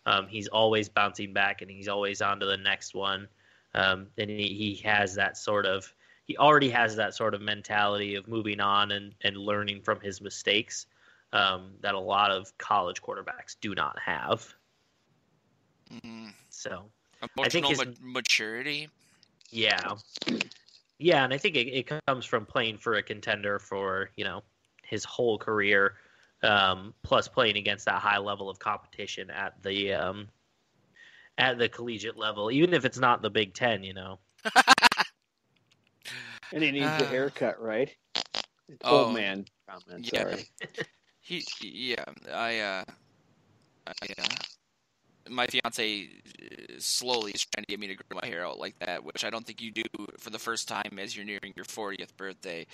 Um, 0.06 0.28
he's 0.28 0.48
always 0.48 0.88
bouncing 0.88 1.32
back 1.32 1.60
and 1.60 1.70
he's 1.70 1.88
always 1.88 2.22
on 2.22 2.40
to 2.40 2.46
the 2.46 2.56
next 2.56 2.94
one. 2.94 3.28
Um, 3.74 4.06
and 4.16 4.30
he, 4.30 4.54
he 4.54 4.80
has 4.88 5.16
that 5.16 5.36
sort 5.36 5.66
of 5.66 5.92
he 6.28 6.36
already 6.36 6.68
has 6.68 6.96
that 6.96 7.14
sort 7.14 7.34
of 7.34 7.40
mentality 7.40 8.14
of 8.14 8.28
moving 8.28 8.60
on 8.60 8.92
and, 8.92 9.14
and 9.22 9.36
learning 9.36 9.80
from 9.80 9.98
his 10.00 10.20
mistakes 10.20 10.86
um, 11.32 11.72
that 11.80 11.94
a 11.94 11.98
lot 11.98 12.30
of 12.30 12.56
college 12.58 13.02
quarterbacks 13.02 13.56
do 13.60 13.74
not 13.74 13.98
have. 13.98 14.46
Mm, 15.90 16.34
So 16.50 16.90
emotional 17.22 17.48
think 17.50 17.66
his- 17.66 17.86
ma- 18.00 18.12
maturity. 18.12 18.88
yeah, 19.50 19.94
yeah, 20.98 21.24
and 21.24 21.32
I 21.32 21.38
think 21.38 21.56
it, 21.56 21.68
it 21.68 21.90
comes 22.06 22.26
from 22.26 22.44
playing 22.44 22.76
for 22.76 22.94
a 22.94 23.02
contender 23.02 23.58
for 23.58 24.10
you 24.16 24.24
know 24.24 24.42
his 24.84 25.04
whole 25.04 25.38
career, 25.38 25.94
um, 26.42 26.92
plus 27.02 27.26
playing 27.26 27.56
against 27.56 27.86
that 27.86 28.02
high 28.02 28.18
level 28.18 28.50
of 28.50 28.58
competition 28.58 29.30
at 29.30 29.62
the 29.62 29.94
um, 29.94 30.28
at 31.38 31.56
the 31.56 31.70
collegiate 31.70 32.18
level, 32.18 32.50
even 32.50 32.74
if 32.74 32.84
it's 32.84 32.98
not 32.98 33.22
the 33.22 33.30
Big 33.30 33.54
Ten. 33.54 33.82
You 33.82 33.94
know, 33.94 34.18
And 36.52 36.62
he 36.62 36.70
needs 36.70 36.86
a 36.86 37.04
Uh, 37.04 37.08
haircut, 37.08 37.60
right? 37.60 37.94
It's 38.68 38.78
oh, 38.84 39.06
old 39.06 39.14
man 39.14 39.44
comment. 39.68 40.12
yeah. 40.12 40.22
Sorry. 40.22 40.44
He, 41.20 41.44
yeah, 41.60 42.04
I, 42.32 42.58
uh, 42.60 42.84
I, 43.86 43.92
uh, 44.18 44.28
my 45.28 45.46
fiance 45.46 46.08
uh, 46.08 46.74
slowly 46.78 47.32
is 47.32 47.44
trying 47.44 47.64
to 47.64 47.68
get 47.68 47.78
me 47.78 47.86
to 47.88 47.94
grow 47.94 48.18
my 48.22 48.26
hair 48.26 48.46
out 48.46 48.58
like 48.58 48.78
that, 48.78 49.04
which 49.04 49.24
I 49.24 49.28
don't 49.30 49.44
think 49.44 49.60
you 49.60 49.70
do 49.70 49.82
for 50.18 50.30
the 50.30 50.38
first 50.38 50.68
time 50.68 50.98
as 50.98 51.14
you're 51.14 51.26
nearing 51.26 51.52
your 51.54 51.66
40th 51.66 52.16
birthday. 52.16 52.66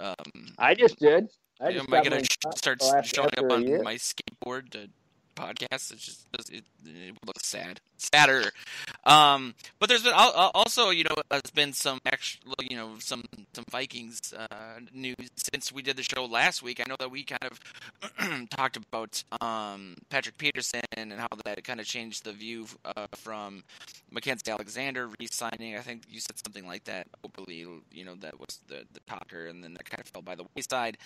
Um, 0.00 0.16
I 0.58 0.74
just 0.74 0.98
did. 0.98 1.28
I 1.60 1.68
am 1.70 1.86
I 1.94 2.22
sh- 2.22 2.38
cut 2.42 2.58
start 2.58 2.82
showing 3.04 3.30
up 3.38 3.52
on 3.52 3.62
year. 3.62 3.82
my 3.84 3.94
skateboard 3.94 4.70
to 4.70 4.88
podcast? 5.34 5.92
It 5.92 5.98
just 5.98 6.26
it, 6.50 6.64
it 6.84 7.14
looks 7.26 7.46
sad, 7.46 7.80
sadder. 7.96 8.50
Um, 9.04 9.54
but 9.78 9.88
there's 9.88 10.02
been 10.02 10.12
al- 10.12 10.34
al- 10.34 10.50
also, 10.54 10.90
you 10.90 11.04
know, 11.04 11.14
there's 11.30 11.50
been 11.54 11.72
some 11.72 11.98
actual, 12.06 12.54
you 12.60 12.76
know, 12.76 12.92
some 12.98 13.24
some 13.54 13.64
Vikings 13.70 14.32
uh, 14.36 14.80
news 14.92 15.16
since 15.36 15.72
we 15.72 15.82
did 15.82 15.96
the 15.96 16.02
show 16.02 16.24
last 16.24 16.62
week. 16.62 16.80
I 16.80 16.88
know 16.88 16.96
that 16.98 17.10
we 17.10 17.24
kind 17.24 17.42
of 17.42 18.48
talked 18.50 18.76
about 18.76 19.22
um, 19.40 19.96
Patrick 20.10 20.38
Peterson 20.38 20.82
and 20.96 21.12
how 21.12 21.28
that 21.44 21.62
kind 21.64 21.80
of 21.80 21.86
changed 21.86 22.24
the 22.24 22.32
view 22.32 22.66
uh, 22.84 23.06
from 23.16 23.64
Mackensie 24.14 24.50
Alexander 24.50 25.08
re-signing. 25.20 25.76
I 25.76 25.80
think 25.80 26.02
you 26.08 26.20
said 26.20 26.38
something 26.44 26.66
like 26.66 26.84
that. 26.84 27.06
Hopefully, 27.22 27.66
you 27.90 28.04
know, 28.04 28.14
that 28.16 28.38
was 28.38 28.60
the 28.68 28.84
the 28.92 29.00
talker, 29.06 29.46
and 29.46 29.62
then 29.62 29.74
that 29.74 29.88
kind 29.88 30.00
of 30.00 30.06
fell 30.06 30.22
by 30.22 30.34
the 30.34 30.44
wayside. 30.56 30.98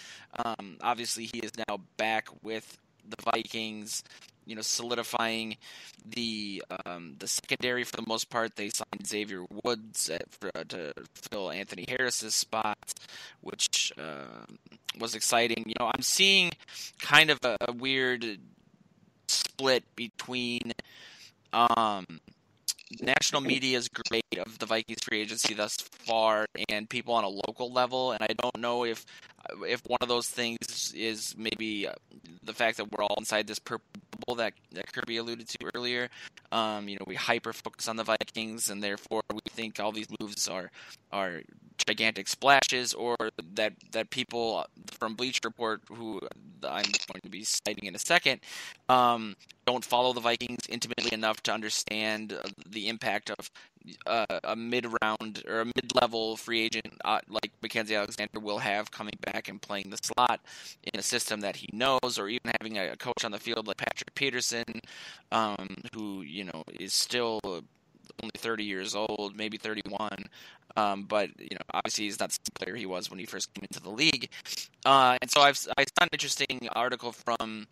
Um, 0.44 0.76
obviously, 0.82 1.24
he 1.24 1.38
is 1.38 1.52
now 1.68 1.80
back 1.96 2.28
with 2.42 2.78
the 3.08 3.22
Vikings, 3.22 4.02
you 4.46 4.54
know, 4.54 4.62
solidifying 4.62 5.56
the 6.08 6.62
um, 6.84 7.16
the 7.18 7.26
secondary 7.26 7.84
for 7.84 7.96
the 7.96 8.04
most 8.06 8.30
part. 8.30 8.56
They 8.56 8.70
signed 8.70 9.06
Xavier 9.06 9.44
Woods 9.64 10.08
at, 10.08 10.26
uh, 10.54 10.64
to 10.68 10.92
fill 11.14 11.50
Anthony 11.50 11.84
Harris's 11.88 12.34
spot, 12.34 12.78
which 13.40 13.92
uh, 13.98 14.46
was 14.98 15.14
exciting. 15.14 15.64
You 15.66 15.74
know, 15.80 15.90
I'm 15.94 16.02
seeing 16.02 16.52
kind 17.00 17.30
of 17.30 17.38
a, 17.44 17.56
a 17.68 17.72
weird 17.72 18.38
split 19.28 19.84
between 19.96 20.72
um, 21.52 22.20
national 23.00 23.40
media 23.40 23.78
is 23.78 23.88
great 23.88 24.24
of 24.38 24.58
the 24.58 24.66
Vikings 24.66 24.98
free 25.02 25.20
agency 25.20 25.54
thus 25.54 25.76
far 25.76 26.46
and 26.68 26.88
people 26.88 27.14
on 27.14 27.24
a 27.24 27.28
local 27.28 27.72
level, 27.72 28.12
and 28.12 28.22
I 28.22 28.32
don't 28.40 28.58
know 28.58 28.84
if 28.84 29.04
if 29.66 29.80
one 29.86 29.98
of 30.00 30.08
those 30.08 30.28
things 30.28 30.92
is 30.94 31.34
maybe 31.36 31.88
the 32.42 32.52
fact 32.52 32.78
that 32.78 32.90
we're 32.90 33.04
all 33.04 33.14
inside 33.18 33.46
this 33.46 33.58
purple 33.58 33.86
that, 34.36 34.54
that 34.72 34.92
Kirby 34.92 35.16
alluded 35.18 35.48
to 35.48 35.70
earlier. 35.74 36.08
Um, 36.52 36.88
you 36.88 36.96
know, 36.96 37.04
we 37.06 37.14
hyper 37.14 37.52
focus 37.52 37.88
on 37.88 37.96
the 37.96 38.04
Vikings, 38.04 38.70
and 38.70 38.82
therefore 38.82 39.22
we 39.32 39.40
think 39.50 39.80
all 39.80 39.92
these 39.92 40.08
moves 40.20 40.48
are 40.48 40.70
are 41.12 41.42
gigantic 41.86 42.28
splashes, 42.28 42.94
or 42.94 43.16
that 43.54 43.72
that 43.92 44.10
people 44.10 44.66
from 44.92 45.14
Bleacher 45.14 45.40
Report, 45.44 45.82
who 45.88 46.20
I'm 46.62 46.84
going 46.84 47.20
to 47.22 47.28
be 47.28 47.44
citing 47.44 47.84
in 47.84 47.94
a 47.94 47.98
second, 47.98 48.40
um, 48.88 49.36
don't 49.66 49.84
follow 49.84 50.12
the 50.12 50.20
Vikings 50.20 50.66
intimately 50.68 51.12
enough 51.12 51.42
to 51.42 51.52
understand 51.52 52.38
the 52.68 52.88
impact 52.88 53.30
of 53.30 53.50
uh, 54.06 54.40
a 54.44 54.56
mid-round 54.56 55.42
or 55.48 55.60
a 55.60 55.64
mid-level 55.64 56.36
free 56.36 56.62
agent 56.62 56.86
uh, 57.04 57.20
like 57.28 57.52
Mackensie 57.62 57.96
Alexander 57.96 58.40
will 58.40 58.58
have 58.58 58.90
coming 58.90 59.14
back 59.20 59.48
and 59.48 59.60
playing 59.60 59.90
the 59.90 59.98
slot 60.02 60.40
in 60.82 60.98
a 60.98 61.02
system 61.02 61.40
that 61.40 61.56
he 61.56 61.68
knows, 61.72 62.18
or 62.18 62.28
even 62.28 62.52
having 62.60 62.78
a, 62.78 62.96
coach 62.96 63.24
on 63.24 63.32
the 63.32 63.38
field 63.38 63.66
like 63.66 63.76
Patrick 63.76 64.14
Peterson, 64.14 64.80
um, 65.32 65.76
who 65.94 66.22
you 66.22 66.44
know 66.44 66.64
is 66.78 66.92
still 66.92 67.40
only 68.22 68.32
30 68.36 68.64
years 68.64 68.94
old, 68.94 69.36
maybe 69.36 69.58
31. 69.58 70.10
Um, 70.76 71.04
but 71.04 71.30
you 71.38 71.48
know, 71.52 71.64
obviously 71.72 72.04
he's 72.04 72.20
not 72.20 72.30
the 72.30 72.50
player 72.52 72.76
he 72.76 72.86
was 72.86 73.10
when 73.10 73.18
he 73.18 73.24
first 73.24 73.52
came 73.54 73.64
into 73.64 73.80
the 73.80 73.90
league. 73.90 74.28
Uh, 74.84 75.16
and 75.20 75.30
so 75.30 75.40
I've 75.40 75.58
I 75.76 75.84
saw 75.84 76.02
an 76.02 76.08
interesting 76.12 76.68
article 76.74 77.12
from 77.12 77.66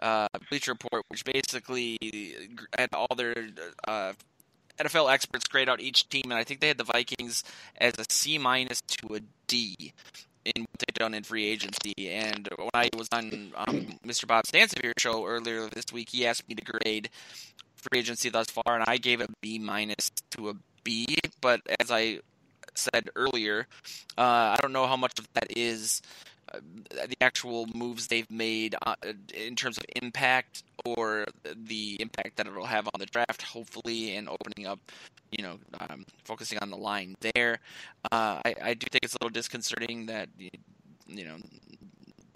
uh, 0.00 0.28
Bleacher 0.48 0.72
Report, 0.72 1.04
which 1.08 1.24
basically 1.24 1.98
had 2.78 2.90
all 2.92 3.14
their 3.16 3.48
uh, 3.88 4.12
NFL 4.78 5.12
experts 5.12 5.46
grade 5.46 5.68
out 5.68 5.80
each 5.80 6.08
team, 6.08 6.24
and 6.24 6.34
I 6.34 6.44
think 6.44 6.60
they 6.60 6.68
had 6.68 6.78
the 6.78 6.84
Vikings 6.84 7.44
as 7.80 7.94
a 7.98 8.04
C 8.08 8.38
minus 8.38 8.80
to 8.82 9.14
a 9.14 9.20
D 9.46 9.92
in 10.44 10.62
what 10.62 10.78
they've 10.78 10.94
done 10.94 11.14
in 11.14 11.22
free 11.22 11.46
agency. 11.46 11.94
And 12.10 12.48
when 12.56 12.70
I 12.74 12.88
was 12.96 13.08
on 13.12 13.52
um, 13.56 13.98
Mr. 14.06 14.26
Bob 14.26 14.44
Sansevere 14.44 14.92
show 14.98 15.26
earlier 15.26 15.68
this 15.68 15.86
week, 15.92 16.10
he 16.10 16.26
asked 16.26 16.48
me 16.48 16.54
to 16.54 16.64
grade 16.64 17.08
free 17.76 18.00
agency 18.00 18.28
thus 18.28 18.46
far, 18.48 18.74
and 18.74 18.84
I 18.86 18.98
gave 18.98 19.20
a 19.20 19.28
B 19.40 19.58
minus 19.58 20.10
to 20.32 20.50
a 20.50 20.54
B. 20.82 21.16
But 21.40 21.60
as 21.80 21.90
I 21.90 22.20
said 22.74 23.10
earlier, 23.16 23.66
uh, 24.18 24.56
I 24.56 24.58
don't 24.60 24.72
know 24.72 24.86
how 24.86 24.96
much 24.96 25.18
of 25.18 25.28
that 25.34 25.56
is 25.56 26.02
the 26.90 27.16
actual 27.20 27.66
moves 27.74 28.06
they've 28.06 28.30
made 28.30 28.74
uh, 28.86 28.94
in 29.32 29.56
terms 29.56 29.78
of 29.78 29.84
impact 30.02 30.62
or 30.84 31.26
the 31.54 31.96
impact 32.00 32.36
that 32.36 32.46
it 32.46 32.54
will 32.54 32.66
have 32.66 32.86
on 32.86 32.98
the 32.98 33.06
draft, 33.06 33.42
hopefully, 33.42 34.16
and 34.16 34.28
opening 34.28 34.66
up, 34.66 34.78
you 35.30 35.42
know, 35.42 35.58
um, 35.80 36.04
focusing 36.24 36.58
on 36.58 36.70
the 36.70 36.76
line 36.76 37.14
there. 37.34 37.58
Uh, 38.12 38.40
I, 38.44 38.54
I 38.62 38.74
do 38.74 38.86
think 38.90 39.04
it's 39.04 39.14
a 39.14 39.18
little 39.20 39.32
disconcerting 39.32 40.06
that, 40.06 40.28
you 40.38 41.24
know, 41.24 41.36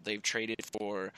they've 0.04 0.22
traded 0.22 0.64
for 0.78 1.12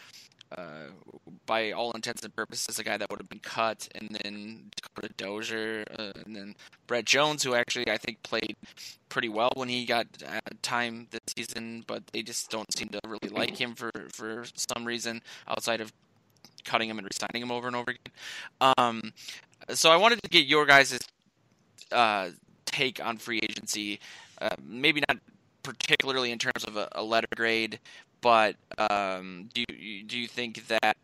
by 1.47 1.73
all 1.73 1.93
intents 1.93 2.25
and 2.25 2.35
purposes, 2.35 2.79
a 2.79 2.85
guy 2.85 2.97
that 2.97 3.11
would 3.11 3.21
have 3.21 3.29
been 3.29 3.41
cut, 3.41 3.89
and 3.95 4.19
then 4.23 4.71
Dakota 4.77 5.13
Dozier, 5.17 5.85
uh, 5.99 6.13
and 6.25 6.35
then 6.35 6.55
Brett 6.87 7.05
Jones, 7.05 7.43
who 7.43 7.55
actually 7.55 7.89
I 7.91 7.99
think 7.99 8.23
played 8.23 8.57
pretty 9.09 9.29
well 9.29 9.51
when 9.55 9.69
he 9.69 9.85
got 9.85 10.07
uh, 10.27 10.41
time 10.63 11.09
this 11.11 11.21
season, 11.37 11.85
but 11.87 12.07
they 12.13 12.23
just 12.23 12.51
don't 12.51 12.73
seem 12.77 12.89
to 12.91 13.01
really 13.07 13.29
like 13.29 13.57
him 13.57 13.75
for 13.75 13.91
for 14.13 14.45
some 14.55 14.85
reason 14.85 15.23
outside 15.49 15.81
of 15.81 15.93
cutting 16.65 16.89
him 16.89 16.99
and 16.99 17.09
resigning 17.11 17.43
him 17.43 17.51
over 17.51 17.67
and 17.67 17.77
over 17.77 17.91
again. 17.91 18.75
Um, 18.79 19.13
so 19.71 19.91
I 19.91 19.97
wanted 19.97 20.23
to 20.23 20.29
get 20.29 20.47
your 20.47 20.67
guys' 20.67 20.99
uh, 21.93 22.31
take 22.67 23.05
on 23.05 23.17
free 23.19 23.41
agency, 23.43 24.01
uh, 24.41 24.57
maybe 24.63 25.03
not 25.09 25.19
particularly 25.63 26.33
in 26.33 26.39
terms 26.39 26.65
of 26.65 26.77
a, 26.77 26.89
a 26.93 27.03
letter 27.03 27.29
grade, 27.35 27.79
but 28.21 28.57
um, 28.79 29.49
do 29.55 29.65
you, 29.69 30.05
do 30.05 30.19
you 30.19 30.29
think 30.29 30.67
that 30.69 30.97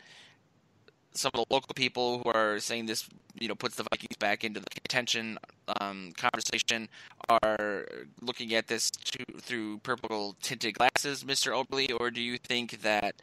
some 1.13 1.31
of 1.35 1.49
the 1.49 1.55
local 1.55 1.75
people 1.75 2.19
who 2.19 2.31
are 2.31 2.59
saying 2.59 2.87
this, 2.87 3.09
you 3.39 3.49
know, 3.49 3.55
puts 3.55 3.77
the 3.77 3.85
Vikings 3.91 4.17
back 4.19 4.45
into 4.45 4.61
the 4.61 4.71
contention 4.71 5.39
um, 5.81 6.13
conversation 6.17 6.89
are 7.29 7.87
looking 8.21 8.55
at 8.55 8.67
this 8.67 8.91
to, 8.91 9.25
through 9.41 9.79
purple 9.79 10.37
tinted 10.43 10.75
glasses, 10.75 11.25
Mr. 11.25 11.53
Oberly, 11.53 11.91
or 11.99 12.11
do 12.11 12.21
you 12.21 12.39
think 12.39 12.83
that 12.83 13.15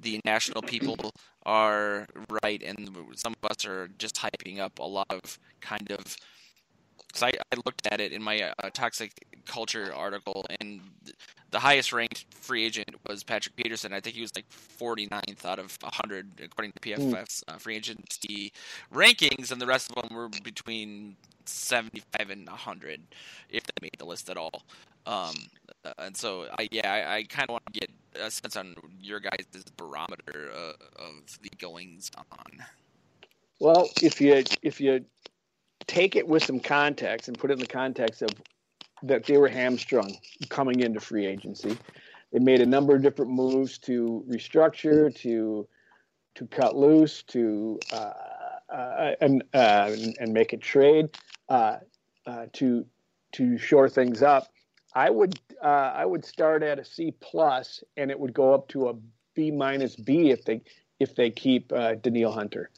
the 0.00 0.20
national 0.24 0.62
people 0.62 0.96
are 1.46 2.06
right 2.42 2.62
and 2.62 2.90
some 3.16 3.34
of 3.42 3.50
us 3.50 3.64
are 3.64 3.88
just 3.98 4.16
hyping 4.16 4.58
up 4.58 4.78
a 4.78 4.84
lot 4.84 5.06
of 5.08 5.38
kind 5.60 5.90
of 5.90 6.16
because 7.06 7.22
I, 7.22 7.28
I 7.28 7.56
looked 7.64 7.86
at 7.90 8.00
it 8.00 8.12
in 8.12 8.22
my 8.22 8.52
uh, 8.62 8.68
toxic 8.74 9.12
culture 9.46 9.92
article 9.94 10.44
and 10.60 10.82
the 11.50 11.58
highest 11.58 11.92
ranked 11.92 12.26
free 12.30 12.64
agent 12.64 12.94
was 13.06 13.24
Patrick 13.24 13.56
Peterson. 13.56 13.92
I 13.92 14.00
think 14.00 14.16
he 14.16 14.22
was 14.22 14.34
like 14.34 14.46
49th 14.50 15.44
out 15.44 15.58
of 15.58 15.76
100 15.80 16.42
according 16.44 16.72
to 16.72 16.80
PFF's 16.80 17.44
uh, 17.48 17.56
free 17.56 17.76
agency 17.76 18.52
rankings, 18.92 19.50
and 19.50 19.60
the 19.60 19.66
rest 19.66 19.90
of 19.90 20.02
them 20.02 20.16
were 20.16 20.28
between 20.28 21.16
75 21.46 22.30
and 22.30 22.46
100 22.46 23.00
if 23.50 23.64
they 23.64 23.72
made 23.80 23.96
the 23.98 24.04
list 24.04 24.28
at 24.28 24.36
all. 24.36 24.62
Um, 25.06 25.34
uh, 25.84 25.92
and 25.98 26.16
so, 26.16 26.46
I 26.58 26.68
yeah, 26.70 26.92
I, 26.92 27.16
I 27.16 27.22
kind 27.24 27.48
of 27.48 27.52
want 27.52 27.72
to 27.72 27.80
get 27.80 27.90
a 28.20 28.30
sense 28.30 28.56
on 28.56 28.74
your 29.00 29.20
guys' 29.20 29.46
barometer 29.76 30.50
uh, 30.54 30.72
of 30.96 31.38
the 31.42 31.50
goings 31.58 32.10
on. 32.16 32.64
Well, 33.60 33.88
if 34.02 34.20
you 34.20 34.44
if 34.62 34.80
you 34.80 35.04
take 35.86 36.16
it 36.16 36.28
with 36.28 36.44
some 36.44 36.60
context 36.60 37.28
and 37.28 37.38
put 37.38 37.50
it 37.50 37.54
in 37.54 37.60
the 37.60 37.66
context 37.66 38.22
of 38.22 38.30
that 39.02 39.24
they 39.24 39.36
were 39.36 39.48
hamstrung 39.48 40.16
coming 40.48 40.80
into 40.80 41.00
free 41.00 41.26
agency. 41.26 41.76
They 42.32 42.38
made 42.38 42.60
a 42.60 42.66
number 42.66 42.94
of 42.94 43.02
different 43.02 43.30
moves 43.30 43.78
to 43.78 44.24
restructure, 44.28 45.14
to 45.20 45.66
to 46.34 46.46
cut 46.46 46.76
loose, 46.76 47.22
to 47.24 47.80
uh, 47.92 48.12
uh, 48.72 49.12
and, 49.20 49.42
uh, 49.54 49.90
and 50.20 50.32
make 50.32 50.52
a 50.52 50.56
trade 50.56 51.08
uh, 51.48 51.78
uh, 52.26 52.46
to 52.52 52.84
to 53.32 53.58
shore 53.58 53.88
things 53.88 54.22
up, 54.22 54.48
I 54.94 55.10
would 55.10 55.38
uh, 55.62 55.92
I 55.94 56.04
would 56.04 56.24
start 56.24 56.62
at 56.62 56.78
a 56.78 56.84
C 56.84 57.14
plus, 57.20 57.82
and 57.96 58.10
it 58.10 58.18
would 58.18 58.32
go 58.32 58.54
up 58.54 58.68
to 58.68 58.88
a 58.88 58.94
B 59.34 59.50
minus 59.50 59.96
B 59.96 60.30
if 60.30 60.44
they 60.44 60.60
if 61.00 61.14
they 61.14 61.30
keep 61.30 61.72
uh, 61.72 61.94
Danielle 61.94 62.32
Hunter, 62.32 62.70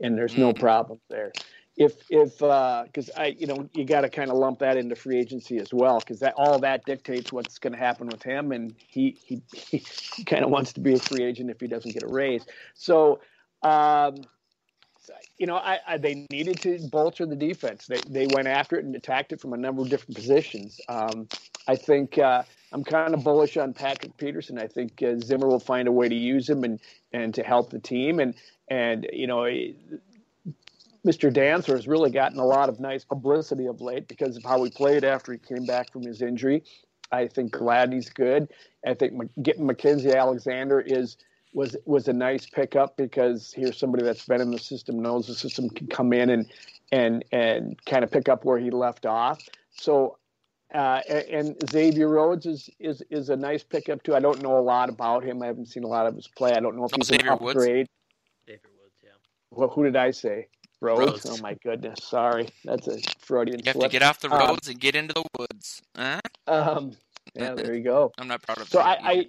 and 0.00 0.16
there's 0.16 0.36
no 0.36 0.52
problem 0.52 1.00
there. 1.08 1.32
If 1.76 1.94
if 2.08 2.38
because 2.38 3.10
uh, 3.10 3.20
I 3.20 3.36
you 3.38 3.46
know 3.46 3.68
you 3.74 3.84
got 3.84 4.02
to 4.02 4.08
kind 4.08 4.30
of 4.30 4.36
lump 4.36 4.60
that 4.60 4.76
into 4.76 4.96
free 4.96 5.18
agency 5.18 5.58
as 5.58 5.74
well 5.74 5.98
because 6.00 6.20
that 6.20 6.34
all 6.36 6.58
that 6.60 6.84
dictates 6.86 7.32
what's 7.32 7.58
going 7.58 7.74
to 7.74 7.78
happen 7.78 8.06
with 8.06 8.22
him, 8.22 8.52
and 8.52 8.74
he 8.88 9.18
he, 9.22 9.42
he 9.52 10.24
kind 10.24 10.44
of 10.44 10.50
wants 10.50 10.72
to 10.74 10.80
be 10.80 10.94
a 10.94 10.98
free 10.98 11.24
agent 11.24 11.50
if 11.50 11.60
he 11.60 11.66
doesn't 11.66 11.92
get 11.92 12.02
a 12.02 12.08
raise. 12.08 12.44
So. 12.74 13.20
Um, 13.62 14.16
you 15.38 15.46
know, 15.46 15.56
I, 15.56 15.78
I, 15.86 15.98
they 15.98 16.26
needed 16.30 16.60
to 16.62 16.78
bolster 16.90 17.26
the 17.26 17.36
defense. 17.36 17.86
They 17.86 17.98
they 18.08 18.26
went 18.26 18.48
after 18.48 18.76
it 18.76 18.84
and 18.84 18.94
attacked 18.96 19.32
it 19.32 19.40
from 19.40 19.52
a 19.52 19.56
number 19.56 19.82
of 19.82 19.88
different 19.88 20.16
positions. 20.16 20.80
Um, 20.88 21.28
I 21.68 21.76
think 21.76 22.18
uh, 22.18 22.42
I'm 22.72 22.84
kind 22.84 23.14
of 23.14 23.22
bullish 23.22 23.56
on 23.56 23.72
Patrick 23.72 24.16
Peterson. 24.16 24.58
I 24.58 24.66
think 24.66 25.02
uh, 25.02 25.18
Zimmer 25.18 25.46
will 25.46 25.60
find 25.60 25.88
a 25.88 25.92
way 25.92 26.08
to 26.08 26.14
use 26.14 26.48
him 26.48 26.64
and 26.64 26.80
and 27.12 27.34
to 27.34 27.42
help 27.42 27.70
the 27.70 27.78
team. 27.78 28.18
And 28.18 28.34
and 28.68 29.06
you 29.12 29.26
know, 29.26 29.46
Mr. 31.06 31.32
Dantzler 31.32 31.74
has 31.74 31.86
really 31.86 32.10
gotten 32.10 32.38
a 32.38 32.44
lot 32.44 32.68
of 32.68 32.80
nice 32.80 33.04
publicity 33.04 33.66
of 33.66 33.80
late 33.80 34.08
because 34.08 34.36
of 34.36 34.42
how 34.42 34.62
he 34.64 34.70
played 34.70 35.04
after 35.04 35.32
he 35.32 35.38
came 35.38 35.64
back 35.64 35.92
from 35.92 36.02
his 36.02 36.20
injury. 36.20 36.64
I 37.12 37.28
think 37.28 37.52
Gladney's 37.52 38.10
good. 38.10 38.52
I 38.84 38.94
think 38.94 39.14
getting 39.40 39.68
Mackensie 39.68 40.16
Alexander 40.16 40.80
is 40.80 41.16
was 41.52 41.76
was 41.84 42.08
a 42.08 42.12
nice 42.12 42.46
pickup 42.46 42.96
because 42.96 43.52
here's 43.56 43.78
somebody 43.78 44.04
that's 44.04 44.26
been 44.26 44.40
in 44.40 44.50
the 44.50 44.58
system, 44.58 45.00
knows 45.00 45.28
the 45.28 45.34
system, 45.34 45.70
can 45.70 45.86
come 45.86 46.12
in 46.12 46.28
and 46.28 46.52
and 46.90 47.24
and 47.30 47.84
kind 47.86 48.02
of 48.02 48.10
pick 48.10 48.28
up 48.28 48.44
where 48.44 48.58
he 48.58 48.70
left 48.70 49.06
off. 49.06 49.40
So, 49.70 50.18
uh, 50.74 51.00
and 51.08 51.56
Xavier 51.70 52.08
Rhodes 52.08 52.46
is 52.46 52.68
is 52.80 53.02
is 53.10 53.30
a 53.30 53.36
nice 53.36 53.62
pickup 53.62 54.02
too. 54.02 54.16
I 54.16 54.20
don't 54.20 54.42
know 54.42 54.58
a 54.58 54.60
lot 54.60 54.88
about 54.88 55.22
him. 55.22 55.40
I 55.40 55.46
haven't 55.46 55.66
seen 55.66 55.84
a 55.84 55.88
lot 55.88 56.06
of 56.06 56.16
his 56.16 56.26
play. 56.26 56.52
I 56.52 56.60
don't 56.60 56.76
know 56.76 56.84
if 56.84 56.92
oh, 56.92 56.96
he's 56.96 57.06
Xavier 57.06 57.28
an 57.28 57.32
upgrade. 57.34 57.86
Woods. 57.86 57.90
Xavier 58.46 58.70
Woods, 58.82 58.96
yeah. 59.04 59.10
Well, 59.52 59.68
who 59.68 59.84
did 59.84 59.94
I 59.94 60.10
say? 60.10 60.48
Rhodes. 60.80 61.24
Rhodes. 61.24 61.26
Oh 61.26 61.42
my 61.42 61.54
goodness, 61.62 62.00
sorry, 62.02 62.48
that's 62.64 62.86
a 62.88 62.98
Freudian. 63.18 63.60
You 63.60 63.72
have 63.72 63.80
to 63.80 63.88
get 63.88 64.02
off 64.02 64.20
the 64.20 64.30
um, 64.30 64.38
roads 64.38 64.68
um, 64.68 64.72
and 64.72 64.80
get 64.80 64.94
into 64.94 65.14
the 65.14 65.24
woods. 65.38 65.82
Huh? 65.96 66.20
Um, 66.46 66.92
yeah, 67.34 67.54
there 67.54 67.74
you 67.74 67.82
go. 67.82 68.12
I'm 68.18 68.28
not 68.28 68.42
proud 68.42 68.58
of. 68.58 68.68
So 68.68 68.80
I, 68.80 68.98
I, 69.02 69.26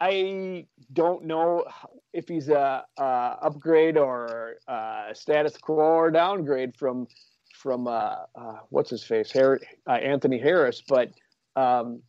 I 0.00 0.66
don't 0.92 1.24
know 1.24 1.64
if 2.12 2.28
he's 2.28 2.48
a, 2.48 2.84
a 2.98 3.02
upgrade 3.02 3.96
or 3.96 4.56
a 4.68 5.10
status 5.14 5.56
quo 5.56 5.76
or 5.76 6.10
downgrade 6.10 6.76
from 6.76 7.08
from 7.52 7.86
uh, 7.86 8.16
uh, 8.34 8.58
what's 8.70 8.90
his 8.90 9.04
face, 9.04 9.30
Harry, 9.30 9.60
uh, 9.86 9.92
Anthony 9.92 10.38
Harris, 10.38 10.82
but 10.86 11.12
um, 11.54 12.02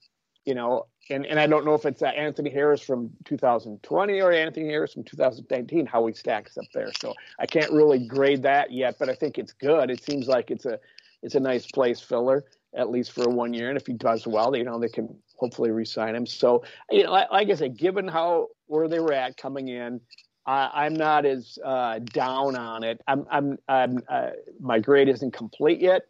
you 0.45 0.55
know, 0.55 0.87
and, 1.09 1.25
and 1.25 1.39
I 1.39 1.47
don't 1.47 1.65
know 1.65 1.73
if 1.73 1.85
it's 1.85 2.01
uh, 2.01 2.07
Anthony 2.07 2.49
Harris 2.49 2.81
from 2.81 3.11
2020 3.25 4.21
or 4.21 4.31
Anthony 4.31 4.67
Harris 4.67 4.93
from 4.93 5.03
2019, 5.03 5.85
how 5.85 6.05
he 6.07 6.13
stacks 6.13 6.57
up 6.57 6.65
there. 6.73 6.91
So 6.99 7.13
I 7.39 7.45
can't 7.45 7.71
really 7.71 8.05
grade 8.07 8.43
that 8.43 8.71
yet, 8.71 8.95
but 8.99 9.09
I 9.09 9.15
think 9.15 9.37
it's 9.37 9.53
good. 9.53 9.89
It 9.89 10.03
seems 10.03 10.27
like 10.27 10.51
it's 10.51 10.65
a 10.65 10.79
it's 11.21 11.35
a 11.35 11.39
nice 11.39 11.65
place 11.71 12.01
filler 12.01 12.43
at 12.75 12.89
least 12.89 13.11
for 13.11 13.29
one 13.29 13.53
year, 13.53 13.69
and 13.69 13.77
if 13.77 13.85
he 13.85 13.93
does 13.93 14.25
well, 14.25 14.55
you 14.55 14.63
know, 14.63 14.79
they 14.79 14.89
can 14.89 15.15
hopefully 15.37 15.71
resign 15.71 16.15
him. 16.15 16.25
So, 16.25 16.63
you 16.89 17.03
know, 17.03 17.11
like, 17.11 17.49
I 17.49 17.55
said, 17.55 17.77
given 17.77 18.07
how 18.07 18.47
where 18.67 18.87
they 18.87 18.99
were 18.99 19.13
at 19.13 19.37
coming 19.37 19.67
in, 19.67 20.01
I, 20.45 20.85
am 20.85 20.95
not 20.95 21.25
as 21.25 21.57
uh, 21.63 21.99
down 21.99 22.55
on 22.55 22.83
it. 22.83 23.01
I'm, 23.07 23.25
I'm, 23.29 23.57
I'm 23.67 23.99
uh, 24.09 24.31
my 24.59 24.79
grade 24.79 25.07
isn't 25.07 25.31
complete 25.31 25.79
yet. 25.79 26.03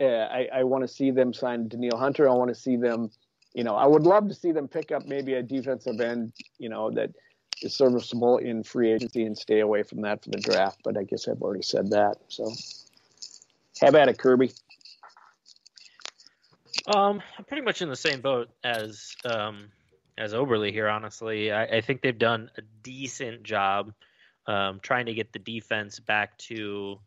Uh, 0.00 0.04
I, 0.04 0.48
I 0.54 0.64
want 0.64 0.84
to 0.84 0.88
see 0.88 1.10
them 1.10 1.32
sign 1.32 1.68
Danielle 1.68 1.98
Hunter. 1.98 2.28
I 2.28 2.34
want 2.34 2.48
to 2.48 2.54
see 2.54 2.76
them, 2.76 3.10
you 3.56 3.64
know, 3.64 3.74
I 3.74 3.86
would 3.86 4.02
love 4.02 4.28
to 4.28 4.34
see 4.34 4.52
them 4.52 4.68
pick 4.68 4.92
up 4.92 5.06
maybe 5.06 5.32
a 5.32 5.42
defensive 5.42 5.98
end, 5.98 6.34
you 6.58 6.68
know, 6.68 6.90
that 6.90 7.10
is 7.62 7.74
serviceable 7.74 8.36
in 8.36 8.62
free 8.62 8.92
agency 8.92 9.24
and 9.24 9.36
stay 9.36 9.60
away 9.60 9.82
from 9.82 10.02
that 10.02 10.22
for 10.22 10.28
the 10.28 10.38
draft. 10.38 10.80
But 10.84 10.98
I 10.98 11.04
guess 11.04 11.26
I've 11.26 11.40
already 11.40 11.62
said 11.62 11.88
that. 11.88 12.18
So, 12.28 12.52
have 13.80 13.94
at 13.94 14.10
it, 14.10 14.18
Kirby. 14.18 14.52
Um, 16.94 17.22
I'm 17.38 17.44
pretty 17.46 17.62
much 17.62 17.80
in 17.80 17.88
the 17.88 17.96
same 17.96 18.20
boat 18.20 18.50
as 18.62 19.16
um, 19.24 19.68
as 20.18 20.34
Oberly 20.34 20.70
here. 20.70 20.88
Honestly, 20.88 21.50
I, 21.50 21.64
I 21.64 21.80
think 21.80 22.02
they've 22.02 22.16
done 22.16 22.50
a 22.58 22.62
decent 22.82 23.42
job 23.42 23.94
um, 24.46 24.80
trying 24.82 25.06
to 25.06 25.14
get 25.14 25.32
the 25.32 25.38
defense 25.38 25.98
back 25.98 26.36
to 26.38 27.00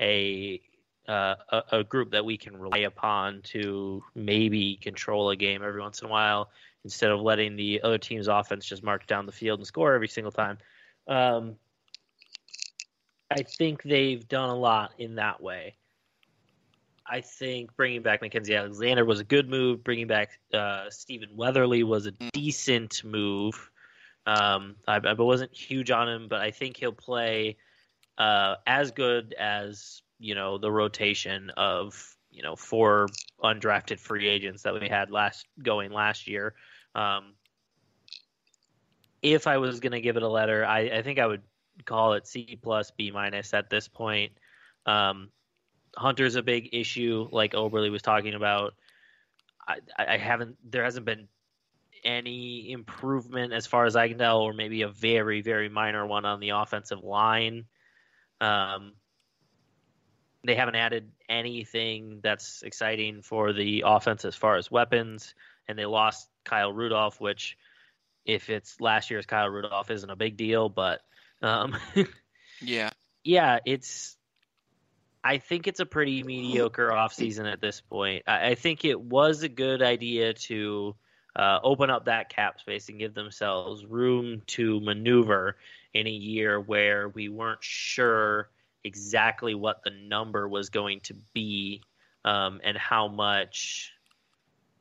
a, 0.00 0.62
uh, 1.08 1.34
a, 1.50 1.62
a 1.72 1.84
group 1.84 2.12
that 2.12 2.24
we 2.24 2.36
can 2.36 2.56
rely 2.56 2.78
upon 2.78 3.42
to 3.42 4.02
maybe 4.14 4.76
control 4.76 5.30
a 5.30 5.36
game 5.36 5.62
every 5.62 5.80
once 5.80 6.02
in 6.02 6.08
a 6.08 6.10
while 6.10 6.50
instead 6.84 7.10
of 7.10 7.20
letting 7.20 7.56
the 7.56 7.80
other 7.82 7.98
team's 7.98 8.28
offense 8.28 8.64
just 8.64 8.82
march 8.82 9.06
down 9.06 9.26
the 9.26 9.32
field 9.32 9.58
and 9.58 9.66
score 9.66 9.94
every 9.94 10.08
single 10.08 10.32
time. 10.32 10.58
Um, 11.06 11.56
I 13.30 13.42
think 13.42 13.82
they've 13.82 14.26
done 14.26 14.50
a 14.50 14.56
lot 14.56 14.92
in 14.98 15.16
that 15.16 15.42
way. 15.42 15.76
I 17.06 17.20
think 17.20 17.74
bringing 17.76 18.02
back 18.02 18.22
Mackensie 18.22 18.56
Alexander 18.56 19.04
was 19.04 19.20
a 19.20 19.24
good 19.24 19.48
move. 19.48 19.82
Bringing 19.82 20.06
back 20.06 20.38
uh, 20.54 20.90
Stephen 20.90 21.30
Weatherly 21.34 21.82
was 21.82 22.06
a 22.06 22.12
decent 22.32 23.02
move. 23.02 23.70
Um, 24.26 24.76
I, 24.86 24.96
I, 24.96 25.12
wasn't 25.14 25.52
huge 25.52 25.90
on 25.90 26.08
him, 26.08 26.28
but 26.28 26.40
I 26.40 26.52
think 26.52 26.76
he'll 26.76 26.92
play 26.92 27.56
uh, 28.18 28.56
as 28.66 28.92
good 28.92 29.34
as 29.38 30.02
you 30.20 30.34
know 30.34 30.58
the 30.58 30.70
rotation 30.70 31.50
of 31.56 32.16
you 32.30 32.42
know 32.42 32.54
four 32.54 33.08
undrafted 33.42 33.98
free 33.98 34.28
agents 34.28 34.62
that 34.62 34.78
we 34.78 34.88
had 34.88 35.10
last 35.10 35.46
going 35.62 35.90
last 35.90 36.28
year. 36.28 36.54
Um, 36.94 37.34
if 39.22 39.46
I 39.46 39.58
was 39.58 39.80
going 39.80 39.92
to 39.92 40.00
give 40.00 40.16
it 40.16 40.22
a 40.22 40.28
letter, 40.28 40.64
I, 40.64 40.80
I, 40.80 41.02
think 41.02 41.18
I 41.18 41.26
would 41.26 41.42
call 41.84 42.14
it 42.14 42.26
C 42.26 42.58
plus 42.60 42.90
B 42.90 43.10
minus 43.10 43.52
at 43.52 43.68
this 43.68 43.86
point. 43.86 44.32
Um, 44.86 45.30
Hunter's 45.96 46.36
a 46.36 46.42
big 46.42 46.70
issue, 46.72 47.28
like 47.30 47.52
Oberly 47.52 47.90
was 47.90 48.02
talking 48.02 48.34
about. 48.34 48.74
I, 49.66 49.78
I 49.98 50.16
haven't. 50.16 50.56
There 50.70 50.84
hasn't 50.84 51.04
been 51.04 51.28
any 52.04 52.72
improvement 52.72 53.52
as 53.52 53.66
far 53.66 53.84
as 53.84 53.96
I 53.96 54.08
can 54.08 54.18
tell, 54.18 54.40
or 54.40 54.52
maybe 54.52 54.82
a 54.82 54.88
very, 54.88 55.42
very 55.42 55.68
minor 55.68 56.06
one 56.06 56.24
on 56.24 56.40
the 56.40 56.50
offensive 56.50 57.02
line. 57.02 57.66
Um, 58.40 58.92
they 60.44 60.54
haven't 60.54 60.76
added 60.76 61.10
anything 61.28 62.20
that's 62.22 62.62
exciting 62.62 63.22
for 63.22 63.52
the 63.52 63.84
offense 63.86 64.24
as 64.24 64.34
far 64.34 64.56
as 64.56 64.70
weapons, 64.70 65.34
and 65.68 65.78
they 65.78 65.86
lost 65.86 66.28
Kyle 66.44 66.72
Rudolph, 66.72 67.20
which, 67.20 67.58
if 68.24 68.48
it's 68.48 68.80
last 68.80 69.10
year's 69.10 69.26
Kyle 69.26 69.48
Rudolph, 69.48 69.90
isn't 69.90 70.10
a 70.10 70.16
big 70.16 70.36
deal, 70.36 70.68
but 70.68 71.00
um, 71.42 71.76
yeah, 72.60 72.90
yeah, 73.22 73.58
it's 73.66 74.16
I 75.22 75.38
think 75.38 75.66
it's 75.66 75.80
a 75.80 75.86
pretty 75.86 76.22
mediocre 76.22 76.88
offseason 76.88 77.50
at 77.50 77.60
this 77.60 77.80
point. 77.80 78.24
I, 78.26 78.48
I, 78.48 78.54
think 78.54 78.84
it 78.84 78.98
was 78.98 79.42
a 79.42 79.48
good 79.48 79.82
idea 79.82 80.32
to 80.32 80.96
uh, 81.36 81.58
open 81.62 81.90
up 81.90 82.06
that 82.06 82.30
cap 82.30 82.60
space 82.60 82.88
and 82.88 82.98
give 82.98 83.14
themselves 83.14 83.84
room 83.84 84.42
to 84.46 84.80
maneuver 84.80 85.56
in 85.92 86.06
a 86.06 86.10
year 86.10 86.58
where 86.58 87.08
we 87.08 87.28
weren't 87.28 87.62
sure 87.62 88.48
exactly 88.84 89.54
what 89.54 89.82
the 89.84 89.90
number 89.90 90.48
was 90.48 90.70
going 90.70 91.00
to 91.00 91.14
be 91.34 91.82
um, 92.24 92.60
and 92.64 92.76
how 92.76 93.08
much 93.08 93.92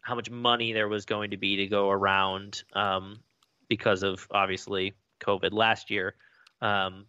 how 0.01 0.15
much 0.15 0.29
money 0.29 0.73
there 0.73 0.87
was 0.87 1.05
going 1.05 1.31
to 1.31 1.37
be 1.37 1.57
to 1.57 1.67
go 1.67 1.89
around 1.89 2.63
um, 2.73 3.19
because 3.67 4.01
of 4.01 4.27
obviously 4.31 4.95
COVID 5.19 5.51
last 5.51 5.91
year. 5.91 6.15
Um, 6.61 7.05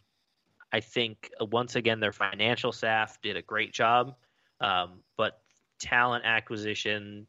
I 0.73 0.81
think 0.81 1.31
uh, 1.41 1.47
once 1.47 1.77
again 1.77 2.01
their 2.01 2.13
financial 2.13 2.73
staff 2.73 3.19
did 3.23 3.37
a 3.37 3.43
great 3.43 3.73
job, 3.73 4.17
um, 4.61 5.01
but 5.17 5.41
talent 5.79 6.25
acquisition 6.25 7.27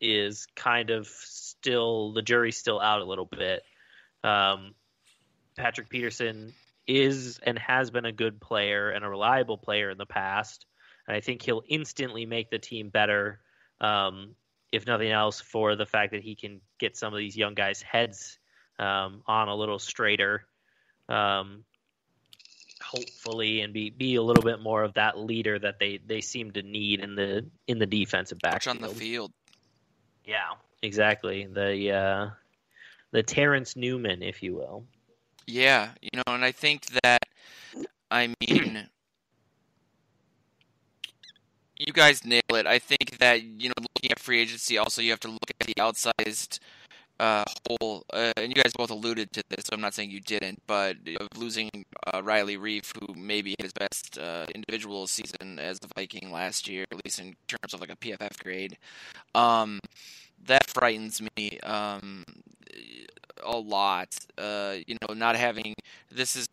is 0.00 0.46
kind 0.54 0.90
of 0.90 1.06
still 1.06 2.12
the 2.12 2.22
jury's 2.22 2.58
still 2.58 2.80
out 2.80 3.00
a 3.00 3.04
little 3.04 3.24
bit. 3.24 3.62
Um, 4.22 4.74
Patrick 5.56 5.88
Peterson 5.88 6.52
is 6.86 7.40
and 7.42 7.58
has 7.58 7.90
been 7.90 8.04
a 8.04 8.12
good 8.12 8.40
player 8.40 8.90
and 8.90 9.04
a 9.04 9.08
reliable 9.08 9.58
player 9.58 9.90
in 9.90 9.98
the 9.98 10.06
past, 10.06 10.66
and 11.06 11.16
I 11.16 11.20
think 11.20 11.42
he'll 11.42 11.62
instantly 11.68 12.26
make 12.26 12.50
the 12.50 12.58
team 12.58 12.90
better. 12.90 13.40
Um, 13.80 14.34
if 14.72 14.86
nothing 14.86 15.10
else, 15.10 15.40
for 15.40 15.76
the 15.76 15.86
fact 15.86 16.12
that 16.12 16.22
he 16.22 16.34
can 16.34 16.60
get 16.78 16.96
some 16.96 17.12
of 17.12 17.18
these 17.18 17.36
young 17.36 17.54
guys' 17.54 17.82
heads 17.82 18.38
um, 18.78 19.22
on 19.26 19.48
a 19.48 19.54
little 19.54 19.78
straighter. 19.78 20.46
Um, 21.08 21.64
hopefully 22.86 23.62
and 23.62 23.72
be 23.72 23.90
be 23.90 24.14
a 24.14 24.22
little 24.22 24.42
bit 24.42 24.60
more 24.60 24.84
of 24.84 24.94
that 24.94 25.18
leader 25.18 25.58
that 25.58 25.78
they 25.78 25.98
they 26.06 26.20
seem 26.20 26.52
to 26.52 26.62
need 26.62 27.00
in 27.00 27.14
the 27.14 27.44
in 27.66 27.78
the 27.78 27.86
defensive 27.86 28.38
back 28.38 28.66
on 28.66 28.80
the 28.80 28.88
field. 28.88 29.32
Yeah, 30.24 30.52
exactly. 30.82 31.46
The 31.46 31.92
uh, 31.92 32.30
the 33.12 33.22
Terrence 33.22 33.76
Newman, 33.76 34.22
if 34.22 34.42
you 34.42 34.54
will. 34.54 34.84
Yeah, 35.46 35.90
you 36.00 36.10
know, 36.14 36.22
and 36.34 36.44
I 36.44 36.52
think 36.52 36.86
that 37.02 37.22
I 38.10 38.34
mean 38.40 38.88
You 41.78 41.92
guys 41.92 42.24
nail 42.24 42.40
it. 42.54 42.66
I 42.66 42.78
think 42.78 43.18
that 43.18 43.42
you 43.42 43.68
know, 43.68 43.74
looking 43.78 44.10
at 44.10 44.18
free 44.18 44.40
agency, 44.40 44.78
also 44.78 45.02
you 45.02 45.10
have 45.10 45.20
to 45.20 45.28
look 45.28 45.50
at 45.60 45.66
the 45.66 45.74
outsized 45.74 46.58
uh, 47.20 47.44
hole. 47.68 48.04
Uh, 48.12 48.32
and 48.36 48.48
you 48.56 48.62
guys 48.62 48.72
both 48.76 48.90
alluded 48.90 49.32
to 49.34 49.42
this. 49.50 49.66
So 49.66 49.70
I'm 49.74 49.80
not 49.82 49.94
saying 49.94 50.10
you 50.10 50.20
didn't, 50.20 50.62
but 50.66 50.96
losing 51.36 51.70
uh, 52.14 52.22
Riley 52.22 52.58
Reiff, 52.58 52.92
who 52.98 53.14
maybe 53.14 53.54
his 53.60 53.72
best 53.72 54.18
uh, 54.18 54.46
individual 54.54 55.06
season 55.06 55.58
as 55.58 55.78
a 55.84 55.88
Viking 55.96 56.32
last 56.32 56.68
year, 56.68 56.84
at 56.92 57.04
least 57.04 57.20
in 57.20 57.34
terms 57.48 57.74
of 57.74 57.80
like 57.80 57.92
a 57.92 57.96
PFF 57.96 58.38
grade, 58.42 58.78
um, 59.34 59.80
that 60.46 60.68
frightens 60.70 61.22
me. 61.36 61.58
Um, 61.62 62.24
a 63.42 63.56
lot. 63.56 64.08
Uh, 64.38 64.76
you 64.86 64.96
know, 65.02 65.14
not 65.14 65.36
having 65.36 65.74
this 66.10 66.36
is 66.36 66.46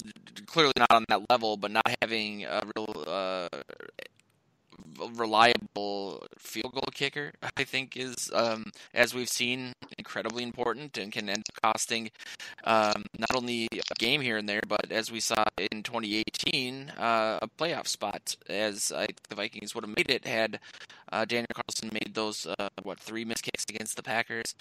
clearly 0.46 0.74
not 0.78 0.92
on 0.92 1.06
that 1.10 1.22
level, 1.30 1.58
but 1.58 1.72
not 1.72 1.84
having 2.02 2.46
a 2.46 2.62
real 2.76 3.04
uh, 3.08 3.48
reliable 5.16 6.26
field 6.38 6.74
goal 6.74 6.90
kicker, 6.94 7.34
I 7.58 7.64
think, 7.64 7.98
is 7.98 8.30
um, 8.34 8.72
as 8.94 9.14
we've 9.14 9.30
seen 9.30 9.74
incredibly 9.98 10.44
important 10.44 10.98
and 10.98 11.12
can 11.12 11.30
end 11.30 11.46
up 11.50 11.74
costing 11.74 12.12
um, 12.64 13.06
not 13.18 13.36
only 13.36 13.68
a 13.72 13.96
game 14.00 14.22
here 14.22 14.38
and 14.38 14.48
there, 14.48 14.62
but 14.68 14.92
as 14.92 15.12
we 15.12 15.20
saw 15.20 15.44
in 15.58 15.84
2018, 15.84 16.92
uh, 16.98 17.40
a 17.42 17.48
playoff 17.58 17.88
spot. 17.88 18.36
As 18.50 18.92
I 18.92 19.06
think 19.06 19.28
the 19.30 19.36
Vikings 19.36 19.76
would 19.76 19.84
have 19.84 19.96
made 19.96 20.10
it 20.10 20.26
had 20.26 20.60
uh, 21.14 21.26
Daniel 21.26 21.48
Carlson 21.54 21.90
made 21.94 22.14
those 22.14 22.48
uh, 22.48 22.70
what 22.82 23.00
three 23.00 23.24
missed 23.24 23.44
kicks 23.44 23.66
against 23.70 23.96
the 23.96 24.04
Packers. 24.04 24.56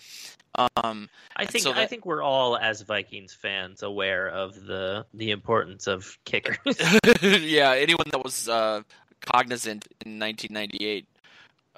Um, 0.54 1.08
I 1.34 1.46
think 1.46 1.64
so 1.64 1.72
that, 1.72 1.78
I 1.78 1.86
think 1.86 2.04
we're 2.04 2.22
all 2.22 2.58
as 2.58 2.82
Vikings 2.82 3.32
fans 3.32 3.82
aware 3.82 4.28
of 4.28 4.66
the 4.66 5.06
the 5.14 5.30
importance 5.30 5.86
of 5.86 6.18
kickers. 6.24 6.58
yeah, 7.22 7.72
anyone 7.72 8.06
that 8.10 8.22
was 8.22 8.48
uh, 8.48 8.82
cognizant 9.24 9.86
in 10.04 10.18
1998 10.18 11.06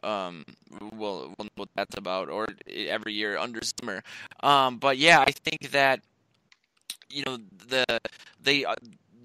um, 0.05 0.45
know 0.91 1.33
what 1.57 1.69
that's 1.75 1.97
about, 1.97 2.29
or 2.29 2.47
every 2.69 3.15
year 3.15 3.39
under 3.39 3.61
Zimmer. 3.63 4.03
Um, 4.43 4.79
but 4.79 4.99
yeah, 4.99 5.21
I 5.21 5.33
think 5.33 5.71
that 5.71 6.01
you 7.11 7.25
know 7.25 7.39
the 7.69 7.85
they 8.43 8.65
uh, 8.65 8.75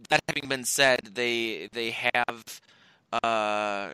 that 0.09 0.21
having 0.27 0.47
been 0.49 0.63
said, 0.63 1.01
they 1.13 1.69
they 1.73 1.91
have 1.91 2.61
uh, 3.23 3.91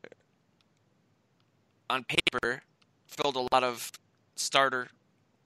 on 1.89 2.03
paper 2.03 2.61
filled 3.07 3.35
a 3.35 3.47
lot 3.51 3.63
of 3.63 3.91
starter 4.35 4.89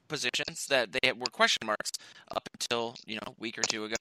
positions 0.10 0.66
that 0.68 0.92
they 0.92 1.12
were 1.14 1.28
question 1.32 1.66
marks 1.66 1.92
up 2.36 2.50
until 2.54 2.96
you 3.06 3.16
know 3.16 3.22
a 3.28 3.34
week 3.40 3.58
or 3.58 3.62
two 3.62 3.86
ago, 3.86 3.96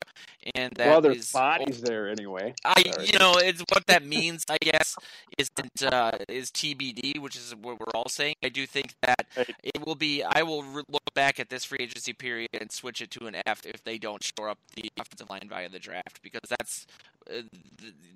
and 0.55 0.73
that 0.75 0.89
well, 0.89 1.01
there's 1.01 1.31
bodies 1.31 1.81
there 1.81 2.09
anyway. 2.09 2.55
I 2.65 2.83
you 3.05 3.19
know 3.19 3.35
it's 3.37 3.63
what 3.73 3.87
that 3.87 4.05
means. 4.05 4.45
I 4.49 4.59
guess 4.61 4.97
isn't 5.39 5.93
uh, 5.93 6.19
is 6.29 6.51
TBD, 6.51 7.19
which 7.19 7.37
is 7.37 7.55
what 7.55 7.79
we're 7.79 7.87
all 7.95 8.09
saying. 8.09 8.35
I 8.43 8.49
do 8.49 8.67
think 8.67 8.95
that 9.03 9.27
it 9.63 9.87
will 9.87 9.95
be. 9.95 10.23
I 10.23 10.43
will 10.43 10.65
look 10.65 11.15
back 11.15 11.39
at 11.39 11.51
this 11.51 11.65
free 11.65 11.79
agency 11.81 12.13
period 12.13 12.51
and 12.59 12.73
switch 12.73 13.01
it 13.01 13.11
to 13.13 13.27
an 13.27 13.37
F 13.47 13.65
if 13.65 13.85
they 13.85 13.99
don't 13.99 14.23
shore 14.23 14.49
up 14.49 14.59
the 14.75 14.91
offensive 14.99 15.31
line 15.31 15.49
via 15.49 15.69
the 15.69 15.79
draft 15.79 16.21
because 16.23 16.49
that's 16.49 16.87
uh, 17.31 17.43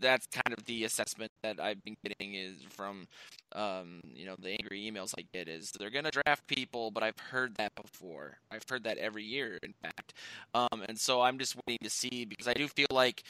that's 0.01 0.27
kind 0.27 0.57
of 0.57 0.65
the 0.65 0.85
assessment 0.85 1.31
that 1.43 1.61
I've 1.61 1.83
been 1.85 1.97
getting 2.05 2.35
is 2.35 2.57
from 2.71 3.07
um, 3.55 4.01
you 4.15 4.27
know 4.27 4.35
the 4.39 4.51
angry 4.51 4.91
emails 4.91 5.15
I 5.19 5.25
get 5.33 5.49
is 5.49 5.73
they're 5.73 5.91
going 5.91 6.05
to 6.05 6.11
draft 6.11 6.47
people, 6.47 6.91
but 6.91 7.03
I've 7.03 7.19
heard 7.19 7.55
that 7.57 7.73
before. 7.83 8.39
I've 8.51 8.65
heard 8.69 8.85
that 8.85 8.99
every 8.99 9.25
year, 9.25 9.59
in 9.63 9.75
fact, 9.83 10.15
um, 10.55 10.83
and 10.89 10.99
so 10.99 11.21
I'm 11.23 11.39
just 11.39 11.57
waiting 11.67 11.85
to 11.85 11.91
see 11.91 12.25
because 12.25 12.49
I 12.49 12.55
do 12.55 12.69
feel 12.69 12.87
like 12.91 13.23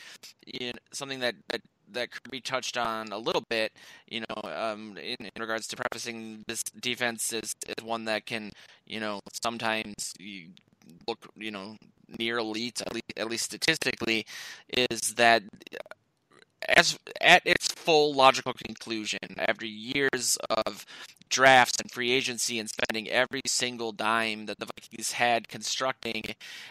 you 0.46 0.68
know, 0.68 0.78
something 0.92 1.20
that, 1.20 1.34
that 1.48 1.62
that 1.92 2.11
Kirby 2.11 2.40
touched 2.40 2.76
on 2.76 3.12
a 3.12 3.18
little 3.18 3.44
bit, 3.48 3.72
you 4.09 4.20
know, 4.20 4.50
um, 4.50 4.96
in, 4.96 5.16
in, 5.20 5.30
regards 5.40 5.66
to 5.68 5.76
prefacing 5.76 6.42
this 6.48 6.62
defense 6.80 7.32
is, 7.32 7.55
is 7.68 7.84
one 7.84 8.07
that 8.07 8.24
can, 8.24 8.50
you 8.86 8.98
know, 8.98 9.20
sometimes 9.42 10.14
look, 11.07 11.18
you 11.36 11.50
know, 11.50 11.76
near 12.18 12.38
elite, 12.38 12.80
at 12.80 12.94
least, 12.94 13.12
at 13.16 13.28
least 13.28 13.44
statistically, 13.44 14.26
is 14.68 15.14
that 15.14 15.42
as 16.68 16.98
at 17.20 17.42
its 17.44 17.68
full 17.68 18.14
logical 18.14 18.53
conclusion, 18.53 19.18
after 19.38 19.66
years 19.66 20.38
of 20.50 20.86
drafts 21.33 21.80
and 21.80 21.91
free 21.91 22.12
agency 22.12 22.59
and 22.59 22.68
spending 22.68 23.09
every 23.09 23.41
single 23.47 23.91
dime 23.91 24.45
that 24.47 24.59
the 24.59 24.66
Vikings 24.66 25.12
had 25.12 25.49
constructing 25.49 26.22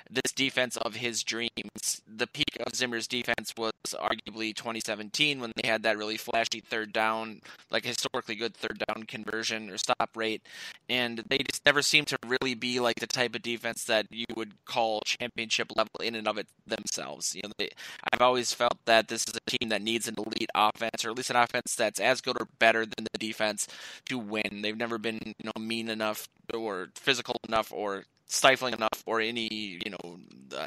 this 0.09 0.31
defense 0.31 0.77
of 0.77 0.95
his 0.95 1.23
dreams. 1.23 2.01
The 2.07 2.27
peak 2.27 2.57
of 2.65 2.75
Zimmer's 2.75 3.07
defense 3.07 3.53
was 3.57 3.73
arguably 3.93 4.55
2017 4.55 5.41
when 5.41 5.51
they 5.55 5.67
had 5.67 5.81
that 5.83 5.97
really 5.97 6.15
flashy 6.15 6.61
third 6.61 6.93
down, 6.93 7.41
like 7.71 7.83
historically 7.83 8.35
good 8.35 8.53
third 8.53 8.83
down 8.87 9.03
conversion 9.03 9.69
or 9.71 9.77
stop 9.77 10.11
rate. 10.15 10.43
And 10.87 11.23
they 11.27 11.39
just 11.39 11.65
never 11.65 11.81
seemed 11.81 12.07
to 12.07 12.19
really 12.27 12.53
be 12.53 12.79
like 12.79 12.99
the 12.99 13.07
type 13.07 13.35
of 13.35 13.41
defense 13.41 13.85
that 13.85 14.05
you 14.11 14.25
would 14.35 14.53
call 14.65 15.01
championship 15.05 15.71
level 15.75 15.99
in 16.03 16.13
and 16.13 16.27
of 16.27 16.37
it 16.37 16.47
themselves. 16.67 17.33
You 17.35 17.41
know, 17.43 17.53
they, 17.57 17.69
I've 18.13 18.21
always 18.21 18.53
felt 18.53 18.77
that 18.85 19.07
this 19.07 19.25
is 19.27 19.35
a 19.35 19.49
team 19.49 19.69
that 19.69 19.81
needs 19.81 20.07
an 20.07 20.15
elite 20.19 20.51
offense, 20.53 21.03
or 21.03 21.09
at 21.09 21.17
least 21.17 21.31
an 21.31 21.35
offense 21.35 21.75
that's 21.75 21.99
as 21.99 22.21
good 22.21 22.37
or 22.39 22.47
better 22.59 22.85
than 22.85 23.07
the 23.11 23.17
defense 23.17 23.67
to 24.05 24.19
win 24.19 24.50
and 24.51 24.63
they've 24.63 24.77
never 24.77 24.97
been 24.97 25.19
you 25.25 25.45
know 25.45 25.61
mean 25.61 25.89
enough 25.89 26.27
or 26.53 26.89
physical 26.95 27.35
enough 27.47 27.71
or 27.71 28.03
stifling 28.27 28.73
enough 28.73 29.03
or 29.05 29.19
any 29.19 29.47
you 29.51 29.91
know 29.91 30.19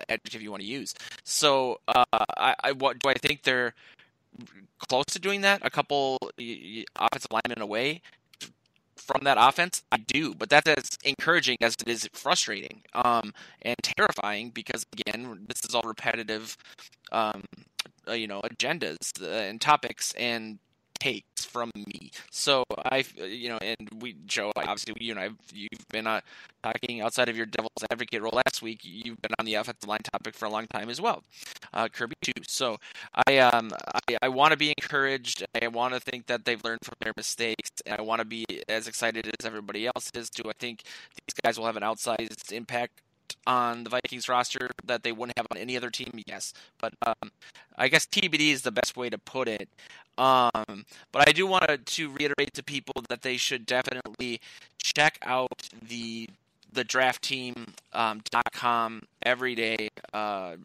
adjective 0.09 0.43
you 0.43 0.51
want 0.51 0.63
to 0.63 0.69
use. 0.69 0.95
So 1.25 1.81
uh, 1.89 2.05
I, 2.13 2.55
I 2.63 2.73
what 2.73 2.99
do 2.99 3.09
I 3.09 3.15
think 3.15 3.43
they're 3.43 3.75
close 4.89 5.07
to 5.07 5.19
doing 5.19 5.43
that? 5.43 5.65
A 5.65 5.71
couple 5.71 6.19
offensive 6.39 7.31
linemen 7.31 7.61
away 7.61 8.03
from 8.97 9.23
that 9.25 9.37
offense? 9.39 9.83
I 9.93 9.99
do, 9.99 10.35
but 10.35 10.49
that's 10.49 10.69
as 10.69 10.99
encouraging 11.05 11.59
as 11.61 11.75
it 11.75 11.89
is 11.89 12.09
frustrating 12.13 12.83
um, 12.95 13.33
and 13.63 13.77
terrifying 13.83 14.51
because 14.51 14.85
again, 14.93 15.47
this 15.49 15.65
is 15.65 15.75
all 15.75 15.83
repetitive, 15.85 16.57
um, 17.13 17.45
uh, 18.09 18.13
you 18.13 18.27
know, 18.27 18.41
agendas 18.43 19.23
uh, 19.23 19.27
and 19.27 19.61
topics, 19.61 20.13
and 20.15 20.59
takes 20.99 21.34
from 21.55 21.71
me. 21.77 22.11
So 22.33 22.65
I, 22.85 23.05
you 23.17 23.49
know, 23.49 23.59
and 23.63 23.89
we, 24.01 24.17
Joe, 24.27 24.51
obviously 24.57 24.95
you 24.99 25.13
and 25.13 25.21
I, 25.21 25.29
you've 25.55 25.89
been 25.93 26.09
uh, 26.09 26.21
talking 26.65 27.01
outside 27.01 27.29
of 27.29 27.37
your 27.37 27.47
devil's 27.47 27.85
advocate 27.93 28.21
role 28.21 28.41
last 28.45 28.61
week. 28.61 28.81
You've 28.83 29.23
been 29.23 29.31
on 29.39 29.47
the 29.47 29.55
offensive 29.55 29.89
line 29.89 30.01
topic 30.13 30.35
for 30.35 30.47
a 30.47 30.51
long 30.51 30.67
time 30.67 30.91
as 30.91 31.01
well, 31.01 31.23
uh, 31.73 31.87
Kirby 31.89 32.17
too. 32.21 32.43
So 32.49 32.79
I, 33.29 33.39
um, 33.39 33.71
I, 34.09 34.17
I 34.23 34.29
want 34.29 34.51
to 34.51 34.57
be 34.57 34.75
encouraged. 34.77 35.47
I 35.63 35.69
want 35.69 35.95
to 35.95 36.01
think 36.01 36.27
that 36.27 36.45
they've 36.45 36.63
learned 36.65 36.81
from 36.83 36.97
their 37.01 37.13
mistakes. 37.17 37.71
And 37.87 37.97
I 37.97 38.03
want 38.03 38.19
to 38.19 38.25
be 38.25 38.45
as 38.69 38.89
excited 38.89 39.31
as 39.39 39.47
everybody 39.47 39.87
else 39.87 40.11
is. 40.13 40.29
Do 40.29 40.43
I 40.49 40.55
think 40.59 40.83
these 40.83 41.35
guys 41.45 41.57
will 41.57 41.67
have 41.67 41.77
an 41.77 41.85
outsized 41.85 42.51
impact 42.51 43.01
on 43.47 43.85
the 43.85 43.91
Vikings 43.91 44.29
roster 44.29 44.71
that 44.85 45.03
they 45.03 45.13
wouldn't 45.13 45.39
have 45.39 45.47
on 45.51 45.59
any 45.59 45.77
other 45.77 45.91
team? 45.91 46.11
Yes, 46.27 46.53
but 46.81 46.95
um, 47.07 47.31
I 47.77 47.89
guess 47.89 48.07
TBD 48.07 48.53
is 48.53 48.63
the 48.63 48.73
best 48.73 48.97
way 48.97 49.11
to 49.11 49.19
put 49.19 49.49
it. 49.49 49.69
Um, 50.17 50.85
but 51.13 51.29
I 51.29 51.33
do 51.33 51.47
want 51.47 51.87
to 51.87 52.11
reiterate 52.11 52.55
to 52.55 52.63
people 52.63 52.95
that 53.09 53.23
they 53.23 53.37
should 53.37 53.67
definitely 53.67 54.41
check 54.79 55.19
out 55.23 55.69
the 55.87 56.29
the 56.73 56.85
draft 56.85 57.23
team 57.23 57.75
um, 57.93 58.21
every 59.23 59.55
day. 59.55 59.89
Uh, 60.13 60.57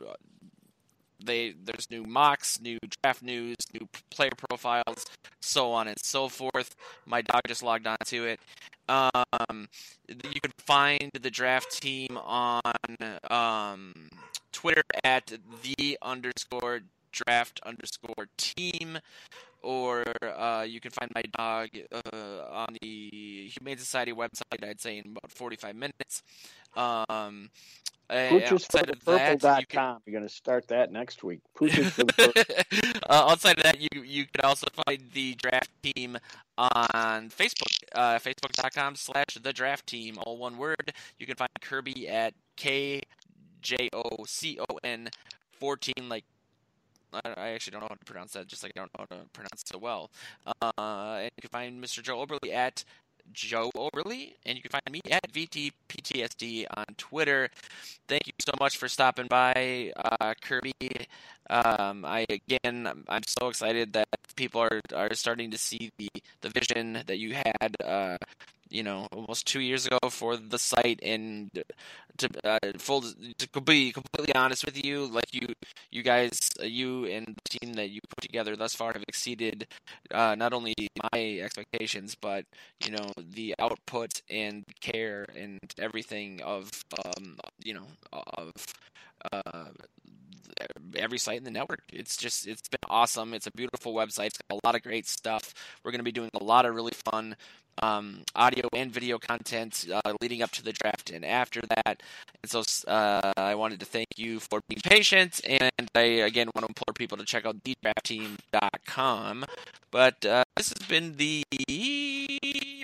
they 1.23 1.53
there's 1.63 1.89
new 1.89 2.03
mocks, 2.03 2.59
new 2.61 2.77
draft 3.01 3.21
news, 3.21 3.57
new 3.73 3.87
player 4.09 4.31
profiles, 4.49 5.05
so 5.41 5.71
on 5.71 5.87
and 5.87 5.97
so 5.99 6.29
forth. 6.29 6.75
My 7.05 7.21
dog 7.21 7.41
just 7.47 7.63
logged 7.63 7.87
on 7.87 7.97
to 8.05 8.25
it. 8.25 8.39
Um, 8.87 9.67
you 10.07 10.41
can 10.41 10.51
find 10.57 11.11
the 11.13 11.29
draft 11.29 11.81
team 11.81 12.17
on 12.17 12.61
um, 13.29 13.93
Twitter 14.51 14.83
at 15.03 15.31
the 15.63 15.97
underscore 16.01 16.81
draft 17.11 17.59
underscore 17.65 18.27
team, 18.37 18.97
or 19.61 20.03
uh, 20.23 20.65
you 20.67 20.79
can 20.79 20.91
find 20.91 21.11
my 21.13 21.23
dog 21.37 21.69
uh, 21.91 22.45
on 22.51 22.75
the 22.81 23.51
Humane 23.57 23.77
Society 23.77 24.13
website. 24.13 24.63
I'd 24.63 24.81
say 24.81 24.97
in 24.97 25.11
about 25.11 25.31
forty 25.31 25.55
five 25.55 25.75
minutes. 25.75 26.23
Um, 26.75 27.49
Pooches 28.09 28.65
for 28.71 28.85
the 28.85 28.95
purple.com. 29.05 29.59
You 29.59 29.65
can... 29.67 29.97
You're 30.05 30.19
going 30.19 30.27
to 30.27 30.33
start 30.33 30.67
that 30.69 30.91
next 30.91 31.23
week. 31.23 31.41
Pooches 31.55 31.91
for 31.93 32.05
the 32.05 32.13
purple. 32.13 33.01
uh, 33.09 33.29
outside 33.29 33.57
of 33.57 33.63
that, 33.63 33.79
you 33.79 34.01
you 34.03 34.25
can 34.25 34.43
also 34.43 34.67
find 34.85 35.01
the 35.13 35.35
draft 35.35 35.69
team 35.83 36.17
on 36.57 37.29
Facebook, 37.29 37.73
uh, 37.93 38.17
facebook.com 38.19 38.95
slash 38.95 39.37
the 39.41 39.53
draft 39.53 39.87
team, 39.87 40.17
all 40.25 40.37
one 40.37 40.57
word. 40.57 40.93
You 41.19 41.25
can 41.25 41.35
find 41.35 41.49
Kirby 41.61 42.07
at 42.09 42.33
K 42.55 43.01
J 43.61 43.89
O 43.93 44.23
C 44.25 44.59
O 44.59 44.79
N 44.83 45.09
14, 45.59 45.93
like 46.07 46.25
I 47.13 47.49
actually 47.49 47.71
don't 47.71 47.81
know 47.81 47.87
how 47.89 47.95
to 47.95 48.05
pronounce 48.05 48.33
that, 48.33 48.47
just 48.47 48.63
like 48.63 48.73
I 48.75 48.79
don't 48.79 48.91
know 48.97 49.05
how 49.09 49.15
to 49.17 49.29
pronounce 49.33 49.61
it 49.61 49.67
so 49.67 49.77
well. 49.77 50.11
Uh, 50.61 50.71
and 50.77 51.31
you 51.37 51.41
can 51.41 51.49
find 51.49 51.83
Mr. 51.83 52.03
Joe 52.03 52.25
Oberly 52.25 52.53
at 52.53 52.83
Joe 53.33 53.71
Overly, 53.75 54.35
and 54.45 54.55
you 54.57 54.61
can 54.61 54.71
find 54.71 54.91
me 54.91 55.01
at 55.11 55.31
VTPTSD 55.31 56.65
on 56.75 56.85
Twitter. 56.97 57.49
Thank 58.07 58.27
you 58.27 58.33
so 58.39 58.53
much 58.59 58.77
for 58.77 58.87
stopping 58.87 59.27
by, 59.27 59.91
uh, 59.95 60.33
Kirby. 60.41 60.73
Um, 61.49 62.05
I 62.05 62.25
again, 62.29 62.87
I'm 63.07 63.23
so 63.27 63.47
excited 63.47 63.93
that 63.93 64.07
people 64.35 64.61
are, 64.61 64.81
are 64.95 65.13
starting 65.15 65.51
to 65.51 65.57
see 65.57 65.91
the, 65.97 66.09
the 66.41 66.49
vision 66.49 67.03
that 67.07 67.17
you 67.17 67.33
had 67.33 67.75
uh, 67.83 68.17
you 68.69 68.83
know 68.83 69.07
almost 69.11 69.47
two 69.47 69.59
years 69.59 69.87
ago 69.87 69.97
for 70.09 70.37
the 70.37 70.59
site. 70.59 70.99
And 71.03 71.49
to 72.17 72.29
uh, 72.43 72.59
full 72.77 73.01
to 73.01 73.61
be 73.61 73.91
completely 73.91 74.35
honest 74.35 74.65
with 74.65 74.83
you 74.83 75.05
like 75.07 75.33
you 75.33 75.47
you 75.91 76.03
guys 76.03 76.37
uh, 76.61 76.65
you 76.65 77.05
and 77.05 77.27
the 77.27 77.59
team 77.59 77.73
that 77.73 77.89
you 77.89 78.01
put 78.09 78.21
together 78.21 78.55
thus 78.55 78.75
far 78.75 78.93
have 78.93 79.03
exceeded 79.07 79.67
uh, 80.13 80.35
not 80.35 80.53
only 80.53 80.73
my 81.13 81.39
expectations 81.41 82.15
but 82.19 82.45
you 82.85 82.91
know 82.91 83.11
the 83.17 83.55
output 83.59 84.21
and 84.29 84.63
care 84.81 85.25
and 85.35 85.59
everything 85.79 86.41
of 86.43 86.69
um, 87.05 87.37
you 87.63 87.73
know 87.73 87.87
of 88.13 88.51
uh, 89.31 89.65
every 90.95 91.17
site 91.17 91.37
in 91.37 91.43
the 91.43 91.51
network. 91.51 91.81
It's 91.91 92.17
just 92.17 92.47
it's 92.47 92.67
been 92.67 92.79
awesome. 92.89 93.33
It's 93.33 93.47
a 93.47 93.51
beautiful 93.51 93.93
website. 93.93 94.27
It's 94.27 94.37
got 94.37 94.59
a 94.63 94.67
lot 94.67 94.75
of 94.75 94.83
great 94.83 95.07
stuff. 95.07 95.53
We're 95.83 95.91
going 95.91 95.99
to 95.99 96.03
be 96.03 96.11
doing 96.11 96.29
a 96.33 96.43
lot 96.43 96.65
of 96.65 96.75
really 96.75 96.93
fun 97.11 97.35
um, 97.81 98.23
audio 98.35 98.67
and 98.73 98.91
video 98.91 99.17
content 99.17 99.87
uh, 99.91 100.13
leading 100.21 100.41
up 100.41 100.51
to 100.51 100.63
the 100.63 100.73
draft 100.73 101.11
and 101.11 101.25
after 101.25 101.61
that. 101.61 102.01
And 102.43 102.49
so 102.49 102.63
uh, 102.87 103.33
I 103.37 103.55
wanted 103.55 103.79
to 103.79 103.85
thank 103.85 104.07
you 104.17 104.39
for 104.39 104.61
being 104.67 104.81
patient, 104.83 105.41
and 105.47 105.71
I 105.95 106.01
again 106.27 106.49
want 106.55 106.65
to 106.65 106.69
implore 106.69 106.93
people 106.93 107.17
to 107.17 107.25
check 107.25 107.45
out 107.45 107.57
thedraftteam.com. 107.63 109.45
But 109.91 110.25
uh, 110.25 110.43
this 110.55 110.69
has 110.69 110.87
been 110.87 111.15
the 111.17 111.43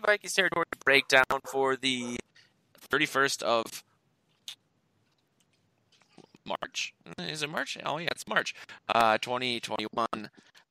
Vikings 0.05 0.33
territory 0.33 0.65
breakdown 0.83 1.23
for 1.45 1.75
the 1.75 2.17
31st 2.91 3.43
of 3.43 3.83
March. 6.45 6.93
Is 7.17 7.43
it 7.43 7.49
March? 7.49 7.77
Oh 7.85 7.97
yeah, 7.97 8.09
it's 8.11 8.27
March. 8.27 8.53
Uh, 8.87 9.17
2021. 9.17 10.07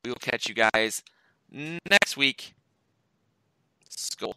We 0.05 0.11
will 0.11 0.17
catch 0.17 0.49
you 0.49 0.55
guys 0.55 1.03
next 1.51 2.17
week. 2.17 2.55
Skol. 3.91 4.35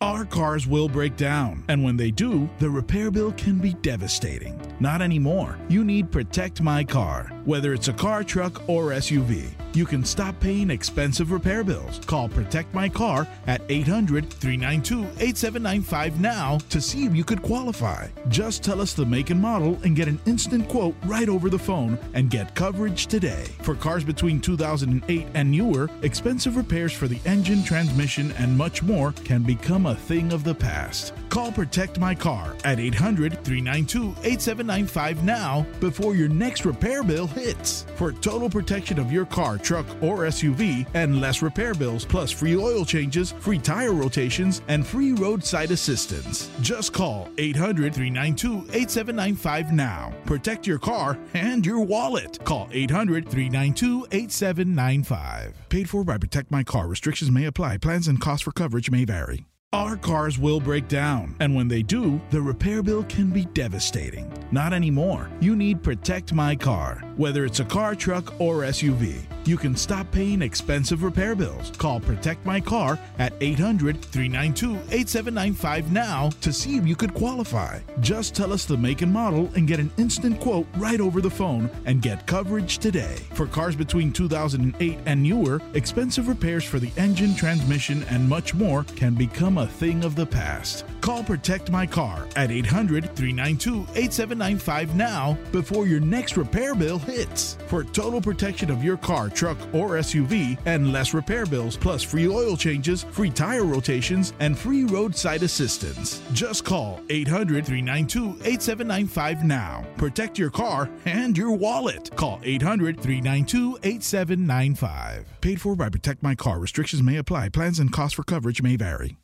Our 0.00 0.24
cars 0.24 0.66
will 0.66 0.88
break 0.88 1.16
down, 1.16 1.64
and 1.68 1.82
when 1.82 1.96
they 1.96 2.10
do, 2.10 2.50
the 2.58 2.68
repair 2.68 3.10
bill 3.10 3.32
can 3.32 3.58
be 3.58 3.74
devastating. 3.74 4.60
Not 4.80 5.00
anymore. 5.00 5.58
You 5.68 5.84
need 5.84 6.10
Protect 6.12 6.60
My 6.60 6.84
Car. 6.84 7.33
Whether 7.44 7.74
it's 7.74 7.88
a 7.88 7.92
car, 7.92 8.24
truck, 8.24 8.66
or 8.70 8.92
SUV, 8.92 9.50
you 9.74 9.84
can 9.84 10.02
stop 10.02 10.38
paying 10.40 10.70
expensive 10.70 11.30
repair 11.30 11.62
bills. 11.62 12.00
Call 12.06 12.26
Protect 12.26 12.72
My 12.72 12.88
Car 12.88 13.28
at 13.46 13.60
800 13.68 14.30
392 14.30 15.02
8795 15.22 16.20
now 16.20 16.58
to 16.70 16.80
see 16.80 17.04
if 17.04 17.14
you 17.14 17.22
could 17.22 17.42
qualify. 17.42 18.06
Just 18.28 18.62
tell 18.62 18.80
us 18.80 18.94
the 18.94 19.04
make 19.04 19.28
and 19.28 19.40
model 19.40 19.78
and 19.84 19.94
get 19.94 20.08
an 20.08 20.20
instant 20.24 20.68
quote 20.68 20.94
right 21.04 21.28
over 21.28 21.50
the 21.50 21.58
phone 21.58 21.98
and 22.14 22.30
get 22.30 22.54
coverage 22.54 23.08
today. 23.08 23.44
For 23.60 23.74
cars 23.74 24.04
between 24.04 24.40
2008 24.40 25.26
and 25.34 25.50
newer, 25.50 25.90
expensive 26.00 26.56
repairs 26.56 26.94
for 26.94 27.08
the 27.08 27.20
engine, 27.26 27.62
transmission, 27.62 28.32
and 28.38 28.56
much 28.56 28.82
more 28.82 29.12
can 29.24 29.42
become 29.42 29.84
a 29.84 29.94
thing 29.94 30.32
of 30.32 30.44
the 30.44 30.54
past. 30.54 31.12
Call 31.28 31.52
Protect 31.52 31.98
My 31.98 32.14
Car 32.14 32.56
at 32.64 32.80
800 32.80 33.44
392 33.44 34.14
8795 34.22 35.24
now 35.24 35.66
before 35.80 36.14
your 36.14 36.28
next 36.28 36.64
repair 36.64 37.02
bill 37.02 37.28
hits. 37.34 37.86
For 37.96 38.12
total 38.12 38.48
protection 38.48 38.98
of 38.98 39.12
your 39.12 39.26
car, 39.26 39.58
truck, 39.58 39.86
or 40.02 40.18
SUV 40.20 40.86
and 40.94 41.20
less 41.20 41.42
repair 41.42 41.74
bills, 41.74 42.04
plus 42.04 42.30
free 42.30 42.56
oil 42.56 42.84
changes, 42.84 43.32
free 43.32 43.58
tire 43.58 43.92
rotations, 43.92 44.62
and 44.68 44.86
free 44.86 45.12
roadside 45.12 45.70
assistance. 45.70 46.50
Just 46.60 46.92
call 46.92 47.28
800 47.38 47.94
392 47.94 48.66
8795 48.72 49.72
now. 49.72 50.12
Protect 50.24 50.66
your 50.66 50.78
car 50.78 51.18
and 51.34 51.64
your 51.64 51.80
wallet. 51.80 52.42
Call 52.44 52.68
800 52.72 53.28
392 53.28 54.06
8795. 54.10 55.68
Paid 55.68 55.90
for 55.90 56.04
by 56.04 56.18
Protect 56.18 56.50
My 56.50 56.62
Car. 56.62 56.86
Restrictions 56.86 57.30
may 57.30 57.46
apply. 57.46 57.78
Plans 57.78 58.08
and 58.08 58.20
costs 58.20 58.44
for 58.44 58.52
coverage 58.52 58.90
may 58.90 59.04
vary. 59.04 59.46
Our 59.74 59.96
cars 59.96 60.38
will 60.38 60.60
break 60.60 60.86
down, 60.86 61.34
and 61.40 61.52
when 61.52 61.66
they 61.66 61.82
do, 61.82 62.20
the 62.30 62.40
repair 62.40 62.80
bill 62.80 63.02
can 63.02 63.30
be 63.30 63.44
devastating. 63.46 64.32
Not 64.52 64.72
anymore. 64.72 65.28
You 65.40 65.56
need 65.56 65.82
Protect 65.82 66.32
My 66.32 66.54
Car. 66.54 67.02
Whether 67.16 67.44
it's 67.44 67.58
a 67.58 67.64
car, 67.64 67.96
truck, 67.96 68.40
or 68.40 68.58
SUV, 68.58 69.22
you 69.46 69.56
can 69.56 69.76
stop 69.76 70.10
paying 70.10 70.42
expensive 70.42 71.02
repair 71.02 71.34
bills. 71.34 71.72
Call 71.76 72.00
Protect 72.00 72.46
My 72.46 72.60
Car 72.60 72.98
at 73.18 73.34
800 73.40 74.00
392 74.00 74.76
8795 74.94 75.92
now 75.92 76.30
to 76.40 76.52
see 76.52 76.76
if 76.76 76.86
you 76.86 76.96
could 76.96 77.12
qualify. 77.12 77.80
Just 78.00 78.34
tell 78.34 78.52
us 78.52 78.64
the 78.64 78.76
make 78.76 79.02
and 79.02 79.12
model 79.12 79.50
and 79.54 79.68
get 79.68 79.80
an 79.80 79.90
instant 79.98 80.40
quote 80.40 80.66
right 80.76 81.00
over 81.00 81.20
the 81.20 81.28
phone 81.28 81.68
and 81.84 82.00
get 82.00 82.26
coverage 82.26 82.78
today. 82.78 83.16
For 83.34 83.46
cars 83.46 83.76
between 83.76 84.12
2008 84.12 84.98
and 85.04 85.22
newer, 85.22 85.60
expensive 85.74 86.28
repairs 86.28 86.64
for 86.64 86.78
the 86.78 86.92
engine, 86.96 87.34
transmission, 87.34 88.04
and 88.04 88.28
much 88.28 88.54
more 88.54 88.84
can 88.96 89.14
become 89.14 89.58
a 89.64 89.66
thing 89.66 90.04
of 90.04 90.14
the 90.14 90.26
past. 90.26 90.84
Call 91.00 91.24
Protect 91.24 91.70
My 91.70 91.86
Car 91.86 92.28
at 92.36 92.50
800 92.50 93.16
392 93.16 93.86
8795 93.94 94.94
now 94.94 95.38
before 95.52 95.86
your 95.86 96.00
next 96.00 96.36
repair 96.36 96.74
bill 96.74 96.98
hits. 96.98 97.56
For 97.66 97.82
total 97.82 98.20
protection 98.20 98.70
of 98.70 98.84
your 98.84 98.98
car, 98.98 99.30
truck, 99.30 99.56
or 99.72 99.96
SUV 100.00 100.58
and 100.66 100.92
less 100.92 101.14
repair 101.14 101.46
bills, 101.46 101.76
plus 101.76 102.02
free 102.02 102.28
oil 102.28 102.56
changes, 102.56 103.04
free 103.04 103.30
tire 103.30 103.64
rotations, 103.64 104.34
and 104.38 104.56
free 104.56 104.84
roadside 104.84 105.42
assistance. 105.42 106.22
Just 106.32 106.64
call 106.64 107.00
800 107.08 107.64
392 107.64 108.40
8795 108.44 109.44
now. 109.44 109.84
Protect 109.96 110.38
your 110.38 110.50
car 110.50 110.90
and 111.06 111.36
your 111.36 111.52
wallet. 111.52 112.14
Call 112.16 112.38
800 112.42 113.00
392 113.00 113.78
8795. 113.82 115.40
Paid 115.40 115.60
for 115.60 115.74
by 115.74 115.88
Protect 115.88 116.22
My 116.22 116.34
Car. 116.34 116.58
Restrictions 116.58 117.02
may 117.02 117.16
apply. 117.16 117.48
Plans 117.48 117.78
and 117.78 117.90
costs 117.90 118.16
for 118.16 118.24
coverage 118.24 118.60
may 118.62 118.76
vary. 118.76 119.16